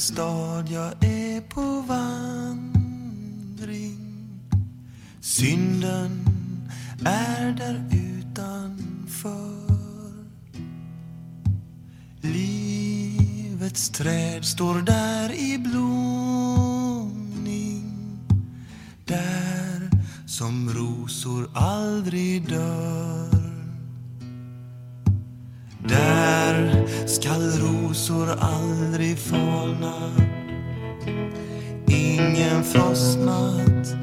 Stad 0.00 0.68
jag 0.68 1.04
är 1.04 1.40
på 1.40 1.80
vandring. 1.80 2.20
Synden 5.20 6.26
är 7.04 7.52
där 7.52 7.84
utanför. 7.92 9.50
Livets 12.20 13.90
träd 13.90 14.44
står 14.44 14.80
där 14.80 15.32
i 15.32 15.58
blomning 15.58 17.00
Där 19.04 19.90
som 20.26 20.70
rosor 20.70 21.50
aldrig 21.54 22.48
dör. 22.48 23.09
Skall 27.10 27.50
rosor 27.50 28.28
aldrig 28.40 29.18
falna? 29.18 30.12
Ingen 31.86 32.64
frostnatt 32.64 33.94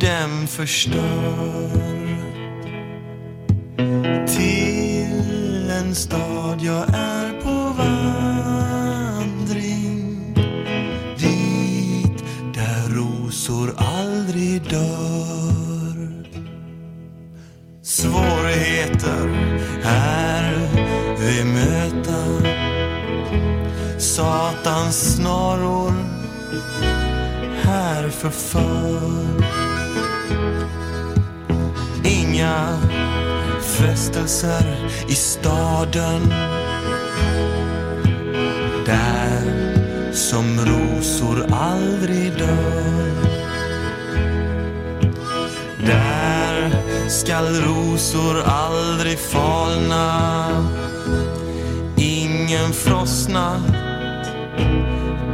dem 0.00 0.46
förstör. 0.46 1.70
Till 4.26 5.70
en 5.70 5.94
stad 5.94 6.62
jag 6.62 6.84
är 6.94 7.40
på 7.42 7.72
vandring. 7.82 9.34
Dit 11.18 12.24
där 12.54 12.88
rosor 12.94 13.74
aldrig 13.76 14.62
dör. 14.62 16.26
Svårigheter 17.82 19.28
är 19.84 20.25
vi 21.26 21.44
möta 21.44 22.24
Satans 23.98 25.14
snaror 25.14 25.92
här 27.62 28.08
förför 28.08 29.26
Inga 32.04 32.78
frestelser 33.62 34.90
i 35.08 35.14
staden. 35.14 36.34
Där 38.86 40.12
som 40.12 40.60
rosor 40.60 41.46
aldrig 41.52 42.38
dör. 42.38 43.12
Där 45.86 46.70
skall 47.08 47.54
rosor 47.54 48.42
aldrig 48.42 49.18
falna. 49.18 50.16
Ingen 52.48 52.72
frostnad 52.72 53.62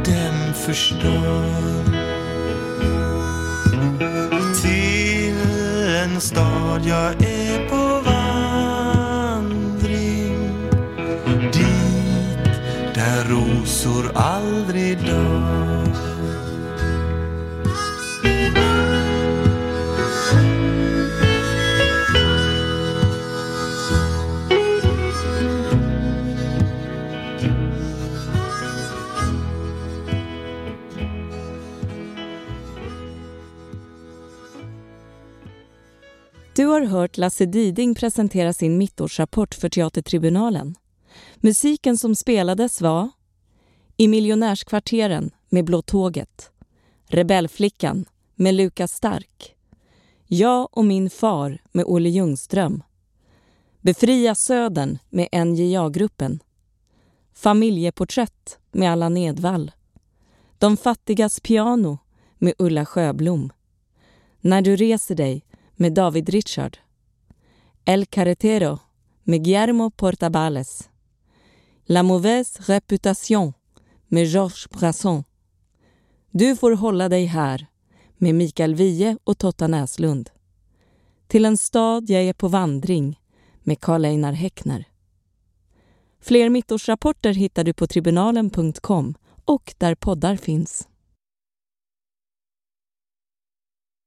den 0.05 0.53
förstör. 0.53 1.83
Till 4.61 5.37
en 6.03 6.21
stad 6.21 6.81
jag 6.85 7.23
är 7.23 7.69
på 7.69 8.01
vandring. 8.09 9.57
Dit 11.53 12.61
där 12.95 13.23
rosor 13.29 14.11
aldrig 14.15 15.05
dör. 15.05 16.12
Du 36.63 36.67
har 36.67 36.81
hört 36.81 37.17
Lasse 37.17 37.45
Diding 37.45 37.95
presentera 37.95 38.53
sin 38.53 38.77
mittårsrapport 38.77 39.55
för 39.55 39.69
Teatertribunalen. 39.69 40.75
Musiken 41.35 41.97
som 41.97 42.15
spelades 42.15 42.81
var 42.81 43.09
I 43.97 44.07
miljonärskvarteren 44.07 45.31
med 45.49 45.65
Blå 45.65 45.81
tåget 45.81 46.51
Rebellflickan 47.07 48.05
med 48.35 48.53
Lukas 48.55 48.91
Stark 48.91 49.55
Jag 50.27 50.77
och 50.77 50.85
min 50.85 51.09
far 51.09 51.61
med 51.71 51.85
Olle 51.87 52.09
Ljungström 52.09 52.83
Befria 53.81 54.35
Södern 54.35 54.97
med 55.09 55.47
NJA-gruppen 55.47 56.39
Familjeporträtt 57.33 58.59
med 58.71 58.91
Allan 58.91 59.17
Edwall 59.17 59.71
De 60.57 60.77
fattigas 60.77 61.39
piano 61.39 61.97
med 62.37 62.53
Ulla 62.57 62.85
Sjöblom 62.85 63.51
När 64.41 64.61
du 64.61 64.75
reser 64.75 65.15
dig 65.15 65.45
med 65.75 65.93
David 65.93 66.29
Richard. 66.29 66.77
El 67.85 68.05
Carretero 68.05 68.79
med 69.23 69.43
Guillermo 69.43 69.91
Portabales. 69.91 70.89
La 71.85 72.03
mauvaise 72.03 72.59
réputation 72.59 73.53
med 74.07 74.25
Georges 74.25 74.69
Brasson. 74.69 75.23
Du 76.31 76.55
får 76.55 76.71
hålla 76.71 77.09
dig 77.09 77.25
här 77.25 77.67
med 78.17 78.35
Mikael 78.35 78.75
Wiehe 78.75 79.17
och 79.23 79.37
Totta 79.37 79.67
Näslund. 79.67 80.29
Till 81.27 81.45
en 81.45 81.57
stad 81.57 82.09
jag 82.09 82.23
är 82.23 82.33
på 82.33 82.47
vandring 82.47 83.19
med 83.63 83.79
Karl 83.79 84.05
Einar 84.05 84.33
Häckner. 84.33 84.85
Fler 86.21 86.49
mittårsrapporter 86.49 87.33
hittar 87.33 87.63
du 87.63 87.73
på 87.73 87.87
tribunalen.com 87.87 89.15
och 89.45 89.73
där 89.77 89.95
poddar 89.95 90.35
finns. 90.35 90.87